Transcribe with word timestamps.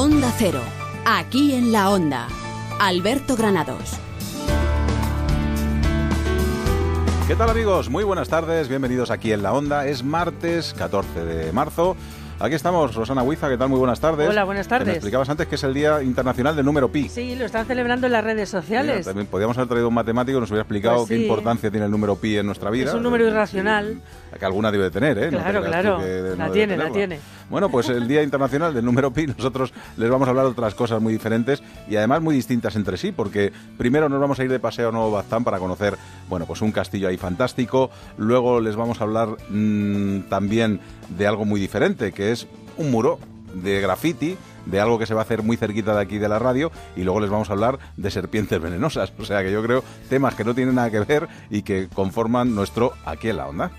Onda 0.00 0.32
Cero, 0.38 0.60
aquí 1.04 1.54
en 1.54 1.72
la 1.72 1.90
Onda. 1.90 2.28
Alberto 2.78 3.34
Granados. 3.34 3.98
¿Qué 7.26 7.34
tal 7.34 7.50
amigos? 7.50 7.90
Muy 7.90 8.04
buenas 8.04 8.28
tardes, 8.28 8.68
bienvenidos 8.68 9.10
aquí 9.10 9.32
en 9.32 9.42
la 9.42 9.52
Onda. 9.52 9.88
Es 9.88 10.04
martes 10.04 10.72
14 10.74 11.24
de 11.24 11.52
marzo. 11.52 11.96
Aquí 12.40 12.54
estamos, 12.54 12.94
Rosana 12.94 13.24
Huiza, 13.24 13.48
¿qué 13.48 13.58
tal? 13.58 13.68
Muy 13.68 13.80
buenas 13.80 13.98
tardes. 13.98 14.28
Hola, 14.28 14.44
buenas 14.44 14.68
tardes. 14.68 14.86
me 14.86 14.92
explicabas 14.92 15.28
antes 15.28 15.48
que 15.48 15.56
es 15.56 15.64
el 15.64 15.74
Día 15.74 16.00
Internacional 16.04 16.54
del 16.54 16.64
Número 16.64 16.88
Pi. 16.88 17.08
Sí, 17.08 17.34
lo 17.34 17.44
están 17.44 17.66
celebrando 17.66 18.06
en 18.06 18.12
las 18.12 18.22
redes 18.22 18.48
sociales. 18.48 19.04
también 19.04 19.26
podríamos 19.26 19.58
haber 19.58 19.68
traído 19.68 19.88
un 19.88 19.94
matemático 19.94 20.36
que 20.36 20.42
nos 20.42 20.50
hubiera 20.50 20.62
explicado 20.62 20.98
Pues 20.98 21.08
qué 21.08 21.22
importancia 21.22 21.68
tiene 21.72 21.86
el 21.86 21.90
número 21.90 22.14
pi 22.14 22.36
en 22.36 22.46
nuestra 22.46 22.70
vida. 22.70 22.90
Es 22.90 22.94
un 22.94 23.02
número 23.02 23.26
irracional. 23.26 24.00
Que 24.38 24.44
alguna 24.44 24.70
debe 24.70 24.84
de 24.84 24.90
tener, 24.90 25.18
¿eh? 25.18 25.28
Claro, 25.30 25.62
claro. 25.62 25.98
que 25.98 26.34
La 26.36 26.46
no 26.46 26.52
tiene, 26.52 26.76
la 26.76 26.90
tiene. 26.90 27.18
Bueno, 27.50 27.70
pues 27.70 27.88
el 27.88 28.06
Día 28.06 28.22
Internacional 28.22 28.74
del 28.74 28.84
Número 28.84 29.10
Pi, 29.10 29.26
nosotros 29.26 29.72
les 29.96 30.10
vamos 30.10 30.28
a 30.28 30.30
hablar 30.30 30.44
de 30.44 30.52
otras 30.52 30.74
cosas 30.74 31.00
muy 31.00 31.12
diferentes 31.12 31.62
y 31.88 31.96
además 31.96 32.20
muy 32.20 32.34
distintas 32.34 32.76
entre 32.76 32.96
sí, 32.96 33.10
porque 33.10 33.52
primero 33.76 34.08
nos 34.08 34.20
vamos 34.20 34.38
a 34.38 34.44
ir 34.44 34.50
de 34.50 34.60
paseo 34.60 34.90
a 34.90 34.92
Nuevo 34.92 35.10
Baztán 35.10 35.44
para 35.44 35.58
conocer, 35.58 35.96
bueno, 36.28 36.46
pues 36.46 36.60
un 36.62 36.72
castillo 36.72 37.08
ahí 37.08 37.16
fantástico. 37.16 37.90
Luego 38.16 38.60
les 38.60 38.76
vamos 38.76 39.00
a 39.00 39.04
hablar 39.04 39.30
mm, 39.48 40.28
también 40.28 40.80
de 41.16 41.26
algo 41.26 41.44
muy 41.44 41.60
diferente, 41.60 42.12
que 42.12 42.32
es 42.32 42.46
un 42.76 42.90
muro 42.90 43.18
de 43.54 43.80
graffiti, 43.80 44.36
de 44.66 44.80
algo 44.80 44.98
que 44.98 45.06
se 45.06 45.14
va 45.14 45.22
a 45.22 45.24
hacer 45.24 45.42
muy 45.42 45.56
cerquita 45.56 45.94
de 45.94 46.02
aquí 46.02 46.18
de 46.18 46.28
la 46.28 46.38
radio, 46.38 46.70
y 46.96 47.02
luego 47.02 47.20
les 47.20 47.30
vamos 47.30 47.48
a 47.48 47.54
hablar 47.54 47.78
de 47.96 48.10
serpientes 48.10 48.60
venenosas. 48.60 49.12
O 49.18 49.24
sea 49.24 49.42
que 49.42 49.50
yo 49.50 49.62
creo 49.62 49.82
temas 50.10 50.34
que 50.34 50.44
no 50.44 50.54
tienen 50.54 50.74
nada 50.74 50.90
que 50.90 51.00
ver 51.00 51.28
y 51.48 51.62
que 51.62 51.88
conforman 51.88 52.54
nuestro 52.54 52.92
aquí 53.06 53.30
en 53.30 53.38
la 53.38 53.48
onda. 53.48 53.70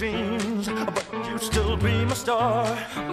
Magazines, 0.00 0.68
but 0.68 1.28
you 1.28 1.38
still 1.38 1.76
be 1.76 2.04
my 2.04 2.12
star. 2.12 2.66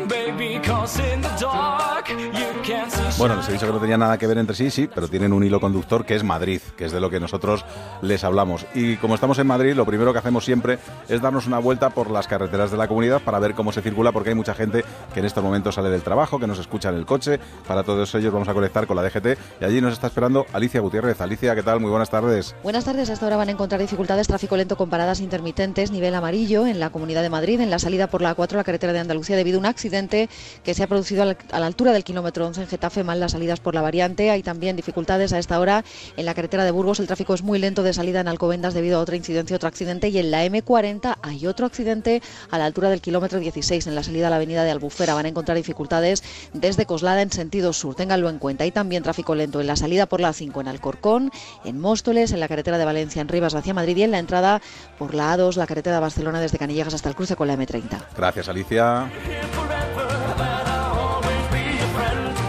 Baby, 0.07 0.59
cause 0.65 0.99
in 0.99 1.21
the 1.21 1.29
dark, 1.39 2.09
you 2.09 2.61
can't 2.63 2.91
see 2.91 3.03
Bueno, 3.17 3.35
les 3.35 3.47
he 3.47 3.53
dicho 3.53 3.65
que 3.65 3.71
no 3.71 3.79
tenía 3.79 3.97
nada 3.97 4.17
que 4.17 4.27
ver 4.27 4.37
entre 4.37 4.55
sí, 4.55 4.69
sí, 4.69 4.89
pero 4.93 5.07
tienen 5.07 5.33
un 5.33 5.43
hilo 5.43 5.59
conductor 5.59 6.05
que 6.05 6.15
es 6.15 6.23
Madrid, 6.23 6.61
que 6.75 6.85
es 6.85 6.91
de 6.91 6.99
lo 6.99 7.09
que 7.09 7.19
nosotros 7.19 7.63
les 8.01 8.23
hablamos. 8.23 8.65
Y 8.73 8.97
como 8.97 9.15
estamos 9.15 9.39
en 9.39 9.47
Madrid, 9.47 9.73
lo 9.75 9.85
primero 9.85 10.11
que 10.13 10.19
hacemos 10.19 10.43
siempre 10.45 10.79
es 11.07 11.21
darnos 11.21 11.47
una 11.47 11.59
vuelta 11.59 11.91
por 11.91 12.09
las 12.09 12.27
carreteras 12.27 12.71
de 12.71 12.77
la 12.77 12.87
comunidad 12.87 13.21
para 13.21 13.39
ver 13.39 13.53
cómo 13.53 13.71
se 13.71 13.81
circula, 13.81 14.11
porque 14.11 14.29
hay 14.29 14.35
mucha 14.35 14.53
gente 14.53 14.83
que 15.13 15.19
en 15.19 15.25
estos 15.25 15.43
momentos 15.43 15.75
sale 15.75 15.89
del 15.89 16.01
trabajo, 16.01 16.39
que 16.39 16.47
nos 16.47 16.59
escucha 16.59 16.89
en 16.89 16.95
el 16.95 17.05
coche. 17.05 17.39
Para 17.67 17.83
todos 17.83 18.13
ellos 18.15 18.33
vamos 18.33 18.49
a 18.49 18.53
conectar 18.53 18.87
con 18.87 18.95
la 18.95 19.03
DGT 19.03 19.37
y 19.61 19.65
allí 19.65 19.79
nos 19.79 19.93
está 19.93 20.07
esperando 20.07 20.45
Alicia 20.53 20.81
Gutiérrez. 20.81 21.21
Alicia, 21.21 21.55
¿qué 21.55 21.63
tal? 21.63 21.79
Muy 21.79 21.89
buenas 21.89 22.09
tardes. 22.09 22.55
Buenas 22.63 22.83
tardes. 22.83 23.09
Hasta 23.09 23.25
ahora 23.25 23.37
van 23.37 23.49
a 23.49 23.51
encontrar 23.51 23.79
dificultades 23.79 24.27
tráfico 24.27 24.57
lento 24.57 24.75
con 24.75 24.89
paradas 24.89 25.19
intermitentes, 25.19 25.91
nivel 25.91 26.15
amarillo 26.15 26.65
en 26.73 26.79
la 26.79 26.89
Comunidad 26.89 27.21
de 27.21 27.29
Madrid, 27.29 27.61
en 27.61 27.69
la 27.69 27.79
salida 27.79 28.07
por 28.07 28.21
la 28.21 28.35
A4 28.35 28.53
a 28.53 28.57
la 28.57 28.63
carretera 28.63 28.93
de 28.93 28.99
Andalucía 28.99 29.37
debido 29.37 29.57
a 29.57 29.59
un 29.59 29.65
accidente 29.65 30.29
que 30.63 30.73
se 30.73 30.83
ha 30.83 30.87
producido 30.87 31.23
a 31.23 31.25
la, 31.25 31.65
altura 31.65 31.93
del 31.93 32.03
kilómetro 32.03 32.45
11 32.47 32.61
en 32.61 32.67
Getafe, 32.67 33.03
mal 33.03 33.19
las 33.19 33.31
salidas 33.31 33.59
por 33.59 33.73
la 33.75 33.81
variante. 33.81 34.29
Hay 34.29 34.43
también 34.43 34.75
dificultades 34.75 35.31
a 35.33 35.39
esta 35.39 35.59
hora 35.59 35.85
en 36.17 36.25
la 36.25 36.33
carretera 36.33 36.65
de 36.65 36.71
Burgos. 36.71 36.99
El 36.99 37.07
tráfico 37.07 37.33
es 37.33 37.43
muy 37.43 37.59
lento 37.59 37.83
de 37.83 37.93
salida 37.93 38.19
en 38.19 38.27
Alcobendas 38.27 38.73
debido 38.73 38.97
a 38.97 39.01
otra 39.01 39.15
incidencia, 39.15 39.55
otro 39.55 39.69
accidente. 39.69 40.09
Y 40.09 40.17
en 40.17 40.31
la 40.31 40.45
M40 40.45 41.17
hay 41.21 41.47
otro 41.47 41.65
accidente 41.65 42.21
a 42.51 42.57
la 42.57 42.65
altura 42.65 42.89
del 42.89 43.01
kilómetro 43.01 43.39
16 43.39 43.87
en 43.87 43.95
la 43.95 44.03
salida 44.03 44.27
a 44.27 44.29
la 44.29 44.37
avenida 44.37 44.63
de 44.63 44.71
Albufera. 44.71 45.13
Van 45.13 45.25
a 45.25 45.29
encontrar 45.29 45.55
dificultades 45.55 46.23
desde 46.53 46.85
Coslada 46.85 47.21
en 47.21 47.31
sentido 47.31 47.73
sur. 47.73 47.95
Ténganlo 47.95 48.29
en 48.29 48.39
cuenta. 48.39 48.63
Hay 48.63 48.71
también 48.71 49.03
tráfico 49.03 49.35
lento 49.35 49.61
en 49.61 49.67
la 49.67 49.75
salida 49.75 50.07
por 50.07 50.19
la 50.19 50.31
A5 50.31 50.61
en 50.61 50.67
Alcorcón, 50.67 51.31
en 51.63 51.79
Móstoles, 51.79 52.31
en 52.31 52.39
la 52.39 52.47
carretera 52.47 52.77
de 52.77 52.85
Valencia 52.85 53.21
en 53.21 53.27
Rivas 53.27 53.53
hacia 53.55 53.73
Madrid 53.73 53.97
y 53.97 54.03
en 54.03 54.11
la 54.11 54.19
entrada 54.19 54.61
por 54.97 55.13
la 55.13 55.35
A2, 55.35 55.55
la 55.55 55.67
carretera 55.67 55.97
de 55.97 56.01
Barcelona 56.01 56.41
desde 56.41 56.57
Canillejas 56.63 56.93
hasta 56.93 57.09
el 57.09 57.15
cruce 57.15 57.35
con 57.35 57.45
la 57.49 57.57
M30. 57.57 57.99
Gracias, 58.15 58.47
Alicia. 58.47 59.11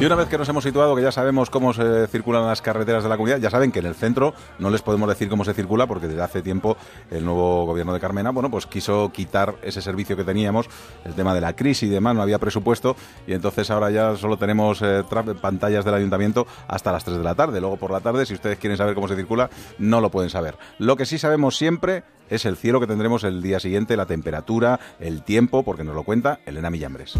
Y 0.00 0.04
una 0.06 0.16
vez 0.16 0.28
que 0.28 0.36
nos 0.36 0.48
hemos 0.48 0.64
situado, 0.64 0.96
que 0.96 1.02
ya 1.02 1.12
sabemos 1.12 1.50
cómo 1.50 1.72
se 1.72 2.08
circulan 2.08 2.44
las 2.44 2.60
carreteras 2.60 3.04
de 3.04 3.08
la 3.08 3.16
comunidad, 3.16 3.38
ya 3.38 3.48
saben 3.48 3.70
que 3.70 3.78
en 3.78 3.86
el 3.86 3.94
centro 3.94 4.34
no 4.58 4.68
les 4.68 4.82
podemos 4.82 5.08
decir 5.08 5.28
cómo 5.28 5.44
se 5.44 5.54
circula 5.54 5.86
porque 5.86 6.08
desde 6.08 6.20
hace 6.20 6.42
tiempo 6.42 6.76
el 7.12 7.24
nuevo 7.24 7.64
gobierno 7.64 7.94
de 7.94 8.00
Carmena, 8.00 8.30
bueno, 8.30 8.50
pues 8.50 8.66
quiso 8.66 9.12
quitar 9.12 9.54
ese 9.62 9.80
servicio 9.80 10.16
que 10.16 10.24
teníamos, 10.24 10.68
el 11.04 11.14
tema 11.14 11.32
de 11.32 11.40
la 11.40 11.54
crisis 11.54 11.84
y 11.84 11.92
demás, 11.92 12.16
no 12.16 12.22
había 12.22 12.40
presupuesto 12.40 12.96
y 13.28 13.34
entonces 13.34 13.70
ahora 13.70 13.92
ya 13.92 14.16
solo 14.16 14.36
tenemos 14.36 14.82
eh, 14.82 15.04
pantallas 15.40 15.84
del 15.84 15.94
ayuntamiento 15.94 16.44
hasta 16.66 16.90
las 16.90 17.04
3 17.04 17.18
de 17.18 17.24
la 17.24 17.36
tarde. 17.36 17.60
Luego 17.60 17.76
por 17.76 17.92
la 17.92 18.00
tarde, 18.00 18.26
si 18.26 18.34
ustedes 18.34 18.58
quieren 18.58 18.76
saber 18.76 18.96
cómo 18.96 19.06
se 19.06 19.14
circula, 19.14 19.48
no 19.78 20.00
lo 20.00 20.10
pueden 20.10 20.28
saber. 20.28 20.58
Lo 20.78 20.96
que 20.96 21.06
sí 21.06 21.18
sabemos 21.18 21.56
siempre 21.56 22.02
es 22.28 22.44
el 22.46 22.56
cielo 22.56 22.80
que 22.80 22.88
tendremos 22.88 23.22
el 23.22 23.40
día 23.42 23.60
siguiente, 23.60 23.96
la 23.96 24.06
temperatura, 24.06 24.80
el 24.98 25.22
tiempo, 25.22 25.62
porque 25.62 25.84
nos 25.84 25.94
lo 25.94 26.02
cuenta 26.02 26.40
Elena 26.46 26.68
Millambres. 26.68 27.14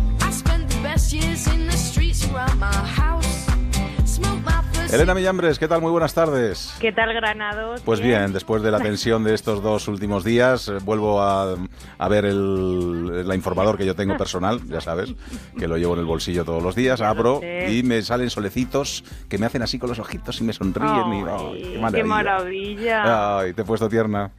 Elena 4.95 5.12
Millambres, 5.12 5.59
¿qué 5.59 5.67
tal? 5.67 5.81
Muy 5.81 5.91
buenas 5.91 6.15
tardes. 6.15 6.72
¿Qué 6.78 6.93
tal, 6.93 7.12
Granados? 7.12 7.81
Pues 7.81 8.00
bien, 8.00 8.33
después 8.33 8.62
de 8.62 8.71
la 8.71 8.78
tensión 8.83 9.25
de 9.25 9.34
estos 9.34 9.61
dos 9.61 9.89
últimos 9.89 10.22
días, 10.22 10.69
eh, 10.69 10.78
vuelvo 10.84 11.21
a, 11.21 11.56
a 11.99 12.09
ver 12.09 12.25
el, 12.25 13.27
la 13.27 13.34
informador 13.34 13.77
que 13.77 13.87
yo 13.87 13.97
tengo 13.97 14.17
personal, 14.17 14.61
ya 14.69 14.81
sabes, 14.81 15.12
que 15.59 15.67
lo 15.67 15.78
llevo 15.78 15.94
en 15.94 16.00
el 16.00 16.06
bolsillo 16.06 16.44
todos 16.44 16.62
los 16.62 16.77
días, 16.77 17.00
abro 17.00 17.41
y 17.43 17.83
me 17.83 18.03
salen 18.03 18.31
solecitos 18.31 19.03
que 19.28 19.37
me 19.37 19.47
hacen 19.47 19.62
así 19.62 19.81
con 19.81 19.89
los 19.89 19.99
ojitos 19.99 20.41
y 20.41 20.44
me 20.44 20.53
sonríen. 20.53 21.12
y, 21.12 21.25
ay, 21.28 21.73
qué 21.73 21.78
maravilla. 21.81 21.91
qué 21.91 22.05
maravilla. 22.05 23.39
Ay, 23.39 23.53
te 23.53 23.62
he 23.62 23.65
puesto 23.65 23.89
tierna. 23.89 24.31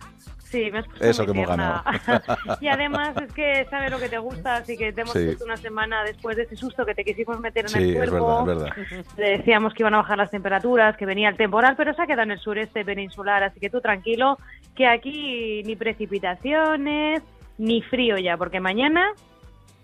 Sí, 0.56 0.72
me 0.72 0.80
has 0.80 0.86
puesto 0.88 1.06
Eso 1.06 1.26
que 1.26 1.32
hemos 1.32 1.48
ganado. 1.48 1.84
y 2.62 2.68
además 2.68 3.16
es 3.18 3.34
que 3.34 3.66
sabes 3.70 3.92
lo 3.92 4.00
que 4.00 4.10
te 4.10 4.18
gusta, 4.18 4.56
así 4.56 4.78
que 4.78 4.94
te 4.94 5.02
hemos 5.02 5.14
Sí. 5.14 5.26
puesto 5.26 5.46
una 5.46 5.58
semana 5.58 6.04
después 6.04 6.38
de 6.38 6.44
ese 6.44 6.56
susto 6.56 6.86
que 6.86 6.96
te 6.96 7.04
quisimos 7.04 7.40
meter 7.40 7.66
en 7.66 7.70
Sí, 7.70 7.78
el 7.78 7.90
es 8.04 8.10
cuerpo. 8.10 8.46
verdad, 8.46 8.68
es 8.78 8.90
verdad. 8.90 9.06
Le 9.18 9.38
decíamos 9.38 9.74
que 9.74 9.84
iban 9.84 9.94
a 9.94 9.98
bajar 9.98 10.18
las 10.18 10.32
temperaturas, 10.32 10.96
que 10.98 11.06
venía 11.06 11.30
el 11.30 11.36
temporal, 11.38 11.76
pero 11.76 11.94
se 11.94 12.02
ha 12.02 12.08
quedado 12.08 12.24
en 12.24 12.32
el 12.32 12.40
sureste 12.40 12.86
peninsular, 12.86 13.44
así 13.44 13.60
que 13.60 13.70
tú 13.70 13.82
tranquilo, 13.82 14.38
que 14.76 14.88
aquí 14.88 15.62
ni 15.66 15.76
precipitaciones, 15.76 17.22
ni 17.58 17.82
frío 17.82 18.18
ya, 18.18 18.38
porque 18.38 18.60
mañana 18.60 19.12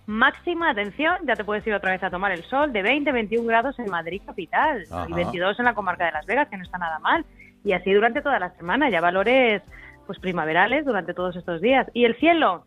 máxima 0.07 0.69
atención, 0.71 1.15
ya 1.25 1.35
te 1.35 1.43
puedes 1.43 1.65
ir 1.67 1.73
otra 1.73 1.91
vez 1.91 2.03
a 2.03 2.09
tomar 2.09 2.31
el 2.31 2.43
sol 2.43 2.73
de 2.73 2.81
20, 2.81 3.11
21 3.11 3.45
grados 3.47 3.77
en 3.79 3.89
Madrid 3.89 4.21
capital 4.25 4.83
Ajá. 4.91 5.05
y 5.09 5.13
22 5.13 5.59
en 5.59 5.65
la 5.65 5.73
comarca 5.73 6.05
de 6.05 6.11
Las 6.11 6.25
Vegas, 6.25 6.47
que 6.49 6.57
no 6.57 6.63
está 6.63 6.77
nada 6.77 6.99
mal. 6.99 7.23
Y 7.63 7.73
así 7.73 7.93
durante 7.93 8.21
toda 8.21 8.39
la 8.39 8.49
semana, 8.55 8.89
ya 8.89 8.99
valores 8.99 9.61
pues 10.06 10.19
primaverales 10.19 10.85
durante 10.85 11.13
todos 11.13 11.35
estos 11.35 11.62
días. 11.62 11.88
Y 11.94 12.06
el 12.06 12.16
cielo, 12.17 12.63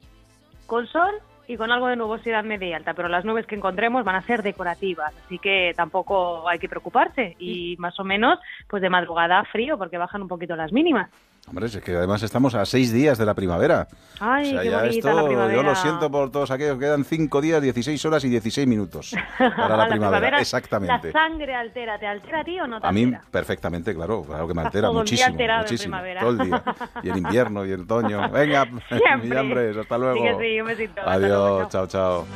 con 0.66 0.86
sol 0.86 1.14
y 1.46 1.56
con 1.56 1.70
algo 1.70 1.88
de 1.88 1.96
nubosidad 1.96 2.44
media 2.44 2.68
y 2.68 2.72
alta, 2.72 2.94
pero 2.94 3.08
las 3.08 3.24
nubes 3.24 3.46
que 3.46 3.54
encontremos 3.54 4.04
van 4.04 4.16
a 4.16 4.22
ser 4.22 4.42
decorativas, 4.42 5.14
así 5.24 5.38
que 5.38 5.72
tampoco 5.76 6.48
hay 6.48 6.58
que 6.58 6.68
preocuparse. 6.68 7.36
Y 7.38 7.76
más 7.78 7.98
o 8.00 8.04
menos, 8.04 8.38
pues 8.68 8.82
de 8.82 8.90
madrugada 8.90 9.44
frío, 9.44 9.76
porque 9.76 9.98
bajan 9.98 10.22
un 10.22 10.28
poquito 10.28 10.56
las 10.56 10.72
mínimas. 10.72 11.10
Hombre, 11.46 11.66
es 11.66 11.76
que 11.76 11.94
además 11.94 12.22
estamos 12.22 12.54
a 12.54 12.64
seis 12.64 12.90
días 12.90 13.18
de 13.18 13.26
la 13.26 13.34
primavera. 13.34 13.86
Ay, 14.18 14.46
o 14.46 14.50
sea, 14.52 14.62
qué 14.62 14.70
ya 14.70 14.78
bonita 14.78 14.96
esto, 14.96 15.12
la 15.12 15.24
primavera. 15.26 15.54
yo 15.54 15.62
lo 15.62 15.74
siento 15.74 16.10
por 16.10 16.30
todos 16.32 16.50
aquellos, 16.50 16.78
quedan 16.78 17.04
cinco 17.04 17.42
días, 17.42 17.60
16 17.60 18.02
horas 18.06 18.24
y 18.24 18.30
16 18.30 18.66
minutos 18.66 19.14
para 19.38 19.76
la, 19.76 19.88
primavera. 19.88 20.40
Exactamente. 20.40 21.08
La 21.08 21.12
sangre 21.12 21.54
altera, 21.54 21.98
¿te 21.98 22.06
altera 22.06 22.40
a 22.40 22.44
ti 22.44 22.58
o 22.58 22.66
no 22.66 22.80
te 22.80 22.86
A 22.86 22.92
mí 22.92 23.04
altera? 23.04 23.24
perfectamente, 23.30 23.94
claro, 23.94 24.22
claro 24.22 24.48
que 24.48 24.54
me 24.54 24.62
altera 24.62 24.88
todo 24.88 25.02
el 25.02 25.06
día 25.06 25.12
muchísimo, 25.26 25.32
alterado 25.32 25.60
en 25.60 25.64
muchísimo, 25.64 25.90
primavera. 25.90 26.20
todo 26.22 26.30
el 26.30 26.38
día. 26.38 26.64
Y 27.02 27.08
en 27.10 27.18
invierno 27.18 27.66
y 27.66 27.72
en 27.72 27.80
otoño. 27.82 28.30
Venga, 28.30 28.64
Siempre. 28.88 29.28
Millambres, 29.28 29.76
hasta 29.76 29.98
luego. 29.98 30.14
Sí 30.16 30.22
que 30.22 30.44
sí, 30.54 30.60
un 30.62 30.66
besito. 30.66 31.00
Hasta 31.00 31.18
luego, 31.18 31.56
Adiós, 31.56 31.68
chao, 31.68 31.86
chao. 31.86 32.26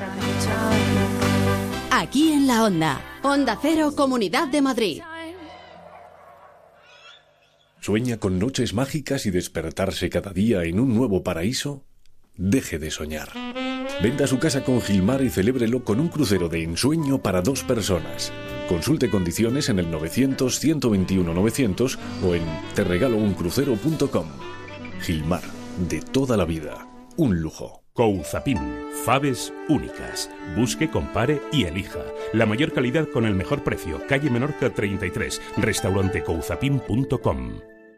Aquí 1.91 2.33
en 2.33 2.47
la 2.47 2.65
Onda. 2.65 3.01
Onda 3.23 3.57
Cero, 3.61 3.91
Comunidad 3.97 4.49
de 4.49 4.63
Madrid. 4.63 5.03
¿Sueña 7.89 8.19
con 8.19 8.39
noches 8.39 8.75
mágicas 8.75 9.25
y 9.25 9.31
despertarse 9.31 10.11
cada 10.11 10.35
día 10.35 10.65
en 10.65 10.79
un 10.79 10.95
nuevo 10.95 11.23
paraíso? 11.23 11.87
Deje 12.37 12.79
de 12.79 12.91
soñar. 12.91 13.31
Venda 14.03 14.27
su 14.27 14.39
casa 14.39 14.63
con 14.63 14.83
Gilmar 14.83 15.23
y 15.23 15.31
celébrelo 15.31 15.85
con 15.85 15.99
un 15.99 16.09
crucero 16.09 16.51
de 16.51 16.63
ensueño 16.63 17.23
para 17.23 17.41
dos 17.41 17.65
personas. 17.65 18.31
Consulte 18.69 19.09
condiciones 19.09 19.71
en 19.71 19.79
el 19.79 19.91
900-121-900 19.91 21.99
o 22.27 22.35
en 22.35 22.43
terregalouncrucero.com. 22.75 24.27
Gilmar, 25.01 25.45
de 25.89 26.03
toda 26.03 26.37
la 26.37 26.45
vida. 26.45 26.87
Un 27.17 27.41
lujo. 27.41 27.85
Couzapin, 27.95 28.59
faves 29.07 29.51
únicas. 29.71 30.31
Busque, 30.55 30.91
compare 30.91 31.41
y 31.53 31.65
elija. 31.65 32.05
La 32.35 32.45
mayor 32.45 32.75
calidad 32.75 33.09
con 33.09 33.25
el 33.25 33.35
mejor 33.35 33.65
precio. 33.65 34.03
Calle 34.07 34.29
Menorca 34.29 34.75
33. 34.75 35.41
Restaurantecouzapin.com. 35.57 37.78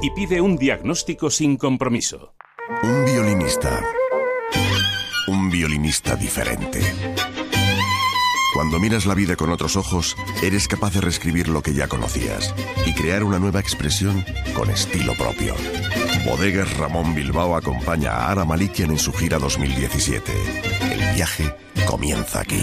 y 0.00 0.10
pide 0.10 0.40
un 0.40 0.56
diagnóstico 0.56 1.30
sin 1.30 1.56
compromiso. 1.56 2.34
Un 2.82 3.04
violinista. 3.04 3.82
Un 5.28 5.50
violinista 5.50 6.16
diferente. 6.16 6.80
Cuando 8.54 8.78
miras 8.78 9.06
la 9.06 9.14
vida 9.14 9.34
con 9.34 9.50
otros 9.50 9.76
ojos, 9.76 10.14
eres 10.42 10.68
capaz 10.68 10.92
de 10.92 11.00
reescribir 11.00 11.48
lo 11.48 11.62
que 11.62 11.72
ya 11.72 11.88
conocías 11.88 12.54
y 12.86 12.92
crear 12.92 13.24
una 13.24 13.38
nueva 13.38 13.60
expresión 13.60 14.24
con 14.54 14.70
estilo 14.70 15.14
propio. 15.14 15.54
Bodegas 16.26 16.76
Ramón 16.76 17.14
Bilbao 17.14 17.56
acompaña 17.56 18.12
a 18.12 18.30
Ara 18.30 18.44
Malikian 18.44 18.90
en 18.90 18.98
su 18.98 19.12
gira 19.12 19.38
2017. 19.38 20.32
El 20.92 21.14
viaje 21.14 21.54
comienza 21.86 22.40
aquí. 22.40 22.60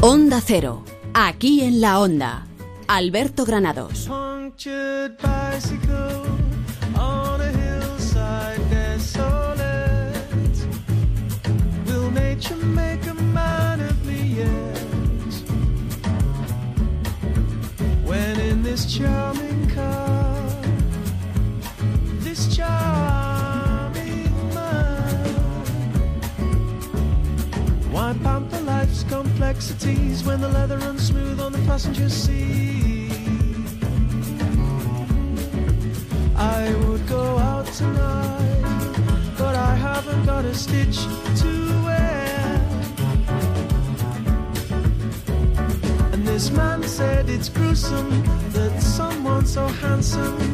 Onda 0.00 0.42
Cero. 0.44 0.84
Aquí 1.16 1.60
en 1.60 1.80
la 1.80 2.00
Onda. 2.00 2.44
Alberto 2.88 3.44
Granados. 3.44 4.10
Charming 18.86 19.53
complexities 29.54 30.24
when 30.24 30.40
the 30.40 30.48
leather 30.48 30.78
runs 30.78 31.06
smooth 31.06 31.40
on 31.40 31.52
the 31.52 31.58
passenger 31.58 32.08
seat? 32.08 33.12
I 36.36 36.74
would 36.84 37.06
go 37.06 37.38
out 37.38 37.66
tonight, 37.66 38.62
but 39.38 39.54
I 39.54 39.74
haven't 39.76 40.26
got 40.26 40.44
a 40.44 40.54
stitch 40.54 40.98
to 41.42 41.82
wear. 41.84 42.60
And 46.12 46.26
this 46.26 46.50
man 46.50 46.82
said 46.82 47.28
it's 47.28 47.48
gruesome 47.48 48.10
that 48.50 48.82
someone 48.82 49.46
so 49.46 49.68
handsome 49.68 50.53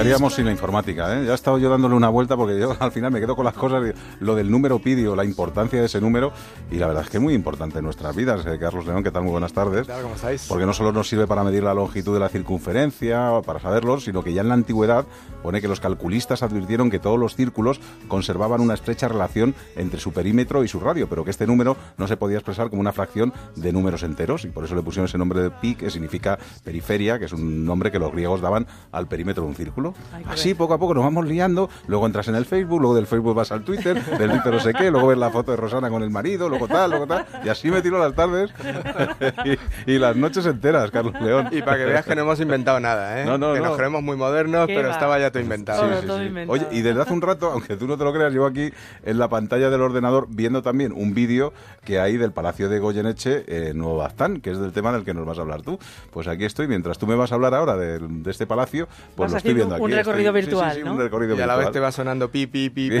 ¿Qué 0.00 0.06
haríamos 0.08 0.34
sin 0.34 0.46
la 0.46 0.50
informática? 0.50 1.20
eh? 1.20 1.26
Ya 1.26 1.32
he 1.32 1.34
estado 1.34 1.58
yo 1.58 1.68
dándole 1.68 1.94
una 1.94 2.08
vuelta 2.08 2.34
porque 2.34 2.58
yo 2.58 2.74
al 2.80 2.90
final 2.90 3.12
me 3.12 3.20
quedo 3.20 3.36
con 3.36 3.44
las 3.44 3.52
cosas, 3.52 3.82
de 3.82 3.94
lo 4.20 4.34
del 4.34 4.50
número 4.50 4.78
pidio, 4.78 5.14
la 5.14 5.26
importancia 5.26 5.78
de 5.78 5.84
ese 5.84 6.00
número, 6.00 6.32
y 6.70 6.76
la 6.76 6.86
verdad 6.86 7.02
es 7.02 7.10
que 7.10 7.18
es 7.18 7.22
muy 7.22 7.34
importante 7.34 7.80
en 7.80 7.84
nuestras 7.84 8.16
vidas. 8.16 8.46
Eh, 8.46 8.58
Carlos 8.58 8.86
León, 8.86 9.02
¿qué 9.02 9.10
tal? 9.10 9.24
Muy 9.24 9.32
buenas 9.32 9.52
tardes. 9.52 9.86
¿Cómo 9.86 10.14
estáis? 10.14 10.46
Porque 10.48 10.64
no 10.64 10.72
solo 10.72 10.90
nos 10.92 11.06
sirve 11.06 11.26
para 11.26 11.44
medir 11.44 11.64
la 11.64 11.74
longitud 11.74 12.14
de 12.14 12.20
la 12.20 12.30
circunferencia, 12.30 13.32
o 13.32 13.42
para 13.42 13.60
saberlo, 13.60 14.00
sino 14.00 14.24
que 14.24 14.32
ya 14.32 14.40
en 14.40 14.48
la 14.48 14.54
antigüedad 14.54 15.04
pone 15.42 15.60
que 15.60 15.68
los 15.68 15.80
calculistas 15.80 16.42
advirtieron 16.42 16.88
que 16.88 16.98
todos 16.98 17.18
los 17.18 17.36
círculos 17.36 17.78
conservaban 18.08 18.62
una 18.62 18.72
estrecha 18.72 19.06
relación 19.06 19.54
entre 19.76 20.00
su 20.00 20.12
perímetro 20.12 20.64
y 20.64 20.68
su 20.68 20.80
radio, 20.80 21.10
pero 21.10 21.24
que 21.24 21.30
este 21.30 21.46
número 21.46 21.76
no 21.98 22.08
se 22.08 22.16
podía 22.16 22.38
expresar 22.38 22.70
como 22.70 22.80
una 22.80 22.92
fracción 22.92 23.34
de 23.54 23.70
números 23.70 24.02
enteros, 24.02 24.46
y 24.46 24.48
por 24.48 24.64
eso 24.64 24.74
le 24.74 24.82
pusieron 24.82 25.04
ese 25.04 25.18
nombre 25.18 25.42
de 25.42 25.50
pi, 25.50 25.74
que 25.74 25.90
significa 25.90 26.38
periferia, 26.64 27.18
que 27.18 27.26
es 27.26 27.32
un 27.34 27.66
nombre 27.66 27.90
que 27.90 27.98
los 27.98 28.12
griegos 28.12 28.40
daban 28.40 28.66
al 28.92 29.06
perímetro 29.06 29.42
de 29.42 29.50
un 29.50 29.54
círculo. 29.54 29.89
Así 30.26 30.54
poco 30.54 30.74
a 30.74 30.78
poco 30.78 30.94
nos 30.94 31.04
vamos 31.04 31.26
liando, 31.26 31.68
luego 31.86 32.06
entras 32.06 32.28
en 32.28 32.34
el 32.34 32.44
Facebook, 32.44 32.80
luego 32.80 32.94
del 32.94 33.06
Facebook 33.06 33.34
vas 33.34 33.52
al 33.52 33.64
Twitter, 33.64 34.02
del 34.18 34.30
Twitter 34.32 34.52
no 34.52 34.60
sé 34.60 34.72
qué, 34.74 34.90
luego 34.90 35.08
ves 35.08 35.18
la 35.18 35.30
foto 35.30 35.50
de 35.50 35.56
Rosana 35.56 35.88
con 35.90 36.02
el 36.02 36.10
marido, 36.10 36.48
luego 36.48 36.68
tal, 36.68 36.90
luego 36.90 37.06
tal, 37.06 37.26
y 37.44 37.48
así 37.48 37.70
me 37.70 37.82
tiro 37.82 37.98
las 37.98 38.14
tardes 38.14 38.50
y, 39.86 39.92
y 39.92 39.98
las 39.98 40.16
noches 40.16 40.46
enteras, 40.46 40.90
Carlos 40.90 41.14
León. 41.20 41.48
Y 41.50 41.62
para 41.62 41.78
que 41.78 41.84
veas 41.84 42.04
que 42.04 42.14
no 42.14 42.22
hemos 42.22 42.40
inventado 42.40 42.80
nada, 42.80 43.20
¿eh? 43.20 43.24
No, 43.24 43.38
no, 43.38 43.52
que 43.54 43.60
no. 43.60 43.66
nos 43.66 43.76
creemos 43.76 44.02
muy 44.02 44.16
modernos, 44.16 44.66
¿Qué 44.66 44.74
pero 44.74 44.88
va? 44.88 44.94
estaba 44.94 45.18
ya 45.18 45.30
todo 45.30 45.42
inventado. 45.42 45.88
Sí, 46.00 46.06
sí, 46.06 46.28
sí. 46.34 46.44
Oye, 46.48 46.66
y 46.70 46.82
desde 46.82 47.02
hace 47.02 47.12
un 47.12 47.22
rato, 47.22 47.50
aunque 47.50 47.76
tú 47.76 47.86
no 47.86 47.96
te 47.96 48.04
lo 48.04 48.12
creas, 48.12 48.32
llevo 48.32 48.46
aquí 48.46 48.70
en 49.04 49.18
la 49.18 49.28
pantalla 49.28 49.70
del 49.70 49.80
ordenador 49.80 50.26
viendo 50.28 50.62
también 50.62 50.92
un 50.92 51.14
vídeo 51.14 51.52
que 51.84 52.00
hay 52.00 52.16
del 52.16 52.32
Palacio 52.32 52.68
de 52.68 52.78
Goyeneche 52.78 53.44
en 53.68 53.78
Nuevo 53.78 53.96
Baztán, 53.96 54.40
que 54.40 54.50
es 54.50 54.58
del 54.58 54.72
tema 54.72 54.92
del 54.92 55.04
que 55.04 55.14
nos 55.14 55.26
vas 55.26 55.38
a 55.38 55.42
hablar 55.42 55.62
tú. 55.62 55.78
Pues 56.10 56.28
aquí 56.28 56.44
estoy, 56.44 56.68
mientras 56.68 56.98
tú 56.98 57.06
me 57.06 57.14
vas 57.14 57.32
a 57.32 57.34
hablar 57.34 57.54
ahora 57.54 57.76
de, 57.76 57.98
de 57.98 58.30
este 58.30 58.46
palacio, 58.46 58.88
pues 59.16 59.30
lo 59.30 59.38
estoy 59.38 59.54
viendo 59.54 59.76
aquí. 59.84 59.92
un 59.92 59.98
recorrido 59.98 60.30
Estoy- 60.30 60.42
sí, 60.42 60.46
virtual, 60.46 60.72
sí, 60.72 60.78
sí, 60.78 60.84
¿no? 60.84 60.92
un 60.92 60.98
recorrido 60.98 61.36
Y 61.36 61.40
a 61.40 61.46
la 61.46 61.54
vez 61.56 61.66
virtual. 61.66 61.72
te 61.72 61.80
va 61.80 61.92
sonando 61.92 62.30
pi, 62.30 62.46
pi, 62.46 62.70
pi, 62.70 62.90
pi. 62.90 63.00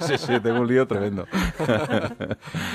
sí, 0.00 0.18
sí, 0.18 0.40
tengo 0.40 0.60
un 0.60 0.68
lío 0.68 0.86
tremendo. 0.86 1.26
pues 1.56 1.68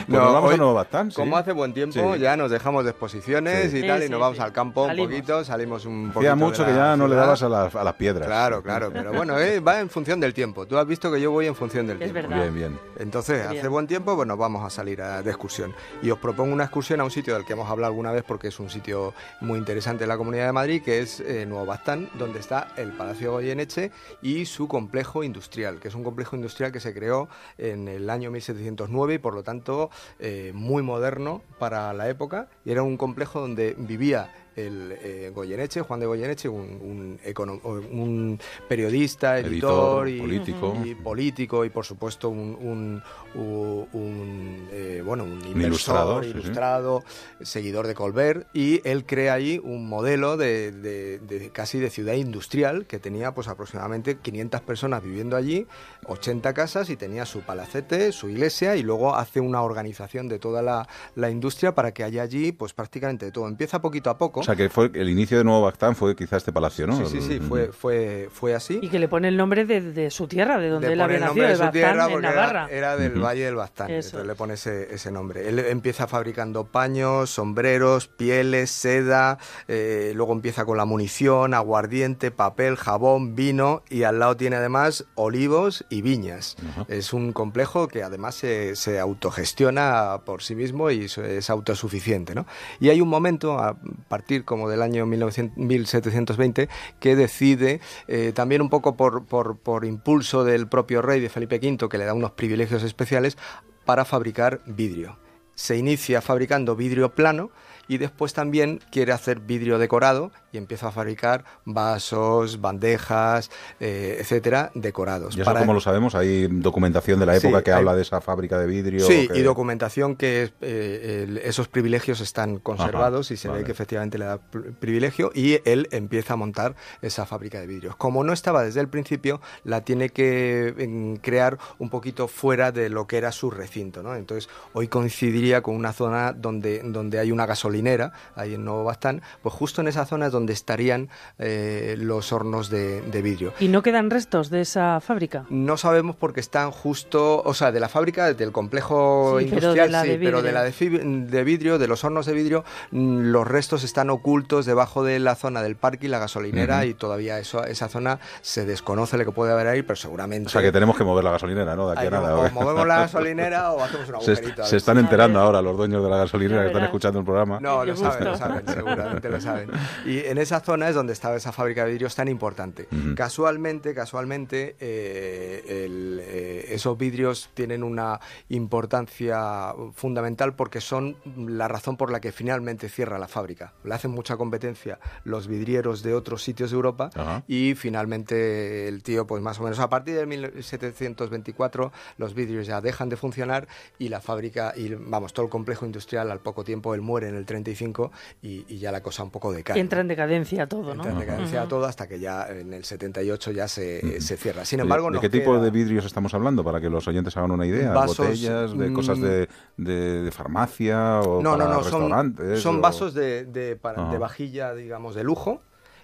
No, 0.08 0.20
nos 0.20 0.34
vamos 0.34 0.50
hoy, 0.50 0.54
a 0.56 0.58
Nuevo 0.58 0.74
Baztán, 0.74 1.12
sí. 1.12 1.16
Como 1.16 1.38
hace 1.38 1.52
buen 1.52 1.74
tiempo, 1.74 2.14
Sí. 2.16 2.20
ya 2.20 2.36
nos 2.38 2.52
dejamos 2.52 2.84
de 2.84 2.92
exposiciones 2.92 3.72
Sí. 3.72 3.80
y 3.80 3.88
tal, 3.88 4.00
Sí, 4.02 4.08
y 4.08 4.10
nos 4.10 4.18
sí, 4.18 4.22
vamos 4.22 4.38
sí. 4.38 4.44
al 4.44 4.52
campo 4.54 4.86
Salimos. 4.88 5.08
un 5.08 5.12
poquito, 5.16 5.44
salimos 5.44 5.86
un 5.86 6.04
poquito. 6.12 6.20
Hacía 6.20 6.30
de 6.32 6.36
mucho 6.36 6.62
la 6.64 6.68
que 6.70 6.76
ya 6.76 6.96
no 6.98 7.04
le 7.08 7.12
ciudad. 7.14 7.22
dabas 7.24 7.44
a 7.44 7.50
las, 7.50 7.76
a 7.76 7.84
las 7.84 7.94
piedras. 7.94 8.28
Claro, 8.28 8.62
claro, 8.64 8.90
pero 8.94 9.14
bueno, 9.14 9.40
eh, 9.40 9.60
va 9.60 9.80
en 9.80 9.90
función 9.90 10.20
del 10.20 10.34
tiempo. 10.34 10.66
Tú 10.66 10.78
has 10.78 10.88
visto 10.88 11.12
que 11.12 11.20
yo 11.22 11.32
voy 11.32 11.48
en 11.48 11.56
función 11.56 11.88
del 11.88 12.02
Es 12.02 12.12
tiempo. 12.12 12.30
verdad. 12.30 12.44
Bien, 12.44 12.56
bien. 12.56 12.80
Entonces, 13.00 13.42
Qué 13.42 13.48
hace 13.48 13.54
bien. 13.62 13.72
buen 13.72 13.88
tiempo, 13.88 14.16
pues 14.16 14.28
nos 14.28 14.38
vamos 14.38 14.64
a 14.66 14.70
salir 14.70 15.02
a- 15.02 15.22
de 15.22 15.30
excursión. 15.30 15.74
Y 16.02 16.10
os 16.12 16.20
propongo 16.20 16.54
una 16.54 16.64
excursión 16.66 17.00
a 17.02 17.04
un 17.04 17.12
sitio 17.12 17.34
del 17.34 17.46
que 17.46 17.54
hemos 17.54 17.70
hablado 17.70 17.92
alguna 17.92 18.12
vez 18.12 18.24
porque 18.28 18.48
es 18.50 18.60
un 18.60 18.70
sitio 18.70 19.14
muy 19.42 19.58
interesante 19.60 20.04
en 20.04 20.10
la 20.10 20.18
Comunidad 20.18 20.46
de 20.48 20.52
Madrid, 20.52 20.82
que 20.84 21.00
es 21.00 21.20
eh, 21.20 21.46
Nuevo 21.46 21.66
Bastán, 21.66 22.10
donde 22.16 22.40
está 22.40 22.68
el 22.78 22.92
Palacio 22.92 23.40
Goyeneche 23.44 23.92
y 24.22 24.45
su 24.45 24.68
complejo 24.68 25.24
industrial, 25.24 25.80
que 25.80 25.88
es 25.88 25.95
un 25.95 26.04
complejo 26.04 26.36
industrial 26.36 26.72
que 26.72 26.80
se 26.80 26.94
creó 26.94 27.30
en 27.57 27.88
el 27.88 28.10
año 28.10 28.31
1709 28.31 29.16
y 29.16 29.18
por 29.18 29.34
lo 29.34 29.44
tanto 29.44 29.89
eh, 30.20 30.51
muy 30.53 30.84
moderno 30.84 31.41
para 31.60 31.94
la 31.94 32.10
época. 32.10 32.50
Y 32.65 32.72
era 32.72 32.84
un 32.84 32.98
complejo 32.98 33.39
donde 33.39 33.75
vivía 33.77 34.32
el 34.55 34.98
eh, 35.01 35.31
Goyeneche, 35.33 35.81
Juan 35.81 36.00
de 36.00 36.05
Goyeneche, 36.05 36.50
un, 36.50 36.62
un 36.81 37.19
econo- 37.25 37.60
un 37.63 38.39
periodista, 38.67 39.39
editor, 39.39 40.07
Editor, 40.07 40.10
y, 40.10 40.19
político. 40.19 40.77
y 40.86 40.95
político 40.95 41.65
y 41.65 41.69
por 41.69 41.86
supuesto 41.86 42.29
un, 42.29 43.01
un, 43.36 44.67
eh, 44.72 45.01
bueno 45.05 45.24
un 45.24 45.31
inversor, 45.33 45.63
ilustrador, 45.65 46.24
sí, 46.25 46.31
sí. 46.31 46.38
ilustrado, 46.38 47.03
seguidor 47.41 47.88
de 47.88 47.95
Colbert 47.95 48.48
y 48.53 48.81
él 48.88 49.05
crea 49.05 49.33
ahí 49.33 49.60
un 49.63 49.88
modelo 49.88 50.38
de, 50.38 50.72
de- 50.72 51.19
de 51.19 51.50
casi 51.50 51.79
de 51.79 51.89
ciudad 51.89 52.13
industrial 52.13 52.86
que 52.86 53.00
tenía 53.00 53.33
pues 53.33 53.48
aproximadamente 53.48 54.17
500 54.17 54.62
personas 54.62 55.03
viviendo 55.03 55.36
allí, 55.36 55.65
80 56.07 56.53
casas 56.53 56.89
y 56.89 56.95
tenía 56.98 57.25
su 57.25 57.41
palacete, 57.41 58.12
su 58.12 58.29
iglesia 58.29 58.75
y 58.75 58.83
luego 58.83 59.15
hace 59.15 59.39
una 59.39 59.62
organización 59.62 60.27
de 60.27 60.39
toda 60.39 60.62
la, 60.62 60.88
la 61.15 61.29
industria 61.29 61.74
para 61.75 61.93
que 61.93 62.03
haya 62.03 62.22
allí 62.24 62.51
pues 62.51 62.74
prácticamente 62.74 63.25
de 63.25 63.31
todo. 63.31 63.48
Empieza 63.48 63.81
poquito 63.81 64.10
a 64.10 64.17
poco. 64.17 64.43
O 64.44 64.46
sea, 64.46 64.56
que 64.56 64.70
fue 64.70 64.92
el 64.94 65.10
inicio 65.10 65.38
de 65.38 65.44
Nuevo 65.44 65.62
Baztán 65.64 65.96
fue 65.96 66.16
quizá 66.16 66.38
este 66.38 66.52
palacio, 66.52 66.86
¿no? 66.88 66.96
Sí, 66.98 67.06
sí, 67.06 67.22
sí, 67.22 67.40
fue, 67.40 67.68
fue, 67.72 68.30
fue 68.32 68.54
así. 68.54 68.80
Y 68.82 68.90
que 68.90 69.00
le 69.00 69.08
pone 69.08 69.28
el 69.28 69.38
nombre 69.38 69.66
de, 69.66 69.82
de 69.82 70.12
su 70.12 70.28
tierra, 70.28 70.58
de 70.60 70.70
donde 70.70 70.88
Le 70.88 70.94
él 70.94 71.02
había 71.02 71.20
nacido, 71.20 71.44
de 71.44 71.50
de 71.50 71.56
su 71.56 71.62
Baztán, 71.62 71.72
tierra 71.74 72.06
en 72.06 72.12
porque 72.12 72.28
Navarra. 72.28 72.68
era, 72.70 72.78
era 72.78 72.98
del. 72.98 73.20
Valle 73.22 73.46
del 73.46 73.56
Baztán, 73.56 73.90
Eso. 73.90 74.08
entonces 74.10 74.28
le 74.28 74.36
pone 74.36 74.54
ese, 74.56 74.94
ese 74.94 75.12
nombre. 75.12 75.48
Él 75.50 75.60
empieza 75.60 76.08
fabricando 76.08 76.66
paños, 76.66 77.30
sombreros, 77.30 78.08
pieles, 78.08 78.70
seda, 78.72 79.38
eh, 79.68 80.12
luego 80.16 80.34
empieza 80.34 80.66
con 80.66 80.78
la 80.78 80.86
munición, 80.86 81.54
aguardiente, 81.54 82.32
papel, 82.32 82.76
jabón, 82.76 83.36
vino 83.36 83.82
y 83.90 84.04
al 84.04 84.20
lado 84.20 84.36
tiene 84.38 84.58
además 84.58 85.06
olivos 85.16 85.86
y 85.90 86.02
viñas. 86.02 86.56
Es 86.88 87.14
un 87.14 87.32
complejo 87.34 87.88
que 87.88 88.04
además 88.04 88.36
se, 88.36 88.76
se 88.76 89.00
autogestiona 89.00 90.20
por 90.26 90.42
sí 90.44 90.56
mismo 90.56 90.90
y 90.92 91.06
es- 91.06 91.18
es 91.18 91.50
autosuficiente. 91.50 92.34
¿no? 92.36 92.46
Y 92.80 92.90
hay 92.90 93.02
un 93.02 93.10
momento, 93.10 93.60
a 93.60 93.76
partir 94.08 94.33
como 94.42 94.70
del 94.70 94.82
año 94.82 95.06
1900 95.06 95.58
1720, 95.58 96.70
que 97.00 97.16
decide, 97.16 97.80
eh, 98.08 98.32
también 98.34 98.62
un 98.62 98.70
poco 98.70 98.96
por, 98.98 99.25
por 99.25 99.86
impulso 99.86 100.44
del 100.44 100.68
propio 100.68 101.02
rey 101.02 101.20
de 101.20 101.30
Felipe 101.30 101.60
V, 101.62 101.90
que 101.90 101.98
le 101.98 102.06
da 102.06 102.13
unos 102.13 102.32
privilegios 102.32 102.84
especiales, 102.84 103.38
para 103.86 104.06
fabricar 104.06 104.62
vidrio. 104.66 105.18
se 105.56 105.78
inicia 105.78 106.22
fabricando 106.22 106.75
vidrio 106.75 107.13
plano 107.13 107.52
y 107.88 107.98
después 107.98 108.34
también 108.34 108.80
quiere 108.92 109.12
hacer 109.12 109.40
vidrio 109.40 109.78
decorado 109.78 110.32
y 110.52 110.58
empieza 110.58 110.88
a 110.88 110.92
fabricar 110.92 111.44
vasos, 111.66 112.62
bandejas, 112.62 113.50
eh, 113.80 114.18
etcétera, 114.20 114.72
decorados. 114.74 115.36
¿Y 115.36 115.42
eso 115.42 115.46
Para- 115.50 115.60
cómo 115.62 115.74
lo 115.74 115.80
sabemos? 115.82 116.16
¿Hay 116.16 116.48
documentación 116.48 117.20
de 117.20 117.25
la 117.25 117.40
Sí, 117.40 117.48
época 117.48 117.63
que 117.63 117.72
hay- 117.72 117.80
habla 117.80 117.96
de 117.96 118.02
esa 118.04 118.22
fábrica 118.22 118.58
de 118.58 118.68
vidrio? 118.68 119.06
Sí, 119.06 119.28
que- 119.28 119.40
y 119.40 119.42
documentación 119.42 120.16
que 120.16 120.52
eh, 120.62 121.42
esos 121.44 121.68
privilegios 121.68 122.22
están 122.22 122.58
conservados 122.60 123.32
y 123.32 123.38
se 123.38 123.48
vale. 123.48 123.62
ve 123.62 123.66
que 123.66 123.72
efectivamente 123.72 124.18
le 124.18 124.25
da 124.25 124.38
pr- 124.40 124.74
privilegio 124.75 125.32
y 125.34 125.60
él 125.66 125.88
empieza 125.92 126.34
a 126.34 126.38
montar 126.38 126.75
esa 127.02 127.25
fábrica 127.25 127.60
de 127.60 127.68
vidrios. 127.68 127.96
Como 127.96 128.24
no 128.24 128.32
estaba 128.34 128.63
desde 128.63 128.80
el 128.80 128.88
principio, 128.88 129.42
la 129.63 129.82
tiene 129.82 130.10
que 130.10 130.74
mm, 130.88 131.16
crear 131.22 131.58
un 131.80 131.90
poquito 131.90 132.28
fuera 132.28 132.72
de 132.72 132.90
lo 132.90 133.08
que 133.08 133.18
era 133.18 133.32
su 133.32 133.50
recinto. 133.52 134.04
¿no? 134.04 134.16
Entonces, 134.16 134.50
hoy 134.74 134.88
coincidiría 134.88 135.62
con 135.62 135.75
una 135.75 135.94
zona 135.94 136.32
donde, 136.34 136.82
donde 136.84 137.20
hay 137.20 137.32
una 137.32 137.46
gasolinera, 137.74 138.12
ahí 138.36 138.53
en 138.53 138.65
Nuevo 138.65 138.84
Bastán, 138.84 139.22
pues 139.42 139.53
justo 139.56 139.82
en 139.82 139.88
esa 139.88 140.06
zona 140.06 140.27
es 140.27 140.32
donde 140.32 140.53
estarían 140.53 141.10
eh, 141.39 141.96
los 141.98 142.32
hornos 142.32 142.70
de, 142.70 143.01
de 143.01 143.22
vidrio. 143.22 143.53
¿Y 143.60 143.68
no 143.68 143.82
quedan 143.82 144.10
restos 144.12 144.50
de 144.50 144.62
esa 144.62 145.00
fábrica? 145.01 145.46
No 145.50 145.77
sabemos 145.77 146.15
porque 146.15 146.39
están 146.39 146.72
justo, 146.72 147.42
o 147.44 147.53
sea, 147.53 147.72
de 147.72 147.80
la 147.80 147.89
fábrica, 147.89 148.34
del 148.34 148.51
complejo 148.51 149.39
Sí, 149.39 149.46
pero 149.50 149.74
industrial, 149.74 149.88
de 149.88 149.92
la 149.92 150.01
sí, 150.03 150.10
de 150.10 150.18
pero 150.20 150.42
de 150.42 150.51
la 150.51 150.63
de, 150.63 151.44
vidrio, 151.44 151.80
de 151.80 151.88
los 151.88 152.03
hornos 152.03 152.25
de 152.25 152.34
vidrio, 152.34 152.63
mm, 152.92 153.32
los 153.32 153.48
restos 153.48 153.84
están 153.84 154.10
ocultos 154.10 154.65
debajo 154.65 155.03
de 155.03 155.20
la 155.20 155.36
zona 155.36 155.62
del 155.63 155.75
parque 155.75 156.06
y 156.06 156.10
la 156.10 156.20
gasolinera 156.20 156.86
y 156.86 156.94
todavía 156.94 157.39
eso, 157.39 157.63
esa 157.65 157.89
zona 157.89 158.20
se 158.42 158.65
desconoce 158.65 159.18
lo 159.18 159.25
que 159.25 159.32
puede 159.32 159.51
haber 159.51 159.68
ahí, 159.68 159.82
pero 159.82 159.96
seguramente... 159.96 160.48
O 160.48 160.50
sea, 160.51 160.62
que 160.62 160.72
tenemos 160.72 160.96
que 160.98 161.03
mover 161.03 161.24
la 161.24 161.32
gasolinera, 161.32 161.75
¿no? 161.75 161.89
De 161.89 161.98
aquí 161.98 162.08
a 162.08 162.12
nada. 162.12 162.36
o 162.36 162.50
movemos 162.51 162.88
la 162.88 162.98
gasolinera 163.03 163.72
o 163.72 163.82
hacemos 163.84 164.10
un 164.10 164.22
Se, 164.22 164.32
agujerito. 164.34 164.65
se 164.65 164.77
están 164.77 164.98
enterando 164.98 165.39
ahora 165.39 165.62
los 165.62 165.75
dueños 165.75 166.03
de 166.03 166.10
la 166.10 166.18
gasolinera 166.18 166.62
que 166.62 166.68
están 166.68 166.84
escuchando 166.84 167.20
el 167.20 167.25
programa. 167.25 167.60
No, 167.63 167.86
lo 167.86 167.96
saben, 167.96 168.25
lo 168.25 168.38
saben, 168.38 168.67
seguramente 168.67 169.29
lo 169.29 169.39
saben. 169.39 169.70
Y 170.05 170.20
en 170.20 170.38
esa 170.38 170.60
zona 170.60 170.89
es 170.89 170.96
donde 170.96 171.13
estaba 171.13 171.38
esa 171.38 171.53
fábrica 171.53 171.86
de 171.86 171.91
vidrios 171.91 172.13
tan 172.15 172.27
importante. 172.27 172.88
Casualmente, 173.15 173.93
casualmente, 173.93 174.75
eh, 174.79 175.86
el, 175.86 176.20
eh, 176.22 176.65
esos 176.70 176.98
vidrios 176.98 177.50
tienen 177.53 177.84
una 177.84 178.20
importancia 178.50 179.74
fundamental 179.93 180.55
porque 180.55 180.82
son 180.82 181.15
la 181.38 181.70
razón 181.70 181.96
por 181.96 182.12
la 182.12 182.20
que 182.20 182.32
finalmente 182.34 182.89
cierra 182.89 183.17
la 183.17 183.29
fábrica. 183.29 183.74
Le 183.86 183.93
hacen 183.93 184.12
mucha 184.12 184.36
competencia 184.36 185.00
los 185.24 185.48
vidrieros 185.48 186.03
de 186.03 186.13
otros 186.13 186.43
sitios 186.43 186.72
de 186.72 186.75
Europa 186.75 187.10
y 187.48 187.75
finalmente 187.75 188.89
el 188.89 189.03
tío, 189.03 189.25
pues 189.25 189.41
más 189.41 189.60
o 189.60 189.63
menos 189.63 189.79
a 189.79 189.89
partir 189.89 190.15
de 190.15 190.25
1724, 190.25 191.91
los 192.17 192.34
vidrios 192.34 192.67
ya 192.67 192.82
dejan 192.82 193.08
de 193.08 193.15
funcionar 193.15 193.67
y 194.00 194.10
la 194.10 194.20
fábrica, 194.20 194.74
y 194.75 194.93
vamos, 194.93 195.32
todo 195.34 195.46
el 195.46 195.51
complejo 195.51 195.86
industrial 195.86 196.29
al 196.29 196.39
poco 196.39 196.63
tiempo 196.63 196.93
él 196.93 197.01
muere 197.01 197.29
en 197.29 197.36
el 197.36 197.46
35 197.53 198.12
y, 198.41 198.65
y 198.67 198.79
ya 198.79 198.91
la 198.91 199.01
cosa 199.01 199.24
un 199.24 199.29
poco 199.31 199.51
decae. 199.53 199.79
Entra 199.79 200.01
en 200.01 200.07
decadencia 200.07 200.67
todo, 200.67 200.93
¿no? 200.95 201.03
Entra 201.03 201.12
en 201.12 201.19
decadencia 201.19 201.60
Ujú. 201.62 201.69
todo 201.69 201.86
hasta 201.86 202.07
que 202.07 202.19
ya 202.19 202.48
en 202.50 202.74
el 202.74 202.83
78 202.83 203.51
ya 203.51 203.67
se, 203.67 204.19
se 204.22 204.38
cierra. 204.38 204.65
Sin 204.65 204.77
¿De- 204.77 204.83
embargo, 204.83 205.07
¿De, 205.07 205.13
nos 205.13 205.22
qué 205.22 205.29
tipo 205.29 205.53
queda- 205.53 205.62
de 205.63 205.72
vidrios 205.72 206.05
estamos 206.05 206.33
hablando? 206.33 206.63
Para 206.63 206.81
que 206.81 206.89
los 206.89 207.07
oyentes 207.07 207.36
hagan 207.38 207.51
una 207.51 207.65
idea. 207.65 207.91
Vasos, 207.93 208.17
¿Botellas? 208.17 208.77
¿De 208.77 208.91
cosas 208.91 209.19
mm, 209.19 209.22
de, 209.22 209.50
de- 209.77 210.22
de 210.24 210.31
farmacia? 210.31 211.19
¿O 211.22 211.41
No, 211.41 211.51
no, 211.51 211.57
para 211.60 211.69
no, 211.69 211.83
son, 211.83 211.83
restaurantes? 212.01 212.62
son 212.62 212.77
o- 212.77 212.81
vasos 212.81 213.13
de, 213.13 213.45
de, 213.45 213.75
para- 213.75 214.10
de 214.10 214.17
vajilla, 214.17 214.74
digamos, 214.74 215.15
de 215.15 215.24
lujo 215.24 215.62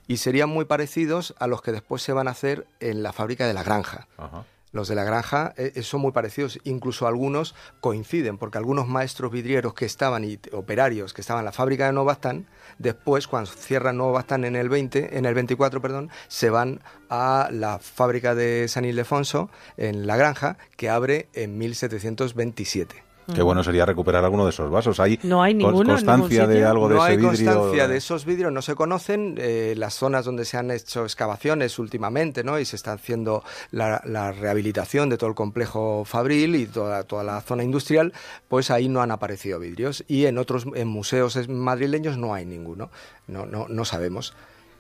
y 0.08 0.18
serían 0.18 0.50
muy 0.50 0.66
parecidos 0.66 1.36
a 1.40 1.48
los 1.48 1.62
que 1.62 1.72
después 1.72 2.02
se 2.02 2.14
van 2.14 2.28
a 2.28 2.32
hacer 2.32 2.66
en 2.80 3.04
la 3.04 3.12
fábrica 3.14 3.46
de 3.48 3.54
la 3.54 3.64
granja. 3.64 4.08
Ajá. 4.18 4.44
Los 4.72 4.88
de 4.88 4.96
la 4.96 5.04
granja 5.04 5.54
eh, 5.58 5.72
eh, 5.76 5.84
son 5.84 6.02
muy 6.02 6.12
parecidos, 6.12 6.60
incluso 6.64 7.08
algunos 7.08 7.56
coinciden, 7.82 8.38
porque 8.38 8.60
algunos 8.60 8.88
maestros 8.88 9.32
vidrieros 9.32 9.74
que 9.74 9.86
estaban 9.86 10.24
y 10.24 10.40
operarios 10.52 11.14
que 11.14 11.22
estaban 11.22 11.42
en 11.42 11.46
la 11.46 11.52
fábrica 11.52 11.88
de 11.88 11.94
Nuevo 11.94 12.06
Bastán, 12.06 12.48
después 12.78 13.28
cuando 13.28 13.50
cierran 13.50 13.98
Nuevo 13.98 14.14
Bastán 14.14 14.46
en 14.46 14.56
el 14.56 14.70
20, 14.70 15.18
en 15.18 15.26
el 15.26 15.34
24, 15.34 15.82
perdón, 15.82 16.10
se 16.28 16.50
van 16.50 16.82
a 17.10 17.50
la 17.52 17.80
fábrica 17.80 18.36
de 18.36 18.68
San 18.68 18.86
Ildefonso 18.86 19.50
en 19.78 20.06
la 20.06 20.18
granja 20.18 20.58
que 20.78 20.90
abre 20.90 21.30
en 21.34 21.58
1727. 21.58 23.09
Qué 23.34 23.42
bueno 23.42 23.64
sería 23.64 23.86
recuperar 23.86 24.24
alguno 24.24 24.46
de 24.46 24.52
esos 24.52 24.70
vasos. 24.70 25.00
¿Hay 25.00 25.20
No 25.24 25.42
hay 25.44 25.54
ninguno 25.54 25.92
constancia 25.94 26.42
ningún 26.42 26.56
de 26.56 26.66
algo 26.66 26.90
de 26.90 26.96
no 26.96 27.02
ese 27.02 27.12
hay 27.12 27.18
vidrio? 27.18 27.30
constancia 27.30 27.88
de 27.88 27.98
esos 27.98 28.26
vidrios, 28.26 28.52
no 28.52 28.62
se 28.62 28.76
conocen 28.76 29.36
eh, 29.38 29.74
las 29.78 29.94
zonas 29.96 30.26
donde 30.26 30.46
se 30.46 30.58
han 30.58 30.72
hecho 30.72 31.04
excavaciones 31.04 31.80
últimamente, 31.80 32.44
¿no? 32.44 32.60
Y 32.60 32.66
se 32.66 32.76
está 32.76 32.94
haciendo 32.94 33.44
la, 33.72 34.02
la 34.06 34.32
rehabilitación 34.32 35.10
de 35.10 35.18
todo 35.18 35.30
el 35.30 35.36
complejo 35.36 36.04
fabril 36.06 36.56
y 36.56 36.66
toda, 36.66 37.04
toda 37.04 37.24
la 37.24 37.42
zona 37.42 37.64
industrial, 37.64 38.14
pues 38.48 38.72
ahí 38.72 38.90
no 38.90 39.02
han 39.02 39.12
aparecido 39.12 39.60
vidrios. 39.60 40.04
Y 40.08 40.26
en 40.26 40.38
otros 40.38 40.66
en 40.74 40.88
museos 40.88 41.48
madrileños 41.50 42.18
no 42.18 42.34
hay 42.34 42.46
ninguno, 42.46 42.90
no, 43.28 43.46
no, 43.46 43.68
no 43.70 43.86
sabemos. 43.86 44.34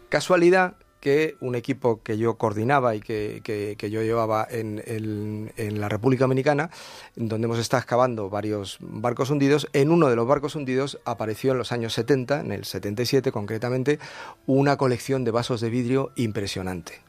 Casualidad 0.09 0.73
que 0.99 1.35
un 1.39 1.55
equipo 1.55 2.01
que 2.03 2.17
yo 2.17 2.35
coordinaba 2.37 2.95
y 2.95 2.99
que, 2.99 3.41
que- 3.43 3.75
que 3.77 3.89
yo 3.89 4.01
llevaba 4.01 4.47
en, 4.49 4.83
en 4.85 5.79
la 5.79 5.87
República 5.89 6.25
Dominicana, 6.25 6.69
donde 7.15 7.45
hemos 7.45 7.59
estado 7.59 7.79
excavando 7.81 8.29
varios 8.29 8.77
barcos 8.81 9.29
hundidos, 9.29 9.67
en 9.73 9.91
uno 9.91 10.09
de 10.09 10.15
los 10.15 10.27
barcos 10.27 10.55
hundidos 10.55 10.99
apareció 11.05 11.51
en 11.53 11.57
los 11.57 11.71
años 11.71 11.93
70, 11.93 12.41
en 12.41 12.51
el 12.51 12.65
77 12.65 13.31
concretamente, 13.31 13.99
una 14.45 14.77
colección 14.77 15.23
de 15.23 15.31
vasos 15.31 15.61
de 15.61 15.69
vidrio 15.69 16.11
impresionante 16.15 17.01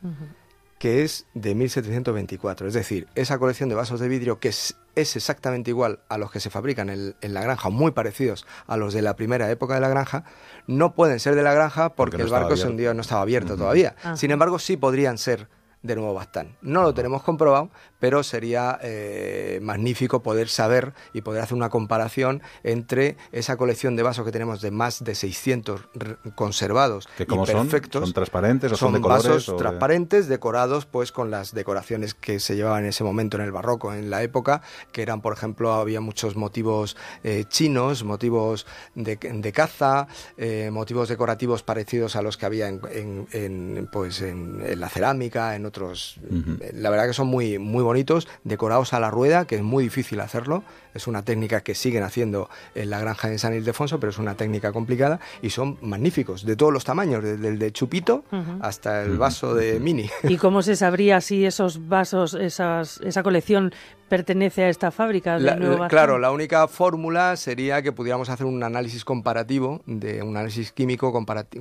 que 0.78 1.02
es 1.02 1.26
de 1.34 1.54
1724. 1.54 2.66
Es 2.66 2.72
decir, 2.72 3.06
esa 3.14 3.38
colección 3.38 3.68
de 3.68 3.74
vasos 3.74 4.00
de 4.00 4.08
vidrio 4.08 4.40
que 4.40 4.48
es, 4.48 4.76
es 4.94 5.14
exactamente 5.14 5.68
igual 5.70 5.98
a 6.08 6.16
los 6.16 6.30
que 6.30 6.40
se 6.40 6.48
fabrican 6.48 6.88
en, 6.88 7.14
en 7.20 7.34
la 7.34 7.42
granja, 7.42 7.68
muy 7.68 7.90
parecidos 7.90 8.46
a 8.66 8.78
los 8.78 8.94
de 8.94 9.02
la 9.02 9.14
primera 9.14 9.50
época 9.50 9.74
de 9.74 9.80
la 9.80 9.90
granja, 9.90 10.24
no 10.70 10.94
pueden 10.94 11.20
ser 11.20 11.34
de 11.34 11.42
la 11.42 11.52
granja 11.52 11.90
porque, 11.90 12.16
Porque 12.16 12.18
no 12.18 12.24
el 12.24 12.30
barco 12.30 12.56
se 12.56 12.66
hundió, 12.66 12.94
no 12.94 13.02
estaba 13.02 13.22
abierto 13.22 13.56
todavía. 13.56 13.94
Ajá. 13.98 14.16
Sin 14.16 14.30
embargo, 14.30 14.58
sí 14.58 14.76
podrían 14.76 15.18
ser 15.18 15.48
de 15.82 15.96
Nuevo 15.96 16.12
Bastán. 16.14 16.56
No 16.60 16.82
lo 16.82 16.92
tenemos 16.92 17.22
comprobado, 17.22 17.70
pero 17.98 18.22
sería 18.22 18.78
eh, 18.82 19.58
magnífico 19.62 20.22
poder 20.22 20.48
saber 20.48 20.92
y 21.14 21.22
poder 21.22 21.42
hacer 21.42 21.56
una 21.56 21.70
comparación 21.70 22.42
entre 22.64 23.16
esa 23.32 23.56
colección 23.56 23.96
de 23.96 24.02
vasos 24.02 24.24
que 24.26 24.32
tenemos 24.32 24.60
de 24.60 24.70
más 24.70 25.02
de 25.02 25.14
600 25.14 25.88
re- 25.94 26.16
conservados 26.34 27.08
¿Que 27.16 27.22
y 27.22 27.26
cómo 27.26 27.46
son? 27.46 27.68
perfectos. 27.68 28.02
¿Son 28.04 28.12
transparentes 28.12 28.72
o 28.72 28.76
son, 28.76 28.88
Son 28.88 28.92
de 28.94 29.00
colores? 29.00 29.24
vasos 29.26 29.48
o 29.48 29.52
de- 29.52 29.58
transparentes 29.58 30.28
decorados 30.28 30.84
pues 30.86 31.12
con 31.12 31.30
las 31.30 31.54
decoraciones 31.54 32.14
que 32.14 32.40
se 32.40 32.56
llevaban 32.56 32.82
en 32.84 32.90
ese 32.90 33.04
momento 33.04 33.38
en 33.38 33.44
el 33.44 33.52
barroco, 33.52 33.94
en 33.94 34.10
la 34.10 34.22
época, 34.22 34.60
que 34.92 35.00
eran, 35.02 35.22
por 35.22 35.32
ejemplo, 35.32 35.72
había 35.72 36.00
muchos 36.02 36.36
motivos 36.36 36.96
eh, 37.24 37.44
chinos, 37.48 38.04
motivos 38.04 38.66
de, 38.94 39.16
de 39.16 39.52
caza, 39.52 40.08
eh, 40.36 40.70
motivos 40.70 41.08
decorativos 41.08 41.62
parecidos 41.62 42.16
a 42.16 42.22
los 42.22 42.36
que 42.36 42.44
había 42.46 42.68
en, 42.68 42.80
en- 42.92 43.28
en, 43.32 43.88
pues 43.90 44.20
en, 44.20 44.60
en 44.66 44.78
la 44.80 44.88
cerámica, 44.90 45.56
en 45.56 45.69
otros. 45.70 46.18
eh, 46.60 46.72
La 46.74 46.90
verdad 46.90 47.06
que 47.06 47.14
son 47.14 47.28
muy, 47.28 47.58
muy 47.58 47.82
bonitos, 47.82 48.28
decorados 48.44 48.92
a 48.92 49.00
la 49.00 49.10
rueda, 49.10 49.46
que 49.46 49.56
es 49.56 49.62
muy 49.62 49.84
difícil 49.84 50.20
hacerlo. 50.20 50.62
Es 50.94 51.06
una 51.06 51.22
técnica 51.24 51.60
que 51.62 51.74
siguen 51.74 52.02
haciendo 52.02 52.50
en 52.74 52.90
la 52.90 52.98
granja 52.98 53.28
de 53.28 53.38
San 53.38 53.54
Ildefonso, 53.54 54.00
pero 54.00 54.10
es 54.10 54.18
una 54.18 54.34
técnica 54.34 54.72
complicada 54.72 55.20
y 55.40 55.50
son 55.50 55.78
magníficos, 55.80 56.44
de 56.44 56.56
todos 56.56 56.72
los 56.72 56.84
tamaños, 56.84 57.22
desde 57.22 57.48
el 57.48 57.58
de 57.58 57.72
chupito 57.72 58.24
hasta 58.60 59.02
el 59.02 59.16
vaso 59.16 59.54
de 59.54 59.78
mini. 59.80 60.10
¿Y 60.24 60.36
cómo 60.36 60.62
se 60.62 60.74
sabría 60.76 61.20
si 61.20 61.46
esos 61.46 61.88
vasos, 61.88 62.34
esas, 62.34 63.00
esa 63.02 63.22
colección 63.22 63.72
pertenece 64.10 64.64
a 64.64 64.68
esta 64.68 64.90
fábrica 64.90 65.38
de 65.38 65.44
La- 65.44 65.54
Nuevo 65.56 65.72
la- 65.74 65.80
Bastán? 65.80 65.88
claro, 65.96 66.18
la 66.18 66.30
única 66.32 66.68
fórmula 66.68 67.36
sería 67.36 67.80
que 67.80 67.92
pudiéramos 67.92 68.28
hacer 68.28 68.44
un 68.44 68.62
análisis 68.62 69.04
comparativo, 69.06 69.80
de 69.86 70.22
un 70.22 70.36
análisis 70.36 70.72
químico 70.72 71.10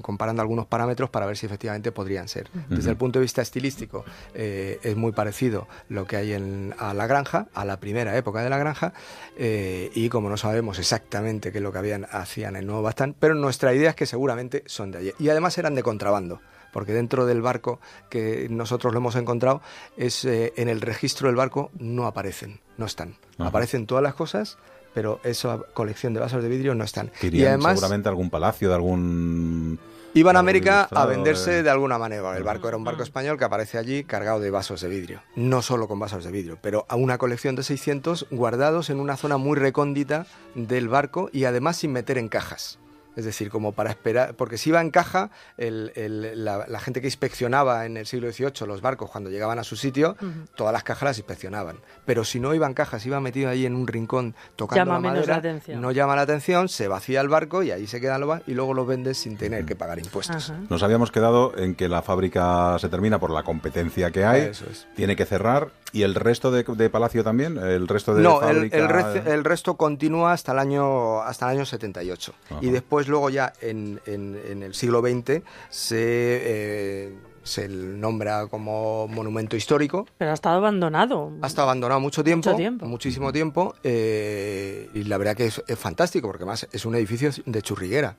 comparando 0.02 0.42
algunos 0.42 0.66
parámetros 0.66 1.10
para 1.10 1.26
ver 1.26 1.38
si 1.38 1.46
efectivamente 1.46 1.92
podrían 1.94 2.28
ser. 2.28 2.50
Desde 2.68 2.90
el 2.90 2.98
punto 2.98 3.20
de 3.20 3.24
vista 3.24 3.42
estilístico 3.42 4.04
eh, 4.34 4.80
es 4.84 4.98
muy 4.98 5.14
parecido 5.14 5.68
lo 5.88 6.06
que 6.06 6.18
hay 6.18 6.34
en, 6.34 6.74
a 6.80 6.94
la 6.94 7.08
granja, 7.08 7.48
a 7.54 7.64
la 7.64 7.80
primera 7.80 8.18
época 8.18 8.42
de 8.42 8.50
la 8.50 8.58
granja, 8.58 8.92
eh, 9.38 9.92
y 9.94 10.10
como 10.10 10.30
no 10.30 10.36
sabemos 10.36 10.80
exactamente 10.80 11.52
qué 11.52 11.60
es 11.60 11.64
lo 11.64 11.72
que 11.72 11.78
habían, 11.78 12.08
hacían 12.12 12.56
en 12.56 12.66
Nuevo 12.66 12.82
Bastán, 12.82 13.16
pero 13.20 13.36
nuestra 13.36 13.74
idea 13.74 13.92
es 13.92 13.96
que 13.96 14.06
seguramente 14.08 14.64
son 14.66 14.92
de 14.92 14.98
allí. 14.98 15.12
Y 15.20 15.30
además 15.30 15.58
eran 15.60 15.76
de 15.76 15.84
contrabando. 15.84 16.42
Porque 16.72 16.94
dentro 16.94 17.26
del 17.26 17.42
barco 17.42 17.80
que 18.10 18.48
nosotros 18.50 18.94
lo 18.94 19.00
hemos 19.00 19.16
encontrado, 19.16 19.62
es 19.98 20.26
eh, 20.26 20.54
en 20.56 20.70
el 20.70 20.82
registro 20.82 21.28
del 21.28 21.36
barco 21.36 21.72
no 21.80 22.06
aparecen, 22.06 22.60
no 22.78 22.86
están. 22.86 23.16
Ajá. 23.38 23.50
Aparecen 23.50 23.86
todas 23.86 24.04
las 24.04 24.14
cosas, 24.14 24.58
pero 24.94 25.20
esa 25.24 25.60
colección 25.74 26.14
de 26.14 26.20
vasos 26.20 26.44
de 26.44 26.50
vidrio 26.50 26.76
no 26.76 26.84
están. 26.84 27.12
Y 27.22 27.44
además 27.46 27.74
seguramente 27.74 28.10
a 28.10 28.12
algún 28.12 28.30
palacio 28.30 28.70
de 28.70 28.76
algún... 28.76 29.80
iban 30.14 30.36
a 30.36 30.40
América 30.40 30.88
a 30.92 31.06
venderse 31.06 31.60
eh. 31.60 31.64
de 31.64 31.70
alguna 31.70 31.98
manera. 31.98 32.36
El 32.36 32.44
barco 32.44 32.68
era 32.68 32.78
un 32.78 32.84
barco 32.84 33.04
español 33.04 33.38
que 33.38 33.46
aparece 33.46 33.78
allí 33.78 34.04
cargado 34.04 34.40
de 34.40 34.52
vasos 34.52 34.82
de 34.82 34.90
vidrio. 34.90 35.22
No 35.36 35.62
solo 35.62 35.88
con 35.88 36.00
vasos 36.00 36.24
de 36.24 36.32
vidrio, 36.32 36.58
pero 36.62 36.86
a 36.90 36.96
una 36.96 37.18
colección 37.18 37.56
de 37.56 37.64
600 37.64 38.28
guardados 38.32 38.90
en 38.90 39.00
una 39.00 39.18
zona 39.18 39.38
muy 39.38 39.58
recóndita 39.58 40.26
del 40.56 40.90
barco 40.90 41.30
y 41.32 41.46
además 41.46 41.78
sin 41.78 41.92
meter 41.92 42.18
en 42.18 42.30
cajas. 42.30 42.80
Es 43.20 43.26
decir, 43.26 43.50
como 43.50 43.74
para 43.74 43.90
esperar, 43.90 44.34
porque 44.36 44.58
si 44.58 44.70
iba 44.70 44.80
en 44.80 44.92
caja, 44.92 45.30
el- 45.58 45.92
el- 45.96 46.46
la, 46.46 46.66
la 46.68 46.80
gente 46.80 47.02
que 47.02 47.08
inspeccionaba 47.08 47.86
en 47.86 47.98
el 47.98 48.06
siglo 48.06 48.32
XVIII 48.32 48.66
los 48.66 48.80
barcos 48.82 49.10
cuando 49.12 49.30
llegaban 49.30 49.60
a 49.60 49.64
su 49.66 49.76
sitio, 49.76 50.16
todas 50.56 50.72
las 50.72 50.84
cajas 50.84 51.04
las 51.04 51.18
inspeccionaban. 51.18 51.78
Pero 52.06 52.24
si 52.24 52.40
no 52.40 52.54
iba 52.54 52.66
en 52.66 52.74
caja, 52.74 52.98
si 53.00 53.10
iba 53.10 53.20
metido 53.20 53.50
ahí 53.50 53.66
en 53.66 53.76
un 53.76 53.88
rincón 53.88 54.36
tocando 54.56 54.80
Llama 54.86 54.94
la 54.96 55.00
menos 55.02 55.16
madera, 55.28 55.34
la 55.34 55.40
atención. 55.40 55.82
no 55.82 55.92
llama 55.92 56.16
la 56.16 56.22
atención, 56.22 56.70
se 56.70 56.88
vacía 56.88 57.20
el 57.22 57.28
barco 57.28 57.62
y 57.64 57.72
ahí 57.72 57.86
se 57.88 58.00
quedan 58.00 58.22
los 58.22 58.40
y 58.48 58.54
luego 58.54 58.74
los 58.74 58.88
vendes 58.88 59.18
sin 59.18 59.36
tener 59.38 59.66
que 59.66 59.76
pagar 59.76 60.00
impuestos. 60.00 60.54
Nos 60.70 60.82
habíamos 60.84 61.12
quedado 61.12 61.58
en 61.58 61.76
que 61.76 61.90
la 61.90 62.02
fábrica 62.02 62.78
se 62.80 62.88
termina 62.90 63.20
por 63.20 63.32
la 63.32 63.44
competencia 63.44 64.12
que 64.12 64.24
hay, 64.24 64.42
Eso 64.44 64.66
es. 64.72 64.88
tiene 64.96 65.16
que 65.16 65.26
cerrar 65.26 65.72
y 65.92 66.04
el 66.04 66.16
resto 66.16 66.52
de, 66.52 66.64
de 66.64 66.90
Palacio 66.90 67.24
también, 67.24 67.58
el 67.58 67.88
resto 67.88 68.14
de 68.14 68.22
no, 68.22 68.42
el, 68.48 68.56
fábrica. 68.70 68.78
el, 68.78 68.88
rec- 68.88 69.28
el 69.28 69.44
resto 69.44 69.76
continúa 69.76 70.34
hasta 70.34 70.52
el 70.52 70.60
año 70.60 71.22
hasta 71.22 71.50
el 71.52 71.58
año 71.58 71.66
78 71.66 72.34
Ajá. 72.52 72.60
y 72.62 72.70
después 72.70 73.08
luego 73.10 73.30
ya 73.30 73.52
en, 73.62 74.00
en- 74.06 74.40
en 74.50 74.64
el 74.64 74.74
siglo 74.74 75.02
XX 75.02 75.42
se 75.70 75.98
eh, 75.98 77.18
se 77.44 77.68
nombra 77.68 78.46
como 78.48 79.08
monumento 79.08 79.56
histórico. 79.56 80.06
Pero 80.20 80.32
ha 80.32 80.34
estado 80.36 80.58
abandonado. 80.58 81.32
Ha 81.42 81.48
estado 81.48 81.68
abandonado 81.70 82.00
mucho 82.00 82.24
tiempo, 82.24 82.50
Mucho 82.50 82.58
tiempo. 82.58 82.86
muchísimo 82.86 83.32
tiempo, 83.32 83.74
eh, 83.84 84.90
y 84.94 85.04
la 85.06 85.18
verdad 85.18 85.36
que 85.36 85.46
es, 85.46 85.64
es 85.68 85.80
fantástico 85.80 86.28
porque 86.28 86.44
además 86.44 86.68
es 86.72 86.86
un 86.86 86.96
edificio 86.96 87.32
de 87.46 87.62
churriguera. 87.64 88.18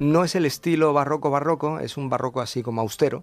No 0.00 0.24
es 0.24 0.34
el 0.34 0.44
estilo 0.46 0.92
barroco 0.92 1.30
barroco, 1.30 1.78
es 1.78 1.96
un 1.96 2.08
barroco 2.08 2.40
así 2.40 2.64
como 2.64 2.80
austero, 2.80 3.22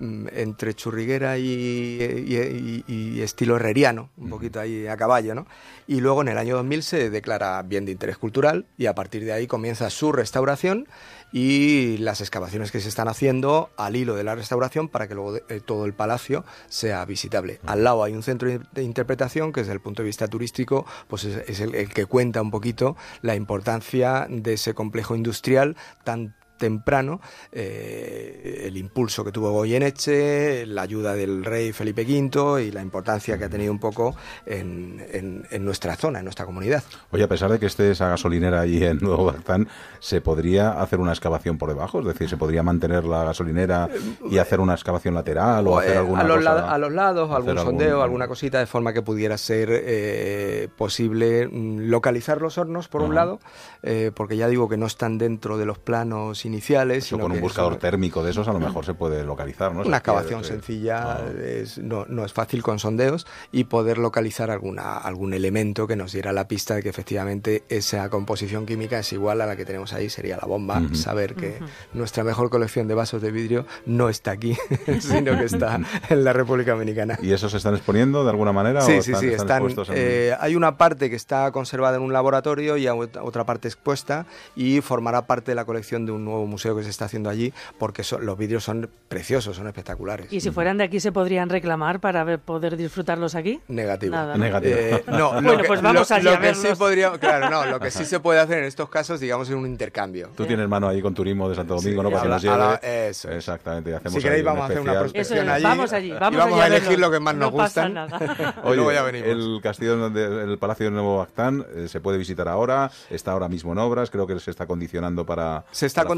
entre 0.00 0.74
churriguera 0.74 1.38
y, 1.38 1.44
y- 1.44 2.84
y- 2.88 3.14
y 3.18 3.20
estilo 3.22 3.56
herreriano, 3.56 4.10
un 4.16 4.30
poquito 4.30 4.58
ahí 4.58 4.86
a 4.86 4.96
caballo, 4.96 5.34
¿no? 5.34 5.46
Y 5.86 6.00
luego 6.00 6.22
en 6.22 6.28
el 6.28 6.38
año 6.38 6.56
2000 6.56 6.82
se 6.82 7.10
declara 7.10 7.62
bien 7.62 7.84
de 7.84 7.92
interés 7.92 8.18
cultural 8.18 8.66
y 8.76 8.86
a 8.86 8.94
partir 8.94 9.24
de 9.24 9.32
ahí 9.32 9.46
comienza 9.46 9.90
su 9.90 10.10
restauración 10.10 10.88
y 11.32 11.98
las 11.98 12.20
excavaciones 12.20 12.70
que 12.72 12.80
se 12.80 12.88
están 12.88 13.08
haciendo 13.08 13.70
al 13.76 13.96
hilo 13.96 14.14
de 14.16 14.24
la 14.24 14.34
restauración 14.34 14.88
para 14.88 15.08
que 15.08 15.14
luego 15.14 15.36
eh, 15.36 15.60
todo 15.64 15.84
el 15.86 15.94
palacio 15.94 16.44
sea 16.68 17.04
visitable. 17.04 17.60
Al 17.64 17.84
lado 17.84 18.02
hay 18.04 18.12
un 18.14 18.22
centro 18.22 18.48
de 18.72 18.82
interpretación 18.82 19.52
que 19.52 19.60
desde 19.60 19.72
el 19.72 19.80
punto 19.80 20.02
de 20.02 20.06
vista 20.06 20.26
turístico 20.28 20.84
pues 21.08 21.24
es, 21.24 21.48
es 21.48 21.60
el, 21.60 21.74
el 21.74 21.88
que 21.88 22.06
cuenta 22.06 22.42
un 22.42 22.50
poquito 22.50 22.96
la 23.22 23.34
importancia 23.36 24.26
de 24.28 24.54
ese 24.54 24.74
complejo 24.74 25.14
industrial 25.16 25.76
tan 26.04 26.34
temprano, 26.62 27.20
eh, 27.50 28.62
el 28.66 28.76
impulso 28.76 29.24
que 29.24 29.32
tuvo 29.32 29.50
Goyeneche, 29.50 30.64
la 30.66 30.82
ayuda 30.82 31.14
del 31.14 31.44
rey 31.44 31.72
Felipe 31.72 32.02
V 32.04 32.62
y 32.64 32.70
la 32.70 32.82
importancia 32.82 33.36
que 33.36 33.44
ha 33.44 33.48
tenido 33.48 33.72
un 33.72 33.80
poco 33.80 34.14
en, 34.46 35.04
en- 35.12 35.46
en 35.50 35.64
nuestra 35.64 35.96
zona, 35.96 36.20
en 36.20 36.24
nuestra 36.24 36.46
comunidad. 36.46 36.82
Oye, 37.10 37.24
a 37.24 37.28
pesar 37.28 37.50
de 37.50 37.58
que 37.58 37.66
esté 37.66 37.90
esa 37.90 38.08
gasolinera 38.08 38.60
ahí 38.60 38.82
en 38.84 38.98
Nuevo 38.98 39.24
Baztán, 39.26 39.68
¿se 39.98 40.20
podría 40.20 40.80
hacer 40.80 41.00
una 41.00 41.12
excavación 41.12 41.58
por 41.58 41.68
debajo? 41.68 41.98
Es 42.00 42.06
decir, 42.06 42.28
¿se 42.28 42.36
podría 42.36 42.62
mantener 42.62 43.04
la 43.04 43.24
gasolinera 43.24 43.88
y 44.30 44.38
hacer 44.38 44.60
una 44.60 44.74
excavación 44.74 45.14
lateral 45.14 45.66
o, 45.66 45.78
hacer 45.78 45.94
eh, 45.94 45.98
alguna 45.98 46.20
a, 46.20 46.24
los 46.24 46.36
cosa? 46.38 46.72
a 46.74 46.78
los 46.78 46.92
lados, 46.92 47.30
algún 47.30 47.50
algún- 47.58 47.64
sondeo, 47.64 48.02
alguna 48.02 48.28
cosita, 48.28 48.58
de 48.60 48.66
forma 48.66 48.92
que 48.92 49.02
pudiera 49.02 49.36
ser 49.36 49.68
eh, 49.72 50.68
posible 50.76 51.48
mm, 51.48 51.88
localizar 51.90 52.40
los 52.40 52.56
hornos, 52.58 52.88
por 52.88 53.02
un 53.02 53.14
lado, 53.14 53.40
eh, 53.82 54.12
porque 54.14 54.36
ya 54.36 54.46
digo 54.48 54.68
que 54.68 54.76
no 54.76 54.86
están 54.86 55.18
dentro 55.18 55.58
de 55.58 55.66
los 55.66 55.78
planos 55.78 56.44
iniciales. 56.52 56.98
Eso 56.98 57.16
sino 57.16 57.22
con 57.22 57.32
un 57.32 57.38
que 57.38 57.42
buscador 57.42 57.72
son- 57.72 57.80
térmico 57.80 58.22
de 58.22 58.30
esos 58.30 58.46
a 58.48 58.52
lo 58.52 58.60
mejor 58.60 58.84
se 58.84 58.94
puede 58.94 59.24
localizar, 59.24 59.74
¿no? 59.74 59.82
Una 59.82 59.96
excavación 59.98 60.44
sencilla 60.44 61.18
es- 61.42 61.78
no, 61.78 62.04
no 62.08 62.24
es 62.24 62.32
fácil 62.32 62.62
con 62.62 62.78
sondeos 62.78 63.26
y 63.50 63.64
poder 63.64 63.98
localizar 63.98 64.50
alguna, 64.50 64.98
algún 64.98 65.34
elemento 65.34 65.86
que 65.86 65.96
nos 65.96 66.12
diera 66.12 66.32
la 66.32 66.46
pista 66.48 66.74
de 66.74 66.82
que 66.82 66.88
efectivamente 66.88 67.64
esa 67.68 68.08
composición 68.10 68.66
química 68.66 68.98
es 68.98 69.12
igual 69.12 69.40
a 69.40 69.46
la 69.46 69.56
que 69.56 69.64
tenemos 69.64 69.92
ahí, 69.92 70.08
sería 70.10 70.36
la 70.36 70.46
bomba. 70.46 70.80
Ujú. 70.80 70.94
Saber 70.94 71.34
que 71.34 71.56
Ujú. 71.60 71.66
nuestra 71.94 72.24
mejor 72.24 72.50
colección 72.50 72.88
de 72.88 72.94
vasos 72.94 73.22
de 73.22 73.30
vidrio 73.30 73.66
no 73.86 74.08
está 74.08 74.32
aquí, 74.32 74.56
sino 75.00 75.36
que 75.38 75.44
está 75.44 75.80
en 76.08 76.24
la 76.24 76.32
República 76.32 76.72
Dominicana. 76.72 77.18
¿Y 77.22 77.32
esos 77.32 77.50
se 77.50 77.56
están 77.56 77.74
exponiendo 77.74 78.24
de 78.24 78.30
alguna 78.30 78.52
manera? 78.52 78.80
Sí, 78.82 78.92
o 78.98 79.02
sí, 79.02 79.12
están, 79.12 79.20
sí, 79.20 79.26
están 79.28 79.66
están, 79.66 79.84
en- 79.88 79.92
eh, 79.96 80.36
hay 80.40 80.54
una 80.56 80.76
parte 80.76 81.10
que 81.10 81.16
está 81.16 81.50
conservada 81.52 81.96
en 81.96 82.02
un 82.02 82.12
laboratorio 82.12 82.76
y 82.76 82.86
otra 82.88 83.44
parte 83.44 83.68
expuesta 83.68 84.26
y 84.56 84.80
formará 84.80 85.26
parte 85.26 85.52
de 85.52 85.54
la 85.54 85.64
colección 85.64 86.04
de 86.06 86.12
un 86.12 86.24
nuevo 86.24 86.41
museo 86.50 86.76
que 86.76 86.82
se 86.82 86.90
está 86.90 87.06
haciendo 87.06 87.30
allí 87.30 87.52
porque 87.78 88.02
son- 88.04 88.24
los 88.26 88.36
vidrios 88.38 88.64
son 88.64 88.88
preciosos, 89.08 89.56
son 89.56 89.66
espectaculares. 89.66 90.32
¿Y 90.32 90.40
si 90.40 90.50
fueran 90.50 90.78
de 90.78 90.84
aquí 90.84 91.00
se 91.00 91.12
podrían 91.12 91.48
reclamar 91.48 92.00
para 92.00 92.24
ver- 92.24 92.38
poder 92.38 92.76
disfrutarlos 92.76 93.34
aquí? 93.34 93.60
Negativo. 93.68 94.12
Nada, 94.14 94.36
¿no? 94.36 94.44
Negativo. 94.44 94.74
Eh, 94.78 95.04
no, 95.06 95.18
lo 95.18 95.42
Bueno, 95.42 95.58
que- 95.62 95.68
pues 95.68 95.82
vamos 95.82 96.08
lo, 96.10 96.16
lo 96.22 96.30
a 96.32 96.40
que 96.40 96.54
sí 96.54 96.68
podría, 96.78 97.10
claro, 97.18 97.50
no, 97.50 97.66
lo 97.66 97.80
que 97.80 97.90
sí 97.90 98.04
se 98.04 98.20
puede 98.20 98.40
hacer 98.40 98.58
en 98.58 98.64
estos 98.64 98.88
casos, 98.88 99.20
digamos, 99.20 99.48
es 99.48 99.54
un 99.54 99.66
intercambio. 99.66 100.30
Tú 100.36 100.44
tienes 100.46 100.68
mano 100.68 100.88
ahí 100.88 101.00
con 101.02 101.14
turismo 101.14 101.48
de 101.48 101.54
Santo 101.54 101.74
Domingo, 101.76 102.02
Sí, 102.02 102.08
¿no? 102.08 102.10
Para 102.10 102.22
que 102.22 102.28
nos 102.28 102.42
lleve. 102.42 102.56
la- 102.58 102.74
eso. 102.76 103.30
Exactamente. 103.30 103.94
hacemos 103.94 104.14
Si 104.14 104.20
queréis 104.22 104.44
vamos 104.44 104.62
a 104.62 104.64
hacer 104.66 104.80
una 104.80 104.98
prospección 104.98 105.46
es, 105.46 105.52
allí. 105.52 105.64
vamos 105.64 105.92
allí, 105.92 106.12
vamos 106.12 106.32
y 106.34 106.36
vamos 106.38 106.60
a 106.60 106.66
elegir 106.66 106.88
verlo. 106.90 107.06
lo 107.06 107.12
que 107.12 107.20
más 107.20 107.34
No 107.34 107.40
nos 107.50 107.54
pasa 107.54 107.86
gustan. 107.88 107.94
nada. 107.94 108.18
y 108.64 108.66
Oye, 108.66 108.76
luego 108.76 108.92
ya 108.92 109.02
venimos. 109.02 109.28
el 109.28 109.60
castillo, 109.62 109.96
donde- 109.96 110.42
el 110.44 110.58
Palacio 110.58 110.86
de 110.86 110.92
Nuevo 110.92 111.18
Bactán 111.18 111.64
eh, 111.74 111.88
se 111.88 112.00
puede 112.00 112.18
visitar 112.18 112.48
ahora, 112.48 112.90
está 113.10 113.32
ahora 113.32 113.48
mismo 113.48 113.72
en 113.72 113.78
obras, 113.78 114.10
creo 114.10 114.26
que 114.26 114.38
se 114.40 114.50
está 114.50 114.66
condicionando 114.66 115.24
para... 115.26 115.64
Se 115.72 115.86
está 115.86 116.02
para 116.02 116.08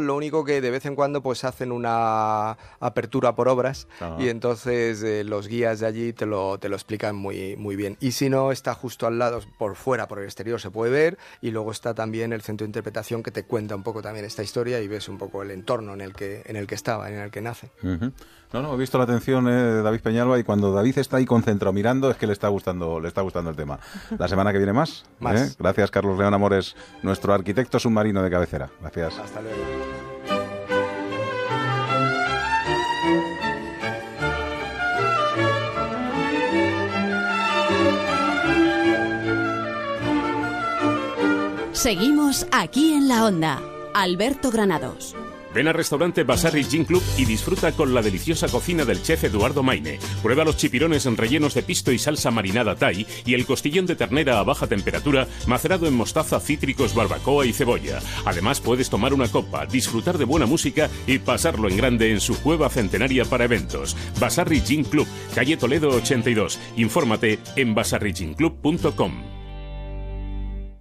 lo 0.00 0.14
único 0.14 0.44
que 0.44 0.60
de 0.60 0.70
vez 0.70 0.86
en 0.86 0.94
cuando 0.94 1.22
pues 1.22 1.44
hacen 1.44 1.72
una 1.72 2.56
apertura 2.80 3.34
por 3.34 3.48
obras 3.48 3.88
y 4.18 4.28
entonces 4.28 5.02
eh, 5.02 5.24
los 5.24 5.48
guías 5.48 5.80
de 5.80 5.86
allí 5.86 6.12
te 6.12 6.26
lo, 6.26 6.58
te 6.58 6.68
lo 6.68 6.76
explican 6.76 7.16
muy, 7.16 7.56
muy 7.56 7.76
bien. 7.76 7.96
Y 8.00 8.12
si 8.12 8.28
no, 8.28 8.52
está 8.52 8.74
justo 8.74 9.06
al 9.06 9.18
lado, 9.18 9.40
por 9.58 9.76
fuera, 9.76 10.08
por 10.08 10.18
el 10.18 10.24
exterior 10.24 10.60
se 10.60 10.70
puede 10.70 10.90
ver 10.90 11.18
y 11.40 11.50
luego 11.50 11.70
está 11.70 11.94
también 11.94 12.32
el 12.32 12.42
centro 12.42 12.64
de 12.64 12.68
interpretación 12.68 13.22
que 13.22 13.30
te 13.30 13.44
cuenta 13.44 13.76
un 13.76 13.82
poco 13.82 14.02
también 14.02 14.24
esta 14.24 14.42
historia 14.42 14.80
y 14.80 14.88
ves 14.88 15.08
un 15.08 15.18
poco 15.18 15.42
el 15.42 15.50
entorno 15.50 15.94
en 15.94 16.00
el 16.00 16.14
que, 16.14 16.42
en 16.46 16.56
el 16.56 16.66
que 16.66 16.74
estaba, 16.74 17.10
en 17.10 17.18
el 17.18 17.30
que 17.30 17.40
nace. 17.40 17.70
Ujú. 17.82 18.12
No, 18.52 18.62
no, 18.62 18.74
he 18.74 18.76
visto 18.76 18.98
la 18.98 19.04
atención 19.04 19.46
eh, 19.46 19.52
de 19.52 19.82
David 19.82 20.00
Peñalba 20.00 20.38
y 20.38 20.42
cuando 20.42 20.72
David 20.72 20.98
está 20.98 21.18
ahí 21.18 21.24
concentrado 21.24 21.72
mirando 21.72 22.10
es 22.10 22.16
que 22.16 22.26
le 22.26 22.32
está 22.32 22.48
gustando, 22.48 22.98
le 22.98 23.06
está 23.06 23.22
gustando 23.22 23.50
el 23.50 23.56
tema. 23.56 23.78
La 24.18 24.26
semana 24.26 24.50
que 24.52 24.58
viene 24.58 24.72
más. 24.72 25.04
Más. 25.20 25.52
¿eh? 25.52 25.56
Gracias, 25.58 25.90
Carlos 25.90 26.18
León 26.18 26.34
Amores, 26.34 26.74
nuestro 27.02 27.32
arquitecto 27.32 27.78
submarino 27.78 28.22
de 28.22 28.30
cabecera. 28.30 28.70
Gracias. 28.80 29.09
Hasta 29.18 29.40
luego. 29.40 29.64
Seguimos 41.72 42.46
aquí 42.52 42.92
en 42.92 43.08
la 43.08 43.24
onda. 43.24 43.62
Alberto 43.94 44.50
Granados. 44.50 45.16
Ven 45.54 45.66
al 45.66 45.74
restaurante 45.74 46.22
Basarri 46.22 46.64
Gin 46.64 46.84
Club 46.84 47.02
y 47.18 47.24
disfruta 47.24 47.72
con 47.72 47.92
la 47.92 48.02
deliciosa 48.02 48.48
cocina 48.48 48.84
del 48.84 49.02
chef 49.02 49.24
Eduardo 49.24 49.62
Maine. 49.62 49.98
Prueba 50.22 50.44
los 50.44 50.56
chipirones 50.56 51.06
en 51.06 51.16
rellenos 51.16 51.54
de 51.54 51.62
pisto 51.62 51.90
y 51.92 51.98
salsa 51.98 52.30
marinada 52.30 52.76
Thai 52.76 53.06
y 53.24 53.34
el 53.34 53.46
costillón 53.46 53.86
de 53.86 53.96
ternera 53.96 54.38
a 54.38 54.44
baja 54.44 54.66
temperatura 54.66 55.26
macerado 55.46 55.86
en 55.86 55.94
mostaza, 55.94 56.40
cítricos, 56.40 56.94
barbacoa 56.94 57.46
y 57.46 57.52
cebolla. 57.52 58.00
Además 58.24 58.60
puedes 58.60 58.90
tomar 58.90 59.12
una 59.12 59.28
copa, 59.28 59.66
disfrutar 59.66 60.18
de 60.18 60.24
buena 60.24 60.46
música 60.46 60.88
y 61.06 61.18
pasarlo 61.18 61.68
en 61.68 61.76
grande 61.76 62.12
en 62.12 62.20
su 62.20 62.40
cueva 62.40 62.68
centenaria 62.68 63.24
para 63.24 63.44
eventos. 63.44 63.96
Basarri 64.20 64.60
Gin 64.60 64.84
Club, 64.84 65.08
calle 65.34 65.56
Toledo 65.56 65.90
82. 65.90 66.58
Infórmate 66.76 67.38
en 67.56 67.74
basarriginclub.com. 67.74 69.29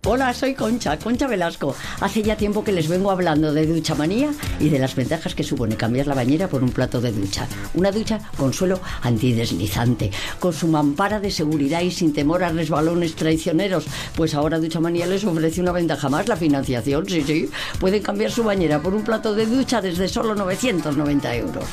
Hola, 0.05 0.33
soy 0.33 0.53
Concha, 0.53 0.97
Concha 0.97 1.27
Velasco. 1.27 1.75
Hace 1.99 2.23
ya 2.23 2.37
tiempo 2.37 2.63
que 2.63 2.71
les 2.71 2.87
vengo 2.87 3.11
hablando 3.11 3.53
de 3.53 3.67
ducha 3.67 3.95
manía 3.95 4.31
y 4.57 4.69
de 4.69 4.79
las 4.79 4.95
ventajas 4.95 5.35
que 5.35 5.43
supone 5.43 5.75
cambiar 5.75 6.07
la 6.07 6.15
bañera 6.15 6.47
por 6.47 6.63
un 6.63 6.71
plato 6.71 7.01
de 7.01 7.11
ducha. 7.11 7.45
Una 7.73 7.91
ducha 7.91 8.17
con 8.37 8.53
suelo 8.53 8.79
antideslizante, 9.01 10.09
con 10.39 10.53
su 10.53 10.69
mampara 10.69 11.19
de 11.19 11.29
seguridad 11.29 11.81
y 11.81 11.91
sin 11.91 12.13
temor 12.13 12.45
a 12.45 12.49
resbalones 12.49 13.15
traicioneros. 13.15 13.87
Pues 14.15 14.35
ahora 14.35 14.57
Ducha 14.57 14.79
Manía 14.79 15.05
les 15.05 15.25
ofrece 15.25 15.59
una 15.59 15.73
ventaja 15.73 16.07
más, 16.07 16.29
la 16.29 16.37
financiación, 16.37 17.05
sí, 17.05 17.21
sí. 17.21 17.49
Pueden 17.77 18.01
cambiar 18.01 18.31
su 18.31 18.45
bañera 18.45 18.81
por 18.81 18.93
un 18.93 19.03
plato 19.03 19.35
de 19.35 19.47
ducha 19.47 19.81
desde 19.81 20.07
solo 20.07 20.33
990 20.33 21.35
euros. 21.35 21.65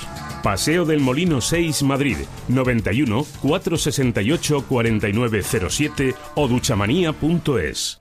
Paseo 0.47 0.85
del 0.85 1.01
Molino 1.01 1.41
6, 1.41 1.83
Madrid, 1.83 2.19
91 2.47 3.27
468 3.43 4.65
4907 4.69 6.15
o 6.37 6.47
duchamanía.es. 6.47 8.01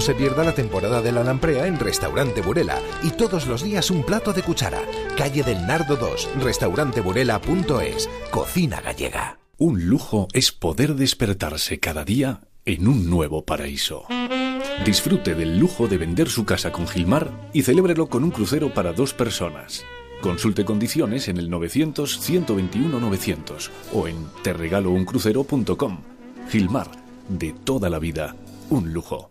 No 0.00 0.06
se 0.06 0.14
pierda 0.14 0.44
la 0.44 0.54
temporada 0.54 1.02
de 1.02 1.12
la 1.12 1.22
lamprea 1.22 1.66
en 1.66 1.78
Restaurante 1.78 2.40
Burela 2.40 2.80
y 3.02 3.10
todos 3.10 3.46
los 3.46 3.62
días 3.62 3.90
un 3.90 4.02
plato 4.02 4.32
de 4.32 4.42
cuchara. 4.42 4.80
Calle 5.14 5.42
del 5.42 5.66
Nardo 5.66 5.96
2, 5.96 6.30
restauranteburela.es. 6.40 8.08
Cocina 8.30 8.80
gallega. 8.80 9.38
Un 9.58 9.88
lujo 9.88 10.26
es 10.32 10.52
poder 10.52 10.94
despertarse 10.94 11.80
cada 11.80 12.06
día 12.06 12.40
en 12.64 12.88
un 12.88 13.10
nuevo 13.10 13.44
paraíso. 13.44 14.06
Disfrute 14.86 15.34
del 15.34 15.58
lujo 15.58 15.86
de 15.86 15.98
vender 15.98 16.30
su 16.30 16.46
casa 16.46 16.72
con 16.72 16.88
Gilmar 16.88 17.50
y 17.52 17.60
celébrelo 17.60 18.08
con 18.08 18.24
un 18.24 18.30
crucero 18.30 18.72
para 18.72 18.94
dos 18.94 19.12
personas. 19.12 19.84
Consulte 20.22 20.64
condiciones 20.64 21.28
en 21.28 21.36
el 21.36 21.50
900-121-900 21.50 23.68
o 23.92 24.08
en 24.08 24.16
terregalouncrucero.com. 24.44 26.00
Gilmar, 26.48 26.90
de 27.28 27.52
toda 27.52 27.90
la 27.90 27.98
vida, 27.98 28.34
un 28.70 28.94
lujo. 28.94 29.30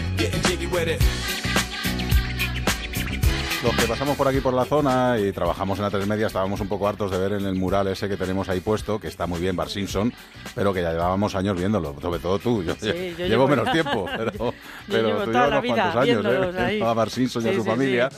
Los 3.63 3.75
que 3.75 3.85
pasamos 3.87 4.17
por 4.17 4.27
aquí 4.27 4.39
por 4.39 4.55
la 4.55 4.65
zona 4.65 5.17
y 5.19 5.31
trabajamos 5.31 5.77
en 5.77 5.83
la 5.83 5.91
tres 5.91 6.07
media 6.07 6.25
estábamos 6.25 6.59
un 6.61 6.67
poco 6.67 6.87
hartos 6.87 7.11
de 7.11 7.19
ver 7.19 7.33
en 7.33 7.45
el 7.45 7.53
mural 7.53 7.87
ese 7.87 8.09
que 8.09 8.17
tenemos 8.17 8.49
ahí 8.49 8.59
puesto, 8.59 8.99
que 8.99 9.07
está 9.07 9.27
muy 9.27 9.39
bien, 9.39 9.55
Bar 9.55 9.69
Simpson, 9.69 10.11
pero 10.55 10.73
que 10.73 10.81
ya 10.81 10.91
llevábamos 10.91 11.35
años 11.35 11.55
viéndolo, 11.57 11.95
sobre 12.01 12.19
todo 12.19 12.39
tú. 12.39 12.63
Yo, 12.63 12.73
Sí, 12.73 12.87
yo 12.87 12.93
llevo, 13.27 13.27
llevo- 13.27 13.47
menos 13.49 13.71
tiempo, 13.71 14.05
pero, 14.17 14.31
Yo 14.31 14.53
pero 14.87 15.07
llevo 15.07 15.19
tú 15.25 15.31
toda 15.31 15.47
llevas 15.47 15.49
la 15.49 15.59
unos 15.59 15.61
vida 15.63 15.75
cuantos 15.93 16.01
años 16.01 16.55
¿eh? 16.55 16.59
ahí. 16.59 16.81
a 16.81 16.93
Bar 16.93 17.09
Simpson 17.11 17.45
y 17.45 17.49
a 17.49 17.53
su 17.53 17.61
sí, 17.63 17.69
familia. 17.69 18.09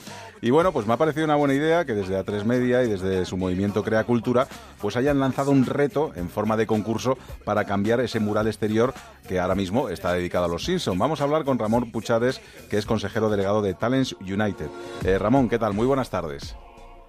Y 0.43 0.51
bueno, 0.51 0.73
pues 0.73 0.85
me 0.85 0.91
ha 0.91 0.97
parecido 0.97 1.23
una 1.23 1.37
buena 1.37 1.53
idea 1.53 1.85
que 1.85 1.93
desde 1.93 2.19
A3 2.19 2.43
Media 2.43 2.83
y 2.83 2.89
desde 2.89 3.23
su 3.23 3.37
movimiento 3.37 3.81
Crea 3.81 4.03
Cultura, 4.03 4.45
pues 4.81 4.97
hayan 4.97 5.17
lanzado 5.17 5.51
un 5.51 5.65
reto 5.65 6.11
en 6.17 6.29
forma 6.29 6.57
de 6.57 6.67
concurso 6.67 7.17
para 7.45 7.63
cambiar 7.63 8.01
ese 8.01 8.19
mural 8.19 8.47
exterior 8.47 8.93
que 9.25 9.39
ahora 9.39 9.55
mismo 9.55 9.87
está 9.87 10.11
dedicado 10.11 10.43
a 10.43 10.49
los 10.49 10.65
Simpson. 10.65 10.99
Vamos 10.99 11.21
a 11.21 11.23
hablar 11.23 11.45
con 11.45 11.59
Ramón 11.59 11.91
Puchades, 11.91 12.41
que 12.69 12.77
es 12.77 12.85
consejero 12.85 13.29
delegado 13.29 13.61
de 13.61 13.73
Talents 13.73 14.17
United. 14.19 14.67
Eh, 15.05 15.17
Ramón, 15.17 15.47
¿qué 15.47 15.57
tal? 15.57 15.73
Muy 15.73 15.87
buenas 15.87 16.09
tardes. 16.09 16.57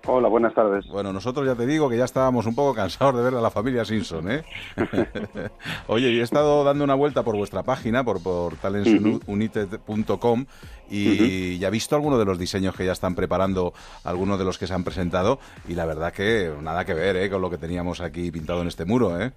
Hola, 0.07 0.29
buenas 0.29 0.53
tardes. 0.53 0.87
Bueno, 0.89 1.15
nosotros 1.15 1.47
ya 1.47 1.55
te 1.55 1.67
digo 1.67 1.89
que 1.89 1.97
ya 1.97 2.05
estábamos 2.05 2.45
un 2.47 2.55
poco 2.55 2.75
cansados 2.75 3.17
de 3.17 3.23
ver 3.23 3.35
a 3.35 3.41
la 3.41 3.51
familia 3.51 3.87
Simpson, 3.87 4.31
¿eh? 4.31 4.45
Oye, 5.87 6.11
y 6.11 6.21
he 6.21 6.23
estado 6.23 6.63
dando 6.63 6.85
una 6.85 6.95
vuelta 6.95 7.23
por 7.23 7.37
vuestra 7.37 7.63
página, 7.63 8.05
por, 8.05 8.23
por 8.23 8.55
talentsunited.com, 8.57 10.45
y 10.91 11.59
ya 11.59 11.69
he 11.69 11.71
visto 11.71 11.97
algunos 11.97 12.19
de 12.19 12.27
los 12.27 12.39
diseños 12.39 12.77
que 12.77 12.85
ya 12.85 12.93
están 12.93 13.15
preparando, 13.15 13.73
algunos 14.05 14.39
de 14.39 14.45
los 14.45 14.59
que 14.59 14.67
se 14.67 14.75
han 14.75 14.85
presentado, 14.85 15.39
y 15.67 15.75
la 15.75 15.87
verdad 15.87 16.13
que 16.13 16.53
nada 16.61 16.85
que 16.85 16.93
ver, 16.93 17.17
¿eh? 17.17 17.31
Con 17.31 17.41
lo 17.41 17.49
que 17.49 17.57
teníamos 17.57 18.03
aquí 18.03 18.31
pintado 18.31 18.61
en 18.61 18.69
este 18.69 18.85
muro, 18.85 19.19
¿eh? 19.19 19.33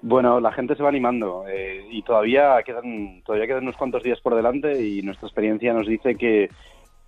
Bueno, 0.00 0.40
la 0.40 0.52
gente 0.52 0.76
se 0.76 0.82
va 0.82 0.88
animando 0.88 1.44
eh, 1.48 1.84
y 1.90 2.02
todavía 2.02 2.62
quedan 2.64 3.20
todavía 3.24 3.48
quedan 3.48 3.64
unos 3.64 3.76
cuantos 3.76 4.02
días 4.02 4.20
por 4.20 4.34
delante 4.36 4.80
y 4.80 5.02
nuestra 5.02 5.26
experiencia 5.26 5.72
nos 5.72 5.88
dice 5.88 6.14
que, 6.14 6.48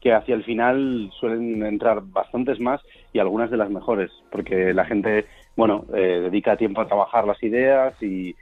que 0.00 0.12
hacia 0.12 0.34
el 0.34 0.44
final 0.44 1.10
suelen 1.18 1.62
entrar 1.64 2.00
bastantes 2.02 2.58
más 2.58 2.80
y 3.12 3.18
algunas 3.18 3.50
de 3.50 3.56
las 3.56 3.70
mejores, 3.70 4.10
porque 4.30 4.72
la 4.72 4.84
gente, 4.84 5.26
bueno, 5.56 5.84
eh, 5.94 6.20
dedica 6.22 6.56
tiempo 6.56 6.80
a 6.80 6.86
trabajar 6.86 7.26
las 7.26 7.42
ideas 7.42 7.94
y, 8.02 8.34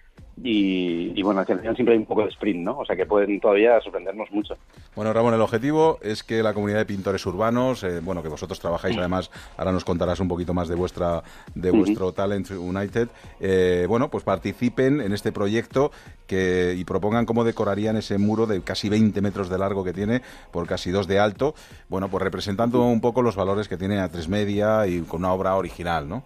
y, 0.43 1.13
y, 1.15 1.23
bueno, 1.23 1.41
hacia 1.41 1.55
el 1.55 1.61
final 1.61 1.75
siempre 1.75 1.95
hay 1.95 2.01
un 2.01 2.07
poco 2.07 2.23
de 2.23 2.29
sprint, 2.29 2.61
¿no? 2.61 2.79
O 2.79 2.85
sea 2.85 2.97
que 2.97 3.07
pueden 3.07 3.41
todavía 3.41 3.81
sorprendernos 3.81 4.31
mucho. 4.31 4.55
Bueno, 4.95 5.13
Ramón, 5.13 5.35
el 5.35 5.41
objetivo 5.41 5.99
es 6.03 6.23
que 6.23 6.43
la 6.43 6.55
comunidad 6.55 6.79
de 6.79 6.87
pintores 6.87 7.25
urbanos, 7.27 7.83
eh, 7.85 8.01
bueno, 8.01 8.23
que 8.23 8.29
vosotros 8.29 8.61
trabajáis 8.61 8.97
además, 8.97 9.31
ahora 9.57 9.73
nos 9.73 9.85
contarás 9.85 10.21
un 10.21 10.29
poquito 10.29 10.55
más 10.55 10.69
de 10.69 10.75
vuestra 10.75 11.23
de 11.55 11.71
vuestro 11.71 12.13
Talent 12.13 12.51
United, 12.51 13.09
eh, 13.41 13.87
bueno, 13.89 14.11
pues 14.11 14.25
participen 14.25 15.01
en 15.01 15.13
este 15.13 15.33
proyecto 15.33 15.91
que 16.27 16.75
y 16.77 16.85
propongan 16.85 17.27
cómo 17.27 17.45
decorarían 17.45 17.97
ese 17.97 18.19
muro 18.19 18.47
de 18.47 18.61
casi 18.63 18.89
20 18.89 19.21
metros 19.21 19.49
de 19.49 19.59
largo 19.59 19.85
que 19.85 19.93
tiene 19.93 20.23
por 20.53 20.67
casi 20.67 20.91
dos 20.91 21.07
de 21.07 21.19
alto, 21.19 21.55
bueno, 21.89 22.09
pues 22.09 22.23
representando 22.23 22.83
un 22.83 23.01
poco 23.01 23.23
los 23.23 23.37
valores 23.37 23.69
que 23.69 23.77
tiene 23.77 23.99
A3 23.99 24.29
Media 24.29 24.87
y 24.87 25.01
con 25.03 25.21
una 25.21 25.33
obra 25.33 25.57
original, 25.57 26.09
¿no? 26.09 26.25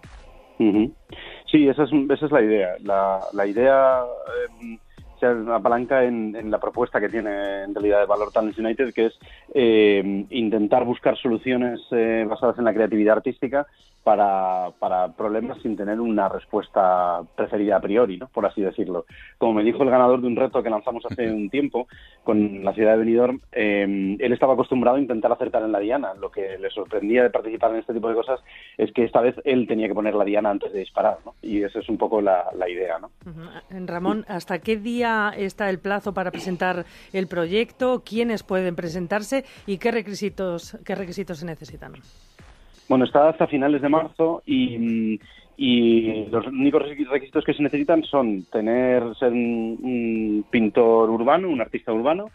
Ujú. 0.58 0.94
Sí, 1.52 1.68
esa 1.68 1.84
es, 1.84 1.90
esa 1.92 2.26
es 2.26 2.32
la 2.32 2.42
idea. 2.42 2.76
La, 2.82 3.20
la 3.34 3.46
idea 3.46 4.00
eh, 4.62 4.78
se 5.20 5.26
apalanca 5.26 6.02
en, 6.02 6.50
la 6.50 6.58
propuesta 6.58 6.98
que 6.98 7.10
tiene 7.10 7.64
en 7.64 7.74
realidad 7.74 8.00
de 8.00 8.06
Valor 8.06 8.32
Talents 8.32 8.58
United, 8.58 8.94
que 8.94 9.06
es 9.06 9.18
eh, 9.54 10.24
intentar 10.30 10.84
buscar 10.86 11.16
soluciones 11.18 11.78
eh, 11.90 12.24
basadas 12.26 12.58
en 12.58 12.64
la 12.64 12.72
creatividad 12.72 13.18
artística 13.18 13.66
para, 14.04 14.70
para 14.78 15.12
problemas 15.12 15.60
sin 15.62 15.76
tener 15.76 16.00
una 16.00 16.28
respuesta 16.28 17.22
preferida 17.36 17.76
a 17.76 17.80
priori, 17.80 18.18
¿no? 18.18 18.28
por 18.28 18.46
así 18.46 18.60
decirlo. 18.60 19.06
Como 19.38 19.54
me 19.54 19.62
dijo 19.62 19.82
el 19.82 19.90
ganador 19.90 20.20
de 20.20 20.26
un 20.26 20.36
reto 20.36 20.62
que 20.62 20.70
lanzamos 20.70 21.04
hace 21.06 21.30
un 21.30 21.50
tiempo 21.50 21.86
con 22.24 22.64
la 22.64 22.72
ciudad 22.72 22.92
de 22.92 22.98
Benidorm, 22.98 23.40
eh, 23.52 24.16
él 24.18 24.32
estaba 24.32 24.54
acostumbrado 24.54 24.96
a 24.96 25.00
intentar 25.00 25.30
acertar 25.32 25.62
en 25.62 25.72
la 25.72 25.78
diana. 25.78 26.14
Lo 26.14 26.30
que 26.30 26.58
le 26.58 26.70
sorprendía 26.70 27.22
de 27.22 27.30
participar 27.30 27.72
en 27.72 27.78
este 27.78 27.94
tipo 27.94 28.08
de 28.08 28.14
cosas 28.14 28.40
es 28.76 28.92
que 28.92 29.04
esta 29.04 29.20
vez 29.20 29.36
él 29.44 29.66
tenía 29.66 29.88
que 29.88 29.94
poner 29.94 30.14
la 30.14 30.24
diana 30.24 30.50
antes 30.50 30.72
de 30.72 30.80
disparar, 30.80 31.18
¿no? 31.24 31.34
Y 31.40 31.62
esa 31.62 31.78
es 31.78 31.88
un 31.88 31.98
poco 31.98 32.20
la, 32.20 32.46
la 32.56 32.68
idea, 32.68 32.98
¿no? 32.98 33.10
Ramón, 33.86 34.24
¿hasta 34.28 34.58
qué 34.60 34.76
día 34.76 35.32
está 35.36 35.70
el 35.70 35.78
plazo 35.78 36.12
para 36.12 36.30
presentar 36.30 36.84
el 37.12 37.26
proyecto? 37.28 38.02
¿Quiénes 38.04 38.42
pueden 38.42 38.74
presentarse 38.74 39.44
y 39.66 39.78
qué 39.78 39.90
requisitos, 39.90 40.78
qué 40.84 40.94
requisitos 40.94 41.38
se 41.38 41.46
necesitan? 41.46 41.92
Bueno, 42.92 43.06
está 43.06 43.30
hasta 43.30 43.46
finales 43.46 43.80
de 43.80 43.88
marzo 43.88 44.42
y, 44.44 45.18
y 45.56 46.26
los 46.26 46.46
únicos 46.46 46.82
requisitos 46.82 47.42
que 47.42 47.54
se 47.54 47.62
necesitan 47.62 48.04
son 48.04 48.44
tener 48.52 49.14
ser 49.18 49.32
un, 49.32 50.44
pintor 50.50 51.08
urbano, 51.08 51.48
un 51.48 51.62
artista 51.62 51.90
urbano, 51.90 52.26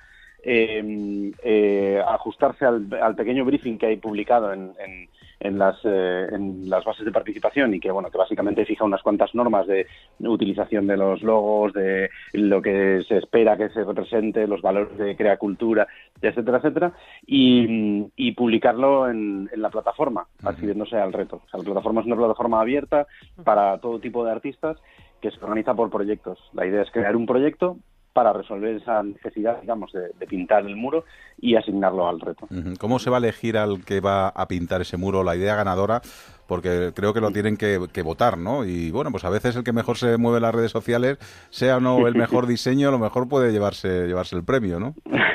eh, 0.43 1.31
eh, 1.43 2.01
ajustarse 2.07 2.65
al, 2.65 2.87
al 2.99 3.15
pequeño 3.15 3.45
briefing 3.45 3.77
que 3.77 3.85
hay 3.85 3.97
publicado 3.97 4.51
en, 4.51 4.71
en- 4.83 5.07
en 5.39 5.57
las, 5.57 5.77
eh, 5.83 6.27
en 6.31 6.69
las 6.69 6.83
bases 6.83 7.05
de 7.05 7.11
participación 7.11 7.73
y 7.73 7.79
que 7.79 7.91
bueno 7.91 8.09
que 8.09 8.17
básicamente 8.17 8.65
fija 8.65 8.83
unas 8.83 9.01
cuantas 9.01 9.33
normas 9.35 9.67
de 9.67 9.85
utilización 10.19 10.87
de 10.87 10.97
los 10.97 11.21
logos, 11.21 11.73
de 11.73 12.09
lo 12.33 12.61
que 12.61 13.03
se 13.07 13.17
espera 13.17 13.57
que 13.57 13.69
se 13.69 13.83
represente, 13.83 14.47
los 14.47 14.61
valores 14.61 14.97
de 14.97 15.15
crea 15.15 15.37
cultura, 15.37 15.87
etcétera, 16.21 16.57
etcétera, 16.57 16.93
y, 17.25 18.07
y 18.15 18.31
publicarlo 18.33 19.09
en, 19.09 19.49
en 19.53 19.61
la 19.61 19.69
plataforma, 19.69 20.27
adhiriéndose 20.43 20.97
al 20.97 21.13
reto. 21.13 21.41
O 21.45 21.49
sea, 21.49 21.59
la 21.59 21.65
plataforma 21.65 22.01
es 22.01 22.07
una 22.07 22.15
plataforma 22.15 22.61
abierta 22.61 23.07
para 23.43 23.77
todo 23.79 23.99
tipo 23.99 24.25
de 24.25 24.31
artistas 24.31 24.77
que 25.21 25.31
se 25.31 25.43
organiza 25.43 25.73
por 25.73 25.89
proyectos. 25.89 26.39
La 26.53 26.65
idea 26.65 26.81
es 26.81 26.91
crear 26.91 27.15
un 27.15 27.25
proyecto 27.25 27.77
para 28.17 28.33
resolver 28.33 28.77
esa 28.77 29.03
necesidad, 29.03 29.61
digamos, 29.61 29.91
de, 29.91 30.09
de 30.17 30.25
pintar 30.25 30.65
el 30.65 30.75
muro 30.75 31.05
y 31.39 31.55
asignarlo 31.55 32.07
al 32.07 32.19
reto. 32.19 32.47
¿Cómo 32.79 32.97
se 32.97 33.11
va 33.11 33.17
a 33.17 33.19
elegir 33.19 33.59
al 33.59 33.85
que 33.85 33.99
va 33.99 34.29
a 34.29 34.47
pintar 34.47 34.81
ese 34.81 34.97
muro, 34.97 35.23
la 35.23 35.35
idea 35.35 35.55
ganadora? 35.55 36.01
Porque 36.47 36.93
creo 36.95 37.13
que 37.13 37.21
lo 37.21 37.29
tienen 37.29 37.57
que, 37.57 37.79
que 37.93 38.01
votar, 38.01 38.39
¿no? 38.39 38.65
Y 38.65 38.89
bueno, 38.89 39.11
pues 39.11 39.23
a 39.23 39.29
veces 39.29 39.55
el 39.55 39.63
que 39.63 39.71
mejor 39.71 39.97
se 39.97 40.17
mueve 40.17 40.37
en 40.37 40.41
las 40.41 40.55
redes 40.55 40.71
sociales, 40.71 41.19
sea 41.51 41.77
o 41.77 41.79
no 41.79 42.07
el 42.07 42.15
mejor 42.25 42.47
diseño, 42.47 42.87
a 42.87 42.91
lo 42.91 42.97
mejor 42.97 43.29
puede 43.29 43.51
llevarse, 43.51 44.07
llevarse 44.07 44.35
el 44.35 44.43
premio, 44.43 44.79
¿no? 44.79 44.95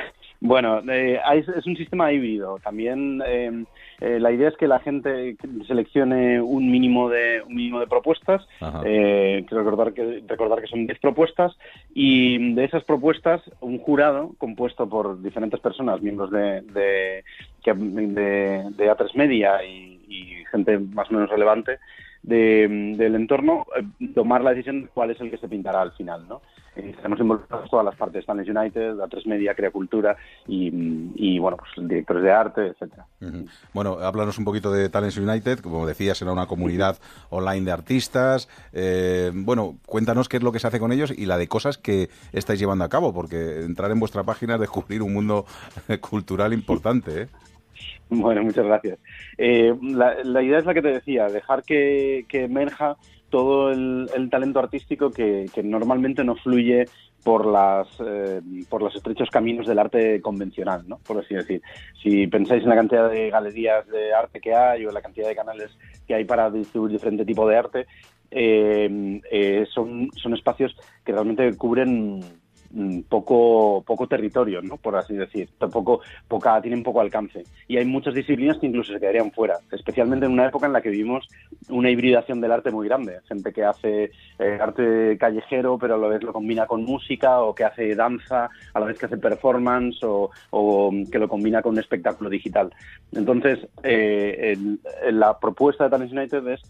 Bueno, 0.44 0.80
eh, 0.90 1.20
es 1.56 1.66
un 1.68 1.76
sistema 1.76 2.12
híbrido. 2.12 2.58
También 2.64 3.22
eh, 3.24 3.64
eh, 4.00 4.18
la 4.20 4.32
idea 4.32 4.48
es 4.48 4.56
que 4.56 4.68
la 4.68 4.80
gente 4.80 5.36
seleccione 5.66 6.40
un 6.40 6.70
mínimo 6.70 7.08
de 7.08 7.42
un 7.46 7.54
mínimo 7.54 7.80
de 7.80 7.86
propuestas. 7.86 8.46
Eh, 8.84 9.44
quiero 9.48 9.64
recordar 9.64 9.92
que 9.92 10.22
recordar 10.26 10.60
que 10.60 10.66
son 10.66 10.86
10 10.86 10.98
propuestas 10.98 11.56
y 11.94 12.54
de 12.54 12.64
esas 12.64 12.84
propuestas 12.84 13.42
un 13.60 13.78
jurado 13.78 14.34
compuesto 14.38 14.88
por 14.88 15.20
diferentes 15.22 15.60
personas, 15.60 16.00
miembros 16.00 16.30
de 16.30 16.62
de, 16.62 17.24
de, 17.64 18.64
de 18.70 18.90
A3 18.90 19.14
Media 19.14 19.64
y, 19.64 20.00
y 20.08 20.44
gente 20.50 20.78
más 20.78 21.10
o 21.10 21.14
menos 21.14 21.30
relevante 21.30 21.78
de- 22.22 22.94
del 22.96 23.14
entorno, 23.16 23.66
eh, 23.76 24.08
tomar 24.14 24.42
la 24.42 24.50
decisión 24.50 24.82
de 24.82 24.88
cuál 24.88 25.10
es 25.10 25.20
el 25.20 25.30
que 25.30 25.38
se 25.38 25.48
pintará 25.48 25.82
al 25.82 25.92
final, 25.92 26.26
¿no? 26.28 26.40
Eh, 26.74 26.94
Tenemos 26.96 27.20
involucradas 27.20 27.68
todas 27.68 27.84
las 27.84 27.96
partes, 27.96 28.20
Stanley 28.20 28.48
United, 28.48 28.94
A3 28.98 29.26
Media, 29.26 29.54
Crea 29.54 29.70
Cultura 29.70 30.16
y, 30.46 30.70
y, 31.16 31.38
bueno, 31.38 31.58
pues 31.58 31.86
directores 31.86 32.22
de 32.22 32.32
arte, 32.32 32.66
etcétera. 32.68 33.04
Bueno, 33.74 33.98
háblanos 34.00 34.38
un 34.38 34.46
poquito 34.46 34.72
de 34.72 34.88
Talents 34.88 35.18
United. 35.18 35.58
Como 35.58 35.86
decías, 35.86 36.16
será 36.16 36.32
una 36.32 36.46
comunidad 36.46 36.96
online 37.28 37.66
de 37.66 37.72
artistas. 37.72 38.48
Eh, 38.72 39.30
bueno, 39.34 39.76
cuéntanos 39.86 40.30
qué 40.30 40.38
es 40.38 40.42
lo 40.42 40.50
que 40.50 40.60
se 40.60 40.66
hace 40.68 40.80
con 40.80 40.92
ellos 40.92 41.12
y 41.14 41.26
la 41.26 41.36
de 41.36 41.46
cosas 41.46 41.76
que 41.76 42.08
estáis 42.32 42.58
llevando 42.58 42.84
a 42.84 42.88
cabo, 42.88 43.12
porque 43.12 43.64
entrar 43.64 43.90
en 43.90 44.00
vuestra 44.00 44.22
página 44.24 44.54
es 44.54 44.60
descubrir 44.60 45.02
un 45.02 45.12
mundo 45.12 45.44
cultural 46.00 46.54
importante. 46.54 47.22
¿eh? 47.22 47.28
Bueno, 48.22 48.42
muchas 48.42 48.66
gracias. 48.66 48.98
Eh, 49.38 49.74
la, 49.80 50.42
idea 50.42 50.58
es 50.58 50.66
la 50.66 50.74
que 50.74 50.82
te 50.82 50.92
decía, 50.92 51.26
dejar 51.28 51.62
que, 51.62 52.26
que 52.28 52.44
emerja 52.44 52.96
todo 53.30 53.72
el, 53.72 54.10
el 54.14 54.28
talento 54.28 54.58
artístico 54.58 55.10
que, 55.10 55.46
que 55.54 55.62
normalmente 55.62 56.22
no 56.22 56.36
fluye 56.36 56.84
por 57.24 57.46
las 57.46 57.88
eh, 58.04 58.40
por 58.68 58.82
los 58.82 58.94
estrechos 58.94 59.30
caminos 59.30 59.66
del 59.66 59.78
arte 59.78 60.20
convencional, 60.20 60.84
¿no? 60.86 60.98
Por 60.98 61.20
así 61.20 61.34
decir. 61.34 61.62
Si 62.02 62.26
pensáis 62.26 62.62
en 62.62 62.68
la 62.68 62.74
cantidad 62.74 63.10
de 63.10 63.30
galerías 63.30 63.86
de 63.86 64.12
arte 64.12 64.40
que 64.40 64.54
hay 64.54 64.84
o 64.84 64.88
en 64.88 64.94
la 64.94 65.02
cantidad 65.02 65.28
de 65.28 65.36
canales 65.36 65.70
que 66.06 66.14
hay 66.14 66.24
para 66.24 66.50
distribuir 66.50 66.92
diferente 66.92 67.24
tipo 67.24 67.48
de 67.48 67.56
arte, 67.56 67.86
eh, 68.30 69.20
eh, 69.30 69.66
son, 69.72 70.10
son 70.14 70.34
espacios 70.34 70.76
que 71.04 71.12
realmente 71.12 71.54
cubren 71.56 72.20
poco 73.08 73.82
poco 73.86 74.06
territorio, 74.06 74.62
¿no? 74.62 74.76
Por 74.76 74.96
así 74.96 75.14
decir, 75.14 75.48
tampoco 75.58 76.00
poca 76.28 76.60
tienen 76.62 76.82
poco 76.82 77.00
alcance 77.00 77.44
y 77.68 77.76
hay 77.76 77.84
muchas 77.84 78.14
disciplinas 78.14 78.58
que 78.58 78.66
incluso 78.66 78.92
se 78.92 79.00
quedarían 79.00 79.30
fuera, 79.32 79.58
especialmente 79.70 80.26
en 80.26 80.32
una 80.32 80.46
época 80.46 80.66
en 80.66 80.72
la 80.72 80.80
que 80.80 80.90
vivimos 80.90 81.28
una 81.68 81.90
hibridación 81.90 82.40
del 82.40 82.52
arte 82.52 82.70
muy 82.70 82.88
grande, 82.88 83.20
gente 83.28 83.52
que 83.52 83.64
hace 83.64 84.10
eh, 84.38 84.58
arte 84.60 85.16
callejero 85.18 85.78
pero 85.78 85.94
a 85.94 85.98
la 85.98 86.08
vez 86.08 86.22
lo 86.22 86.32
combina 86.32 86.66
con 86.66 86.84
música 86.84 87.40
o 87.42 87.54
que 87.54 87.64
hace 87.64 87.94
danza 87.94 88.48
a 88.72 88.80
la 88.80 88.86
vez 88.86 88.98
que 88.98 89.06
hace 89.06 89.18
performance 89.18 89.98
o, 90.02 90.30
que 91.10 91.18
lo 91.18 91.28
combina 91.28 91.62
con 91.62 91.72
un 91.72 91.78
espectáculo 91.78 92.30
digital. 92.30 92.72
Entonces, 93.12 93.58
eh, 93.82 94.56
el- 94.56 94.80
la 95.18 95.38
propuesta 95.38 95.84
de 95.84 95.90
Talents 95.90 96.12
United 96.12 96.46
es 96.48 96.60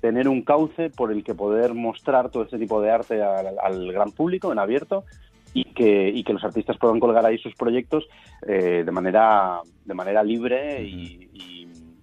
tener 0.00 0.28
un 0.28 0.42
cauce 0.42 0.90
por 0.90 1.12
el 1.12 1.22
que 1.22 1.34
poder 1.34 1.74
mostrar 1.74 2.30
todo 2.30 2.42
este 2.42 2.58
tipo 2.58 2.80
de 2.82 2.90
arte 2.90 3.22
al, 3.22 3.56
al 3.62 3.92
gran 3.92 4.10
público 4.10 4.50
en 4.52 4.58
abierto 4.58 5.04
y 5.52 5.64
que, 5.74 6.08
y 6.08 6.24
que 6.24 6.32
los 6.32 6.44
artistas 6.44 6.76
puedan 6.78 7.00
colgar 7.00 7.24
ahí 7.26 7.38
sus 7.38 7.54
proyectos 7.54 8.04
eh, 8.46 8.82
de 8.84 8.92
manera 8.92 9.60
de 9.84 9.94
manera 9.94 10.22
libre 10.22 10.84
y, 10.84 11.28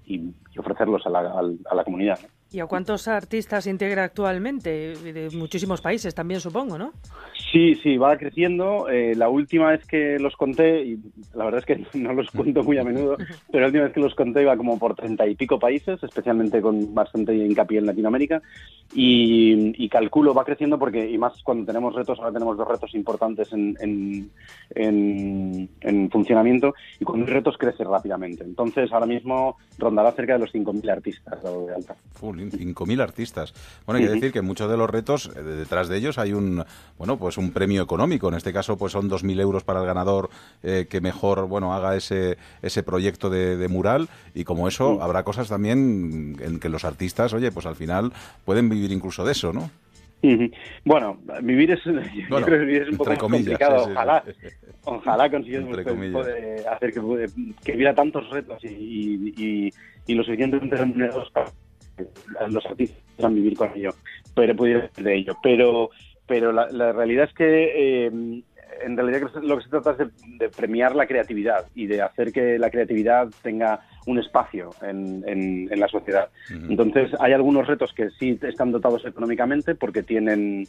y- 0.06 0.36
ofrecerlos 0.58 1.06
a 1.06 1.10
la, 1.10 1.20
a 1.70 1.76
la 1.76 1.84
comunidad. 1.86 2.20
¿Y 2.52 2.60
a 2.62 2.66
cuántos 2.66 3.08
artistas 3.08 3.68
integra 3.68 4.04
actualmente? 4.04 4.96
De 4.96 5.30
muchísimos 5.36 5.82
países 5.82 6.16
también, 6.16 6.40
supongo, 6.40 6.80
¿no? 6.80 6.94
Sí, 7.52 7.76
sí, 7.76 7.96
va 7.98 8.18
creciendo. 8.18 8.90
Eh, 8.90 9.14
la 9.16 9.30
última 9.30 9.70
vez 9.70 9.86
que 9.86 10.18
los 10.20 10.36
conté, 10.36 10.84
y 10.84 11.00
la 11.36 11.46
verdad 11.46 11.60
es 11.60 11.66
que 11.66 11.86
no 11.98 12.14
los 12.14 12.30
cuento 12.32 12.64
muy 12.64 12.78
a 12.80 12.84
menudo, 12.84 13.18
pero 13.52 13.62
la 13.62 13.68
última 13.68 13.84
vez 13.86 13.94
que 13.94 14.00
los 14.00 14.16
conté 14.16 14.42
iba 14.42 14.58
como 14.58 14.80
por 14.80 14.96
treinta 14.96 15.28
y 15.28 15.36
pico 15.36 15.60
países, 15.60 16.02
especialmente 16.04 16.60
con 16.62 16.94
bastante 16.94 17.36
hincapié 17.36 17.80
en 17.80 17.86
Latinoamérica. 17.86 18.42
Y, 18.96 19.74
y 19.84 19.88
calculo, 19.88 20.34
va 20.34 20.44
creciendo 20.44 20.80
porque, 20.80 21.08
y 21.08 21.18
más 21.20 21.44
cuando 21.44 21.66
tenemos 21.66 21.94
retos, 21.94 22.18
ahora 22.18 22.32
tenemos 22.32 22.58
dos 22.58 22.68
retos 22.68 22.96
importantes 22.96 23.54
en, 23.54 23.78
en, 23.80 24.32
en- 24.72 25.70
en 25.82 26.10
funcionamiento, 26.10 26.74
y 27.00 27.06
cuando 27.06 27.28
hay 27.28 27.34
retos 27.34 27.58
crece 27.60 27.84
rápidamente. 27.84 28.44
Entonces, 28.44 28.92
ahora 28.92 29.06
mismo 29.06 29.58
rondará 29.78 30.12
cerca 30.14 30.34
de 30.34 30.40
los 30.40 30.52
5.000 30.52 30.90
artistas 30.90 31.42
dado 31.44 31.68
Full, 32.40 32.50
5.000 32.60 33.02
artistas. 33.02 33.54
Bueno, 33.86 34.00
hay 34.00 34.06
que 34.08 34.14
decir 34.14 34.32
que 34.32 34.42
muchos 34.42 34.70
de 34.70 34.78
los 34.78 34.90
retos, 34.90 35.32
eh, 35.36 35.42
detrás 35.42 35.90
de 35.90 35.98
ellos 35.98 36.18
hay 36.18 36.34
un, 36.34 36.64
bueno, 36.98 37.18
pues 37.18 37.38
un 37.38 37.52
premio 37.52 37.82
económico. 37.84 38.30
En 38.30 38.36
este 38.36 38.54
caso, 38.54 38.78
pues 38.78 38.94
son 38.94 39.10
2.000 39.10 39.40
euros 39.42 39.64
para 39.64 39.80
el 39.82 39.86
ganador 39.86 40.30
eh, 40.64 40.88
que 40.90 41.02
mejor, 41.02 41.48
bueno, 41.48 41.74
haga 41.74 41.96
ese, 41.96 42.38
ese 42.62 42.84
proyecto 42.84 43.30
de, 43.30 43.58
de 43.58 43.68
mural. 43.68 44.10
Y 44.34 44.44
como 44.44 44.68
eso, 44.68 45.02
habrá 45.02 45.24
cosas 45.24 45.50
también 45.50 46.36
en 46.40 46.60
que 46.60 46.70
los 46.70 46.86
artistas, 46.86 47.34
oye, 47.34 47.52
pues 47.52 47.66
al 47.66 47.76
final 47.76 48.12
pueden 48.46 48.70
vivir 48.70 48.92
incluso 48.92 49.24
de 49.26 49.32
eso, 49.34 49.54
¿no? 49.54 49.70
Bueno, 50.84 51.18
vivir 51.44 51.72
es, 51.72 51.80
Bueno, 52.30 52.46
creo 52.46 52.60
que 52.60 52.66
vivir 52.66 52.82
es 52.84 52.90
un 52.90 52.98
poco 52.98 53.10
más 53.12 53.20
comillas, 53.20 53.58
complicado. 53.58 53.86
sí, 53.86 53.92
ojalá, 53.92 54.24
sí. 54.26 54.48
ojalá 54.84 55.30
poder 56.12 56.68
hacer 56.68 56.94
que, 56.94 57.00
que 57.64 57.76
hubiera 57.76 57.96
tantos 57.96 58.30
retos 58.30 58.62
y, 58.66 58.68
y, 58.68 59.74
y- 60.08 60.14
lo 60.16 60.24
suficientemente 60.24 60.76
remunerados 60.76 61.30
para 61.32 61.52
los 62.50 62.66
artistas 62.66 62.98
pudieran 63.16 63.36
vivir 63.36 63.58
con 63.58 63.72
ello, 63.76 63.92
pero 64.36 64.56
pudieran 64.56 64.90
de 64.98 65.16
ello. 65.16 65.34
Pero, 65.44 65.90
pero 66.28 66.52
la, 66.52 66.70
la 66.72 66.92
realidad 66.92 67.26
es 67.30 67.34
que 67.34 68.06
eh, 68.06 68.06
en 68.08 68.96
realidad 68.98 69.30
lo 69.42 69.58
que 69.58 69.64
se 69.64 69.70
trata 69.70 69.92
es 69.92 69.98
de, 69.98 70.10
de 70.38 70.50
premiar 70.50 70.96
la 70.96 71.08
creatividad 71.08 71.66
y 71.76 71.88
de 71.88 72.02
hacer 72.02 72.32
que 72.32 72.58
la 72.60 72.70
creatividad 72.70 73.28
tenga 73.42 73.82
un 74.06 74.18
espacio 74.20 74.70
en, 74.82 75.24
en- 75.28 75.68
en 75.72 75.80
la 75.80 75.88
sociedad. 75.88 76.30
Entonces, 76.70 77.12
hay 77.20 77.34
algunos 77.34 77.68
retos 77.68 77.94
que 77.94 78.10
sí 78.12 78.40
están 78.42 78.72
dotados 78.72 79.06
económicamente 79.06 79.76
porque 79.76 80.02
tienen, 80.04 80.68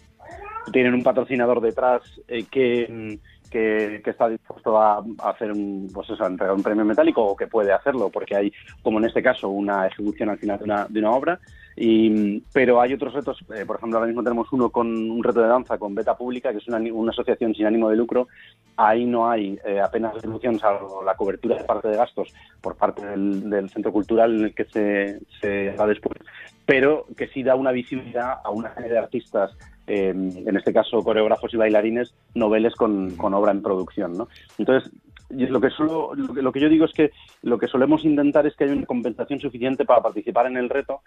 tienen 0.73 0.95
un 0.95 1.03
patrocinador 1.03 1.61
detrás 1.61 2.03
eh, 2.29 2.45
que, 2.51 3.19
que, 3.51 4.03
está 4.05 4.29
dispuesto 4.29 4.81
a, 4.81 5.05
hacer 5.25 5.53
un, 5.53 5.91
pues 5.93 6.09
eso, 6.11 6.25
a 6.25 6.29
entregar 6.29 6.55
un 6.55 6.63
premio 6.63 6.85
metálico 6.85 7.23
o 7.23 7.37
que 7.37 7.47
puede 7.47 7.73
hacerlo 7.73 8.09
porque 8.09 8.37
hay, 8.37 8.53
como 8.83 8.99
en 8.99 9.07
este 9.07 9.23
caso, 9.23 9.49
una 9.49 9.87
ejecución 9.87 10.31
al 10.31 10.39
final 10.39 10.59
de 10.59 10.65
una, 10.65 10.87
de 10.89 11.01
una 11.01 11.11
obra. 11.11 11.41
Y, 11.77 12.41
pero 12.53 12.81
hay 12.81 12.93
otros 12.93 13.15
retos, 13.15 13.39
eh, 13.55 13.65
por 13.65 13.77
ejemplo, 13.77 13.99
ahora 13.99 14.09
mismo 14.09 14.23
tenemos 14.23 14.53
uno 14.53 14.71
con 14.71 14.89
un 14.89 15.23
reto 15.23 15.41
de 15.41 15.49
danza 15.49 15.79
con 15.79 15.95
Beta 15.95 16.17
Pública, 16.17 16.53
que 16.53 16.59
es 16.59 16.69
una, 16.69 16.79
asociación 17.11 17.55
sin 17.55 17.67
ánimo 17.67 17.89
de 17.89 17.97
lucro. 17.97 18.29
Ahí 18.77 19.07
no 19.07 19.31
hay 19.31 19.59
eh, 19.65 19.81
apenas 19.81 20.15
retribución, 20.15 20.59
salvo 20.59 21.03
la 21.03 21.15
cobertura 21.15 21.57
de 21.57 21.65
parte 21.65 21.89
de 21.89 21.97
gastos 21.97 22.33
por 22.61 22.77
parte 22.77 23.05
del, 23.05 23.49
del 23.49 23.71
centro 23.71 23.93
cultural 23.93 24.35
en 24.35 24.45
el 24.47 24.55
que 24.55 24.65
se, 24.65 25.21
se 25.41 25.73
da 25.73 25.87
después, 25.87 26.19
pero 26.67 27.07
que 27.17 27.29
sí 27.29 27.43
da 27.43 27.55
una 27.57 27.73
visibilidad 27.73 28.41
a 28.45 28.51
una 28.51 28.75
serie 28.75 28.91
de 28.91 28.99
artistas, 28.99 29.57
eh, 29.91 30.11
en 30.11 30.57
este 30.57 30.73
caso 30.73 31.03
coreógrafos 31.03 31.53
y 31.53 31.57
bailarines, 31.57 32.15
noveles 32.35 32.75
con, 32.75 33.17
con 33.17 33.35
obra 33.35 33.51
en 33.51 33.63
producción. 33.63 34.17
¿no? 34.17 34.29
Entonces, 34.57 34.93
lo 35.31 35.61
que, 35.61 35.71
solo, 35.71 36.15
lo, 36.15 36.35
que, 36.35 36.43
lo 36.43 36.53
que 36.53 36.61
yo 36.61 36.69
digo 36.69 36.85
es 36.85 36.93
que 36.93 37.11
lo 37.43 37.59
que 37.59 37.67
solemos 37.67 38.05
intentar 38.05 38.47
es 38.47 38.55
que 38.55 38.65
haya 38.65 38.73
una 38.73 38.87
compensación 38.87 39.41
suficiente 39.41 39.85
para 39.85 40.01
participar 40.01 40.47
en 40.47 40.57
el 40.57 40.69
reto, 40.69 41.01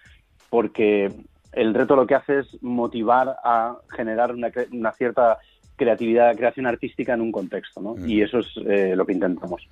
porque 0.50 1.12
el 1.54 1.74
reto 1.74 1.96
lo 1.96 2.06
que 2.06 2.16
hace 2.16 2.40
es 2.40 2.62
motivar 2.62 3.38
a 3.44 3.78
generar 3.90 4.34
una, 4.34 4.52
una 4.72 4.92
cierta 4.92 5.38
creatividad, 5.76 6.36
creación 6.36 6.68
artística 6.68 7.14
en 7.14 7.22
un 7.22 7.32
contexto, 7.32 7.82
¿no? 7.82 7.96
Y 8.06 8.22
eso 8.22 8.40
es 8.40 8.48
eh, 8.68 8.96
lo 8.96 9.06
que 9.06 9.14
intentamos. 9.14 9.68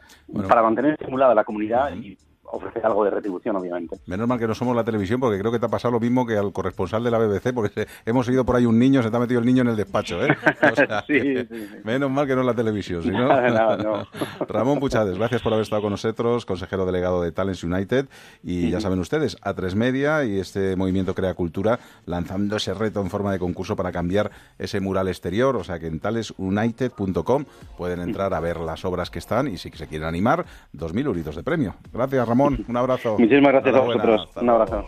Para 0.48 0.64
mantener 0.64 0.94
estimulada 0.94 1.36
la 1.36 1.44
comunidad 1.44 1.94
y 1.96 2.18
ofrecer 2.52 2.86
algo 2.86 3.04
de 3.06 3.12
retribución, 3.12 3.56
obviamente. 3.56 3.98
Menos 4.06 4.28
mal 4.28 4.38
que 4.40 4.48
no 4.48 4.54
somos 4.56 4.76
la 4.76 4.84
televisión, 4.84 5.20
porque 5.20 5.40
creo 5.40 5.52
que 5.52 5.60
te 5.60 5.66
ha 5.66 5.70
pasado 5.70 5.94
lo 5.94 6.00
mismo 6.00 6.26
que 6.26 6.38
al 6.38 6.52
corresponsal 6.54 7.04
de 7.04 7.12
la 7.12 7.18
BBC, 7.18 7.54
porque 7.54 7.88
hemos 8.06 8.28
ido 8.30 8.46
por 8.46 8.56
ahí 8.56 8.66
un 8.66 8.78
niño, 8.80 9.02
se 9.04 9.10
te 9.10 9.18
ha 9.18 9.20
metido 9.20 9.40
el 9.40 9.46
niño 9.46 9.62
en 9.62 9.70
el 9.70 9.76
despacho, 9.76 10.24
¿eh? 10.26 10.30
O 10.72 10.76
sea, 10.76 11.04
Sí, 11.08 11.14
que- 11.20 11.48
sí, 11.50 11.68
sí. 11.68 11.76
Menos 11.84 12.10
mal 12.12 12.28
que 12.28 12.36
no 12.36 12.42
es 12.42 12.48
la 12.48 12.54
televisión, 12.54 13.02
si 13.04 13.10
no... 13.10 13.28
Ramón 14.48 14.80
Puchades, 14.80 15.18
gracias 15.18 15.42
por 15.42 15.54
haber 15.54 15.64
estado 15.64 15.82
con 15.82 15.92
nosotros, 15.92 16.46
consejero 16.46 16.86
delegado 16.86 17.22
de 17.22 17.32
Talents 17.32 17.64
United, 17.64 18.08
y 18.44 18.70
ya 18.70 18.80
saben 18.82 19.00
ustedes, 19.00 19.38
A3 19.42 19.76
Media 19.76 20.24
y 20.26 20.40
este 20.40 20.76
movimiento 20.76 21.16
Crea 21.16 21.34
Cultura 21.34 21.80
lanzando 22.06 22.58
ese 22.58 22.74
reto 22.74 23.02
en 23.02 23.10
forma 23.10 23.32
de 23.32 23.40
concurso 23.40 23.76
para 23.76 23.92
cambiar 23.92 24.32
ese 24.60 24.80
mural 24.80 25.08
exterior, 25.08 25.56
o 25.56 25.64
sea 25.64 25.80
que 25.80 25.88
en 25.88 26.00
talesunited.com 26.00 27.46
pueden 27.78 28.02
entrar 28.02 28.34
a 28.34 28.40
ver 28.40 28.60
las 28.60 28.84
obras 28.86 29.10
que 29.10 29.20
están 29.20 29.48
y 29.48 29.58
si 29.58 29.70
se 29.72 29.88
quieren 29.88 30.08
animar, 30.08 30.46
2.000 30.76 31.06
euritos 31.06 31.36
de 31.36 31.44
premio. 31.44 31.76
Gracias, 31.94 32.28
Ramón, 32.28 32.41
un 32.48 32.78
abrazo. 32.78 33.18
Muchísimas 33.18 33.52
gracias 33.54 33.76
a 33.76 33.80
vosotros. 33.80 34.30
Un 34.36 34.50
abrazo. 34.50 34.86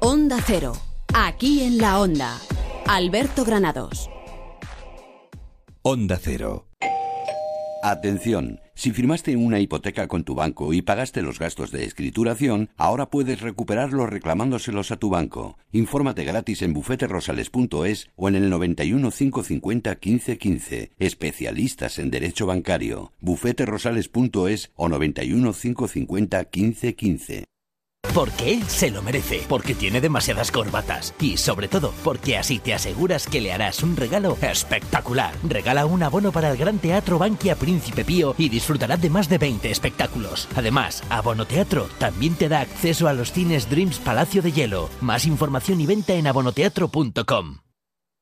Onda 0.00 0.38
Cero. 0.44 0.72
Aquí 1.14 1.62
en 1.62 1.78
la 1.78 2.00
Onda. 2.00 2.38
Alberto 2.86 3.44
Granados. 3.44 4.10
Onda 5.82 6.18
Cero. 6.20 6.66
Atención, 7.82 8.58
si 8.76 8.92
firmaste 8.92 9.36
una 9.36 9.58
hipoteca 9.58 10.06
con 10.06 10.22
tu 10.22 10.34
banco 10.34 10.74
y 10.74 10.82
pagaste 10.82 11.22
los 11.22 11.38
gastos 11.38 11.72
de 11.72 11.84
escrituración, 11.84 12.68
ahora 12.76 13.08
puedes 13.08 13.40
recuperarlos 13.40 14.10
reclamándoselos 14.10 14.90
a 14.90 14.98
tu 14.98 15.08
banco. 15.08 15.56
Infórmate 15.72 16.24
gratis 16.24 16.60
en 16.60 16.74
bufeterosales.es 16.74 18.10
o 18.16 18.28
en 18.28 18.34
el 18.34 18.50
91 18.50 19.10
550 19.10 19.90
1515. 19.90 20.92
Especialistas 20.98 21.98
en 21.98 22.10
derecho 22.10 22.44
bancario. 22.44 23.12
bufeterosales.es 23.20 24.70
o 24.76 24.88
91 24.90 25.52
550 25.54 26.38
1515. 26.38 27.55
Porque 28.14 28.54
él 28.54 28.62
se 28.68 28.90
lo 28.90 29.02
merece, 29.02 29.44
porque 29.48 29.74
tiene 29.74 30.00
demasiadas 30.00 30.50
corbatas 30.50 31.14
y 31.20 31.36
sobre 31.36 31.68
todo 31.68 31.92
porque 32.04 32.36
así 32.36 32.58
te 32.58 32.74
aseguras 32.74 33.26
que 33.26 33.40
le 33.40 33.52
harás 33.52 33.82
un 33.82 33.96
regalo 33.96 34.36
espectacular. 34.40 35.34
Regala 35.42 35.86
un 35.86 36.02
abono 36.02 36.32
para 36.32 36.50
el 36.50 36.56
Gran 36.56 36.78
Teatro 36.78 37.18
Bankia 37.18 37.56
Príncipe 37.56 38.04
Pío 38.04 38.34
y 38.38 38.48
disfrutará 38.48 38.96
de 38.96 39.10
más 39.10 39.28
de 39.28 39.38
20 39.38 39.70
espectáculos. 39.70 40.48
Además, 40.56 41.02
Abono 41.08 41.46
Teatro 41.46 41.88
también 41.98 42.34
te 42.34 42.48
da 42.48 42.60
acceso 42.60 43.08
a 43.08 43.12
los 43.12 43.32
cines 43.32 43.68
Dreams 43.70 43.98
Palacio 43.98 44.42
de 44.42 44.52
Hielo. 44.52 44.88
Más 45.00 45.26
información 45.26 45.80
y 45.80 45.86
venta 45.86 46.14
en 46.14 46.26
abonoteatro.com. 46.26 47.58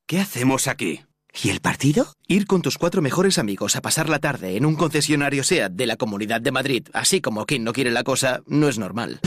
¿Qué 0.07 0.20
hacemos 0.20 0.68
aquí? 0.68 1.03
¿Y 1.42 1.49
el 1.49 1.61
partido? 1.61 2.14
Ir 2.29 2.47
con 2.47 2.62
tus 2.62 2.79
cuatro 2.79 3.03
mejores 3.03 3.38
amigos 3.38 3.75
a 3.75 3.83
pasar 3.83 4.09
la 4.09 4.20
tarde 4.20 4.57
en 4.57 4.66
un 4.66 4.77
concesionario 4.77 5.42
SEAT 5.42 5.73
de 5.73 5.87
la 5.87 5.97
Comunidad 5.97 6.40
de 6.40 6.53
Madrid, 6.53 6.88
así 6.92 7.20
como 7.20 7.44
quien 7.47 7.64
no 7.64 7.73
quiere 7.73 7.90
la 7.90 8.05
cosa, 8.05 8.42
no 8.47 8.68
es 8.68 8.79
normal. 8.79 9.20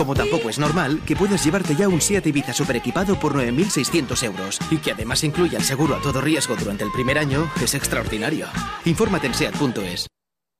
Como 0.00 0.14
tampoco 0.14 0.48
es 0.48 0.58
normal 0.58 1.02
que 1.04 1.14
puedas 1.14 1.44
llevarte 1.44 1.76
ya 1.76 1.86
un 1.86 2.00
SEAT 2.00 2.28
Ibiza 2.28 2.54
super 2.54 2.74
equipado 2.74 3.20
por 3.20 3.34
9.600 3.34 4.22
euros 4.22 4.58
y 4.70 4.78
que 4.78 4.92
además 4.92 5.22
incluya 5.24 5.58
el 5.58 5.64
seguro 5.64 5.94
a 5.94 6.00
todo 6.00 6.22
riesgo 6.22 6.56
durante 6.56 6.84
el 6.84 6.90
primer 6.90 7.18
año, 7.18 7.52
es 7.62 7.74
extraordinario. 7.74 8.46
Infórmate 8.86 9.26
en 9.26 9.34
SEAT.es. 9.34 10.06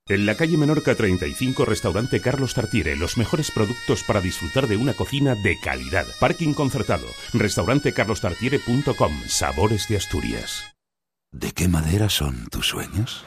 En 0.08 0.26
la 0.26 0.34
calle 0.34 0.58
Menorca 0.58 0.94
35, 0.94 1.64
restaurante 1.64 2.20
Carlos 2.20 2.52
Tartiere, 2.52 2.96
los 2.96 3.16
mejores 3.16 3.50
productos 3.50 4.02
para 4.02 4.20
disfrutar 4.20 4.68
de 4.68 4.76
una 4.76 4.92
cocina 4.92 5.34
de 5.34 5.58
calidad. 5.58 6.04
Parking 6.20 6.52
concertado. 6.52 7.06
Restaurantecarlostartiere.com. 7.32 9.22
Sabores 9.26 9.88
de 9.88 9.96
Asturias. 9.96 10.64
¿De 11.32 11.52
qué 11.52 11.66
madera 11.66 12.10
son 12.10 12.46
tus 12.50 12.68
sueños? 12.68 13.24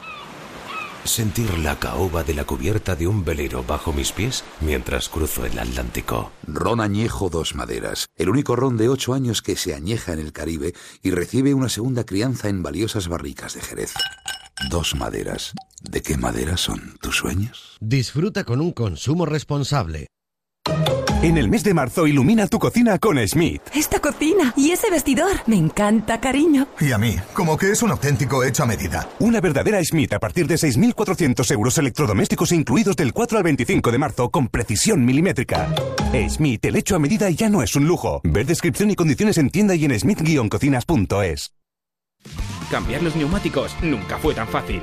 Sentir 1.04 1.58
la 1.58 1.78
caoba 1.78 2.24
de 2.24 2.32
la 2.32 2.44
cubierta 2.44 2.96
de 2.96 3.06
un 3.06 3.24
velero 3.24 3.62
bajo 3.62 3.92
mis 3.92 4.10
pies 4.12 4.42
mientras 4.60 5.10
cruzo 5.10 5.44
el 5.44 5.58
Atlántico. 5.58 6.32
Ron 6.46 6.80
Añejo 6.80 7.28
Dos 7.28 7.54
Maderas, 7.54 8.06
el 8.16 8.30
único 8.30 8.56
ron 8.56 8.78
de 8.78 8.88
ocho 8.88 9.12
años 9.12 9.42
que 9.42 9.54
se 9.54 9.74
añeja 9.74 10.14
en 10.14 10.18
el 10.18 10.32
Caribe 10.32 10.72
y 11.02 11.10
recibe 11.10 11.52
una 11.52 11.68
segunda 11.68 12.04
crianza 12.04 12.48
en 12.48 12.62
valiosas 12.62 13.08
barricas 13.08 13.54
de 13.54 13.60
Jerez. 13.60 13.92
Dos 14.70 14.94
Maderas. 14.94 15.52
¿De 15.82 16.00
qué 16.00 16.16
madera 16.16 16.56
son 16.56 16.96
tus 17.02 17.18
sueños? 17.18 17.76
Disfruta 17.80 18.44
con 18.44 18.62
un 18.62 18.72
consumo 18.72 19.26
responsable. 19.26 20.06
En 21.24 21.38
el 21.38 21.48
mes 21.48 21.64
de 21.64 21.72
marzo 21.72 22.06
ilumina 22.06 22.46
tu 22.48 22.58
cocina 22.58 22.98
con 22.98 23.16
Schmidt. 23.16 23.62
Esta 23.74 23.98
cocina 23.98 24.52
y 24.58 24.72
ese 24.72 24.90
vestidor. 24.90 25.30
Me 25.46 25.56
encanta, 25.56 26.20
cariño. 26.20 26.68
Y 26.78 26.92
a 26.92 26.98
mí, 26.98 27.16
como 27.32 27.56
que 27.56 27.70
es 27.70 27.82
un 27.82 27.92
auténtico 27.92 28.44
hecho 28.44 28.62
a 28.62 28.66
medida. 28.66 29.08
Una 29.20 29.40
verdadera 29.40 29.82
Schmidt 29.82 30.12
a 30.12 30.18
partir 30.18 30.46
de 30.46 30.56
6.400 30.56 31.50
euros 31.50 31.78
electrodomésticos 31.78 32.52
incluidos 32.52 32.94
del 32.96 33.14
4 33.14 33.38
al 33.38 33.44
25 33.44 33.90
de 33.90 33.96
marzo 33.96 34.28
con 34.28 34.48
precisión 34.48 35.02
milimétrica. 35.06 35.74
Schmidt, 36.28 36.66
el 36.66 36.76
hecho 36.76 36.96
a 36.96 36.98
medida 36.98 37.30
ya 37.30 37.48
no 37.48 37.62
es 37.62 37.74
un 37.74 37.86
lujo. 37.86 38.20
Ver 38.22 38.44
descripción 38.44 38.90
y 38.90 38.94
condiciones 38.94 39.38
en 39.38 39.48
tienda 39.48 39.74
y 39.74 39.86
en 39.86 39.92
schmidt-cocinas.es. 39.92 41.54
Cambiar 42.70 43.02
los 43.02 43.16
neumáticos 43.16 43.74
nunca 43.80 44.18
fue 44.18 44.34
tan 44.34 44.46
fácil. 44.46 44.82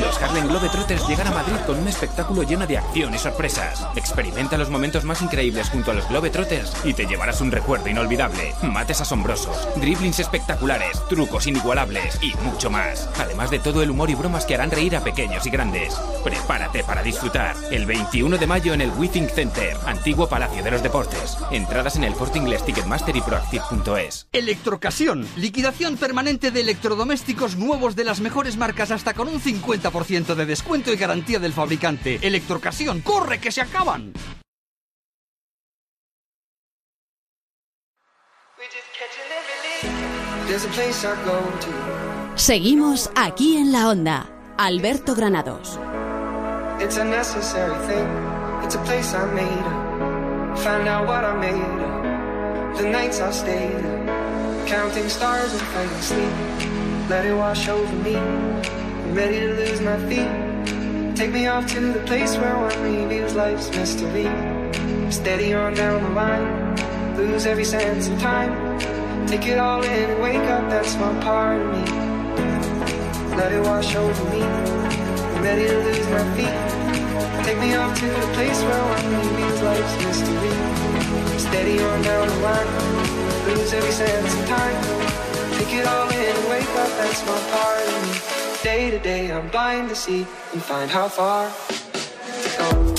Los 0.00 0.20
Harlem 0.20 0.48
Globetrotters 0.48 1.06
llegan 1.06 1.28
a 1.28 1.30
Madrid 1.30 1.54
con 1.66 1.78
un 1.78 1.86
espectáculo 1.86 2.42
lleno 2.42 2.66
de 2.66 2.78
acción 2.78 3.14
y 3.14 3.18
sorpresas. 3.18 3.86
Experimenta 3.94 4.58
los 4.58 4.68
momentos 4.68 5.04
más 5.04 5.22
increíbles 5.22 5.70
junto 5.70 5.92
a 5.92 5.94
los 5.94 6.08
Globetrotters 6.08 6.74
y 6.84 6.94
te 6.94 7.06
llevarás 7.06 7.40
un 7.40 7.52
recuerdo 7.52 7.88
inolvidable. 7.88 8.54
Mates 8.62 9.00
asombrosos, 9.00 9.68
driblings 9.76 10.18
espectaculares, 10.18 11.00
trucos 11.08 11.46
inigualables 11.46 12.18
y 12.22 12.34
mucho 12.44 12.70
más. 12.70 13.08
Además 13.18 13.50
de 13.50 13.60
todo 13.60 13.82
el 13.82 13.90
humor 13.90 14.10
y 14.10 14.16
bromas 14.16 14.44
que 14.44 14.54
harán 14.54 14.72
reír 14.72 14.96
a 14.96 15.04
pequeños 15.04 15.46
y 15.46 15.50
grandes. 15.50 15.94
Prepárate 16.24 16.82
para 16.82 17.02
disfrutar. 17.02 17.54
El 17.70 17.86
21 17.86 18.36
de 18.36 18.46
mayo 18.46 18.74
en 18.74 18.80
el 18.80 18.90
Withing 18.90 19.28
Center, 19.28 19.76
antiguo 19.86 20.28
Palacio 20.28 20.64
de 20.64 20.72
los 20.72 20.82
Deportes. 20.82 21.38
Entradas 21.52 21.96
en 21.96 22.04
el 22.04 22.14
Corte 22.14 22.38
Inglés 22.38 22.64
Ticketmaster 22.64 23.16
y 23.16 23.20
Proactive.es. 23.20 24.26
Electrocasión. 24.32 25.26
Liquidación 25.36 25.96
permanente 25.96 26.50
de 26.50 26.62
electrodomésticos 26.62 27.56
nuevos 27.56 27.94
de 27.94 28.04
las 28.04 28.20
mejores 28.20 28.56
marcas 28.56 28.90
hasta 28.90 29.14
con 29.14 29.28
un 29.28 29.40
50% 29.44 30.34
de 30.34 30.46
descuento 30.46 30.92
y 30.92 30.96
garantía 30.96 31.38
del 31.38 31.52
fabricante. 31.52 32.18
Electrocasión. 32.22 33.00
¡Corre 33.02 33.38
que 33.38 33.52
se 33.52 33.60
acaban! 33.60 34.12
Seguimos 42.36 43.10
aquí 43.14 43.56
en 43.56 43.72
la 43.72 43.88
onda. 43.88 44.30
Alberto 44.56 45.14
Granados. 45.14 45.78
It's 46.80 46.96
a 46.96 47.04
necessary 47.04 47.74
thing. 47.86 48.06
It's 48.64 48.74
a 48.74 48.82
place 48.84 49.14
I 49.14 49.26
made. 49.34 49.44
up. 49.44 50.58
Find 50.58 50.88
out 50.88 51.06
what 51.06 51.24
I 51.24 51.34
made. 51.34 51.54
up. 51.54 52.76
The 52.76 52.88
nights 52.88 53.20
I 53.20 53.30
stayed. 53.30 53.84
up. 53.84 54.66
Counting 54.66 55.08
stars 55.08 55.52
and 55.52 55.62
finding 55.62 56.00
sleep. 56.00 57.08
Let 57.08 57.26
it 57.26 57.34
wash 57.34 57.68
over 57.68 57.96
me. 58.02 58.83
Ready 59.12 59.40
to 59.40 59.54
lose 59.54 59.80
my 59.80 59.96
feet. 60.08 61.16
Take 61.16 61.32
me 61.32 61.46
off 61.46 61.66
to 61.72 61.80
the 61.80 62.00
place 62.00 62.36
where 62.36 62.56
one 62.56 62.82
reveals 62.82 63.34
life's 63.34 63.70
mystery. 63.70 64.28
Steady 65.10 65.52
on 65.54 65.74
down 65.74 66.02
the 66.02 66.10
line. 66.10 66.76
Lose 67.16 67.46
every 67.46 67.64
sense 67.64 68.08
of 68.08 68.18
time. 68.20 68.52
Take 69.28 69.46
it 69.46 69.58
all 69.58 69.82
in 69.82 70.10
and 70.10 70.22
wake 70.22 70.48
up, 70.50 70.68
that's 70.68 70.96
my 70.96 71.12
part 71.22 71.60
of 71.60 71.66
me. 71.74 71.84
Let 73.36 73.52
it 73.52 73.62
wash 73.62 73.94
over 73.94 74.24
me. 74.30 74.42
I'm 74.42 75.42
ready 75.42 75.66
to 75.66 75.78
lose 75.78 76.08
my 76.08 76.24
feet. 76.36 77.44
Take 77.44 77.58
me 77.58 77.74
off 77.74 77.98
to 78.00 78.06
the 78.06 78.28
place 78.34 78.60
where 78.62 78.82
one 78.94 79.06
reveals 79.14 79.62
life's 79.62 79.96
mystery. 80.04 81.38
Steady 81.38 81.78
on 81.82 82.02
down 82.02 82.26
the 82.26 82.36
line. 82.36 83.46
Lose 83.46 83.72
every 83.72 83.92
sense 83.92 84.34
of 84.34 84.48
time. 84.48 85.14
Take 85.58 85.74
it 85.74 85.86
all 85.86 86.08
in 86.08 86.36
and 86.36 86.48
wake 86.48 86.74
up, 86.82 86.90
that's 86.98 87.24
my 87.26 87.38
part 87.50 87.86
of 87.86 88.38
me. 88.38 88.43
Day 88.64 88.90
to 88.90 88.98
day, 88.98 89.30
I'm 89.30 89.50
blind 89.50 89.90
to 89.90 89.94
see 89.94 90.24
and 90.54 90.62
find 90.62 90.90
how 90.90 91.06
far 91.06 91.50
to 91.50 92.48
go. 92.56 92.94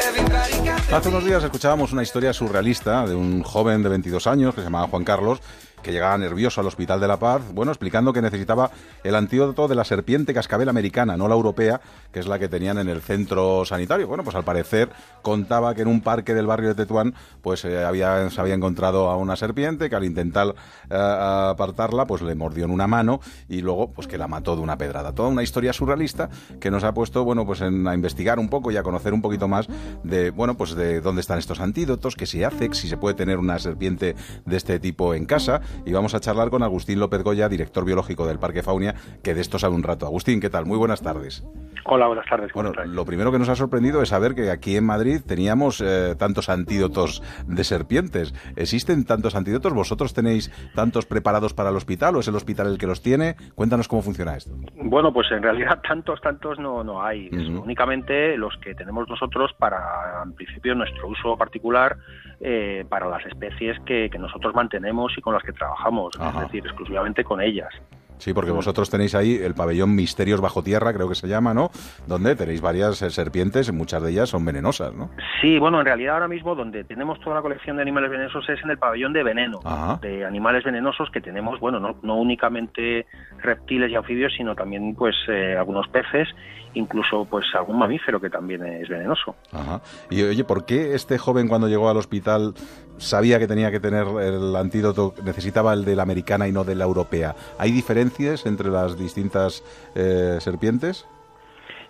Everybody 0.00 0.64
got 0.64 0.80
Hace 0.92 1.08
unos 1.08 1.24
días 1.24 1.42
escuchábamos 1.42 1.92
una 1.92 2.04
historia 2.04 2.32
surrealista 2.32 3.04
de 3.04 3.16
un 3.16 3.42
joven 3.42 3.82
de 3.82 3.88
22 3.88 4.28
años 4.28 4.54
que 4.54 4.60
se 4.60 4.66
llamaba 4.66 4.86
Juan 4.86 5.02
Carlos 5.02 5.40
que 5.82 5.92
llegaba 5.92 6.16
nervioso 6.18 6.60
al 6.60 6.66
Hospital 6.66 7.00
de 7.00 7.08
la 7.08 7.18
Paz, 7.18 7.42
bueno, 7.52 7.72
explicando 7.72 8.12
que 8.12 8.22
necesitaba 8.22 8.70
el 9.04 9.14
antídoto 9.14 9.68
de 9.68 9.74
la 9.74 9.84
serpiente 9.84 10.34
cascabel 10.34 10.68
americana, 10.68 11.16
no 11.16 11.28
la 11.28 11.34
europea, 11.34 11.80
que 12.12 12.20
es 12.20 12.26
la 12.26 12.38
que 12.38 12.48
tenían 12.48 12.78
en 12.78 12.88
el 12.88 13.00
centro 13.00 13.64
sanitario. 13.64 14.06
Bueno, 14.06 14.24
pues 14.24 14.36
al 14.36 14.44
parecer 14.44 14.90
contaba 15.22 15.74
que 15.74 15.82
en 15.82 15.88
un 15.88 16.00
parque 16.00 16.34
del 16.34 16.46
barrio 16.46 16.70
de 16.70 16.74
Tetuán, 16.74 17.14
pues 17.42 17.64
eh, 17.64 17.84
había, 17.84 18.30
se 18.30 18.40
había 18.40 18.54
encontrado 18.54 19.08
a 19.10 19.16
una 19.16 19.36
serpiente 19.36 19.88
que 19.88 19.96
al 19.96 20.04
intentar 20.04 20.54
eh, 20.90 20.96
apartarla, 20.96 22.06
pues 22.06 22.22
le 22.22 22.34
mordió 22.34 22.64
en 22.64 22.70
una 22.70 22.86
mano 22.86 23.20
y 23.48 23.60
luego, 23.60 23.92
pues 23.92 24.06
que 24.06 24.18
la 24.18 24.28
mató 24.28 24.56
de 24.56 24.62
una 24.62 24.78
pedrada. 24.78 25.12
Toda 25.12 25.28
una 25.28 25.42
historia 25.42 25.72
surrealista 25.72 26.28
que 26.60 26.70
nos 26.70 26.84
ha 26.84 26.92
puesto, 26.94 27.24
bueno, 27.24 27.46
pues 27.46 27.60
en, 27.60 27.86
a 27.86 27.94
investigar 27.94 28.38
un 28.38 28.48
poco 28.48 28.70
y 28.70 28.76
a 28.76 28.82
conocer 28.82 29.12
un 29.12 29.22
poquito 29.22 29.48
más 29.48 29.68
de, 30.02 30.30
bueno, 30.30 30.56
pues 30.56 30.74
de 30.74 31.00
dónde 31.00 31.20
están 31.20 31.38
estos 31.38 31.60
antídotos, 31.60 32.16
qué 32.16 32.26
se 32.26 32.44
hace, 32.44 32.72
si 32.72 32.88
se 32.88 32.96
puede 32.96 33.14
tener 33.14 33.38
una 33.38 33.58
serpiente 33.58 34.16
de 34.44 34.56
este 34.56 34.80
tipo 34.80 35.14
en 35.14 35.26
casa 35.26 35.60
y 35.84 35.92
vamos 35.92 36.14
a 36.14 36.20
charlar 36.20 36.50
con 36.50 36.62
Agustín 36.62 37.00
López 37.00 37.22
Goya, 37.22 37.48
director 37.48 37.84
biológico 37.84 38.26
del 38.26 38.38
Parque 38.38 38.62
Faunia, 38.62 38.94
que 39.22 39.34
de 39.34 39.40
esto 39.40 39.58
sabe 39.58 39.74
un 39.74 39.82
rato. 39.82 40.06
Agustín, 40.06 40.40
¿qué 40.40 40.50
tal? 40.50 40.66
Muy 40.66 40.78
buenas 40.78 41.02
tardes. 41.02 41.44
Hola, 41.84 42.06
buenas 42.06 42.26
tardes. 42.26 42.52
Bueno, 42.52 42.72
lo 42.86 43.04
primero 43.04 43.32
que 43.32 43.38
nos 43.38 43.48
ha 43.48 43.54
sorprendido 43.54 44.02
es 44.02 44.10
saber 44.10 44.34
que 44.34 44.50
aquí 44.50 44.76
en 44.76 44.84
Madrid 44.84 45.20
teníamos 45.26 45.80
eh, 45.80 46.14
tantos 46.18 46.48
antídotos 46.48 47.22
de 47.46 47.64
serpientes. 47.64 48.34
¿Existen 48.56 49.06
tantos 49.06 49.34
antídotos? 49.34 49.72
¿Vosotros 49.72 50.12
tenéis 50.12 50.50
tantos 50.74 51.06
preparados 51.06 51.54
para 51.54 51.70
el 51.70 51.76
hospital 51.76 52.16
o 52.16 52.20
es 52.20 52.28
el 52.28 52.34
hospital 52.34 52.66
el 52.66 52.78
que 52.78 52.86
los 52.86 53.02
tiene? 53.02 53.36
Cuéntanos 53.54 53.88
cómo 53.88 54.02
funciona 54.02 54.36
esto. 54.36 54.54
Bueno, 54.74 55.12
pues 55.12 55.30
en 55.30 55.42
realidad 55.42 55.80
tantos, 55.86 56.20
tantos 56.20 56.58
no, 56.58 56.84
no 56.84 57.02
hay. 57.02 57.28
Únicamente 57.28 58.36
los 58.36 58.56
que 58.58 58.74
tenemos 58.74 59.08
nosotros 59.08 59.52
para, 59.58 60.22
en 60.24 60.34
principio, 60.34 60.74
nuestro 60.74 61.08
uso 61.08 61.36
particular 61.36 61.96
eh, 62.40 62.84
para 62.88 63.08
las 63.08 63.24
especies 63.26 63.78
que, 63.86 64.10
que 64.10 64.18
nosotros 64.18 64.54
mantenemos 64.54 65.12
y 65.16 65.20
con 65.20 65.34
las 65.34 65.42
que 65.42 65.52
trabajamos, 65.58 66.14
es 66.14 66.40
decir, 66.40 66.64
exclusivamente 66.64 67.24
con 67.24 67.40
ellas. 67.40 67.74
Sí, 68.18 68.34
porque 68.34 68.50
vosotros 68.50 68.90
tenéis 68.90 69.14
ahí 69.14 69.36
el 69.36 69.54
pabellón 69.54 69.94
Misterios 69.94 70.40
Bajo 70.40 70.62
Tierra, 70.62 70.92
creo 70.92 71.08
que 71.08 71.14
se 71.14 71.28
llama, 71.28 71.54
¿no? 71.54 71.70
Donde 72.06 72.34
tenéis 72.34 72.60
varias 72.60 73.00
eh, 73.02 73.10
serpientes, 73.10 73.72
muchas 73.72 74.02
de 74.02 74.10
ellas 74.10 74.28
son 74.28 74.44
venenosas, 74.44 74.92
¿no? 74.92 75.10
Sí, 75.40 75.58
bueno, 75.58 75.78
en 75.78 75.86
realidad 75.86 76.14
ahora 76.14 76.28
mismo 76.28 76.54
donde 76.54 76.84
tenemos 76.84 77.20
toda 77.20 77.36
la 77.36 77.42
colección 77.42 77.76
de 77.76 77.82
animales 77.82 78.10
venenosos 78.10 78.48
es 78.48 78.62
en 78.62 78.70
el 78.70 78.78
pabellón 78.78 79.12
de 79.12 79.22
veneno, 79.22 79.60
de 80.02 80.24
animales 80.24 80.64
venenosos 80.64 81.10
que 81.10 81.20
tenemos, 81.20 81.60
bueno, 81.60 81.78
no, 81.78 81.96
no 82.02 82.16
únicamente 82.16 83.06
reptiles 83.38 83.90
y 83.90 83.94
anfibios, 83.94 84.32
sino 84.36 84.56
también 84.56 84.96
pues 84.96 85.14
eh, 85.28 85.56
algunos 85.56 85.86
peces, 85.88 86.28
incluso 86.74 87.24
pues 87.24 87.46
algún 87.54 87.78
mamífero 87.78 88.20
que 88.20 88.30
también 88.30 88.64
es 88.64 88.88
venenoso. 88.88 89.36
Ajá. 89.52 89.80
Y 90.10 90.22
oye, 90.22 90.44
¿por 90.44 90.66
qué 90.66 90.94
este 90.94 91.18
joven 91.18 91.46
cuando 91.46 91.68
llegó 91.68 91.88
al 91.88 91.96
hospital 91.96 92.54
sabía 92.98 93.38
que 93.38 93.46
tenía 93.46 93.70
que 93.70 93.80
tener 93.80 94.06
el 94.06 94.54
antídoto, 94.56 95.14
necesitaba 95.24 95.72
el 95.72 95.84
de 95.84 95.96
la 95.96 96.02
americana 96.02 96.48
y 96.48 96.52
no 96.52 96.64
de 96.64 96.74
la 96.74 96.84
europea? 96.84 97.34
¿Hay 97.58 97.72
diferencias 97.72 98.46
entre 98.46 98.68
las 98.70 98.98
distintas 98.98 99.62
eh, 99.94 100.38
serpientes? 100.40 101.06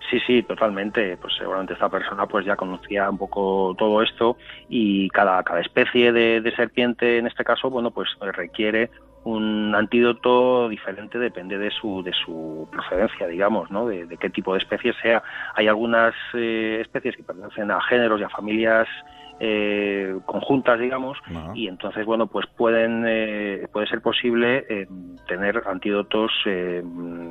Sí, 0.09 0.19
sí, 0.25 0.41
totalmente. 0.43 1.17
Pues 1.17 1.35
seguramente 1.37 1.73
esta 1.73 1.89
persona 1.89 2.25
pues 2.25 2.45
ya 2.45 2.55
conocía 2.55 3.09
un 3.09 3.17
poco 3.17 3.75
todo 3.77 4.01
esto 4.01 4.37
y 4.67 5.09
cada, 5.09 5.43
cada 5.43 5.61
especie 5.61 6.11
de, 6.11 6.41
de 6.41 6.55
serpiente 6.55 7.17
en 7.19 7.27
este 7.27 7.43
caso, 7.43 7.69
bueno, 7.69 7.91
pues 7.91 8.09
requiere 8.19 8.89
un 9.23 9.75
antídoto 9.75 10.69
diferente 10.69 11.19
depende 11.19 11.57
de 11.57 11.71
su 11.71 12.01
de 12.03 12.13
su 12.13 12.67
procedencia 12.71 13.27
digamos 13.27 13.69
no 13.69 13.85
de, 13.85 14.07
qué 14.17 14.29
tipo 14.29 14.53
de 14.53 14.59
especie 14.59 14.93
sea 15.01 15.21
hay 15.55 15.67
algunas 15.67 16.13
eh, 16.33 16.79
especies 16.81 17.17
que 17.17 17.23
pertenecen 17.23 17.69
a 17.69 17.81
géneros 17.81 18.21
y 18.21 18.23
a 18.23 18.29
familias 18.29 18.87
eh, 19.39 20.17
conjuntas 20.25 20.79
digamos 20.79 21.17
y 21.55 21.67
entonces 21.67 22.05
bueno 22.05 22.27
pues 22.27 22.45
pueden 22.47 23.03
eh, 23.07 23.67
puede 23.71 23.87
ser 23.87 24.01
posible 24.01 24.65
eh, 24.69 24.87
tener 25.27 25.63
antídotos 25.65 26.31
eh, 26.45 26.83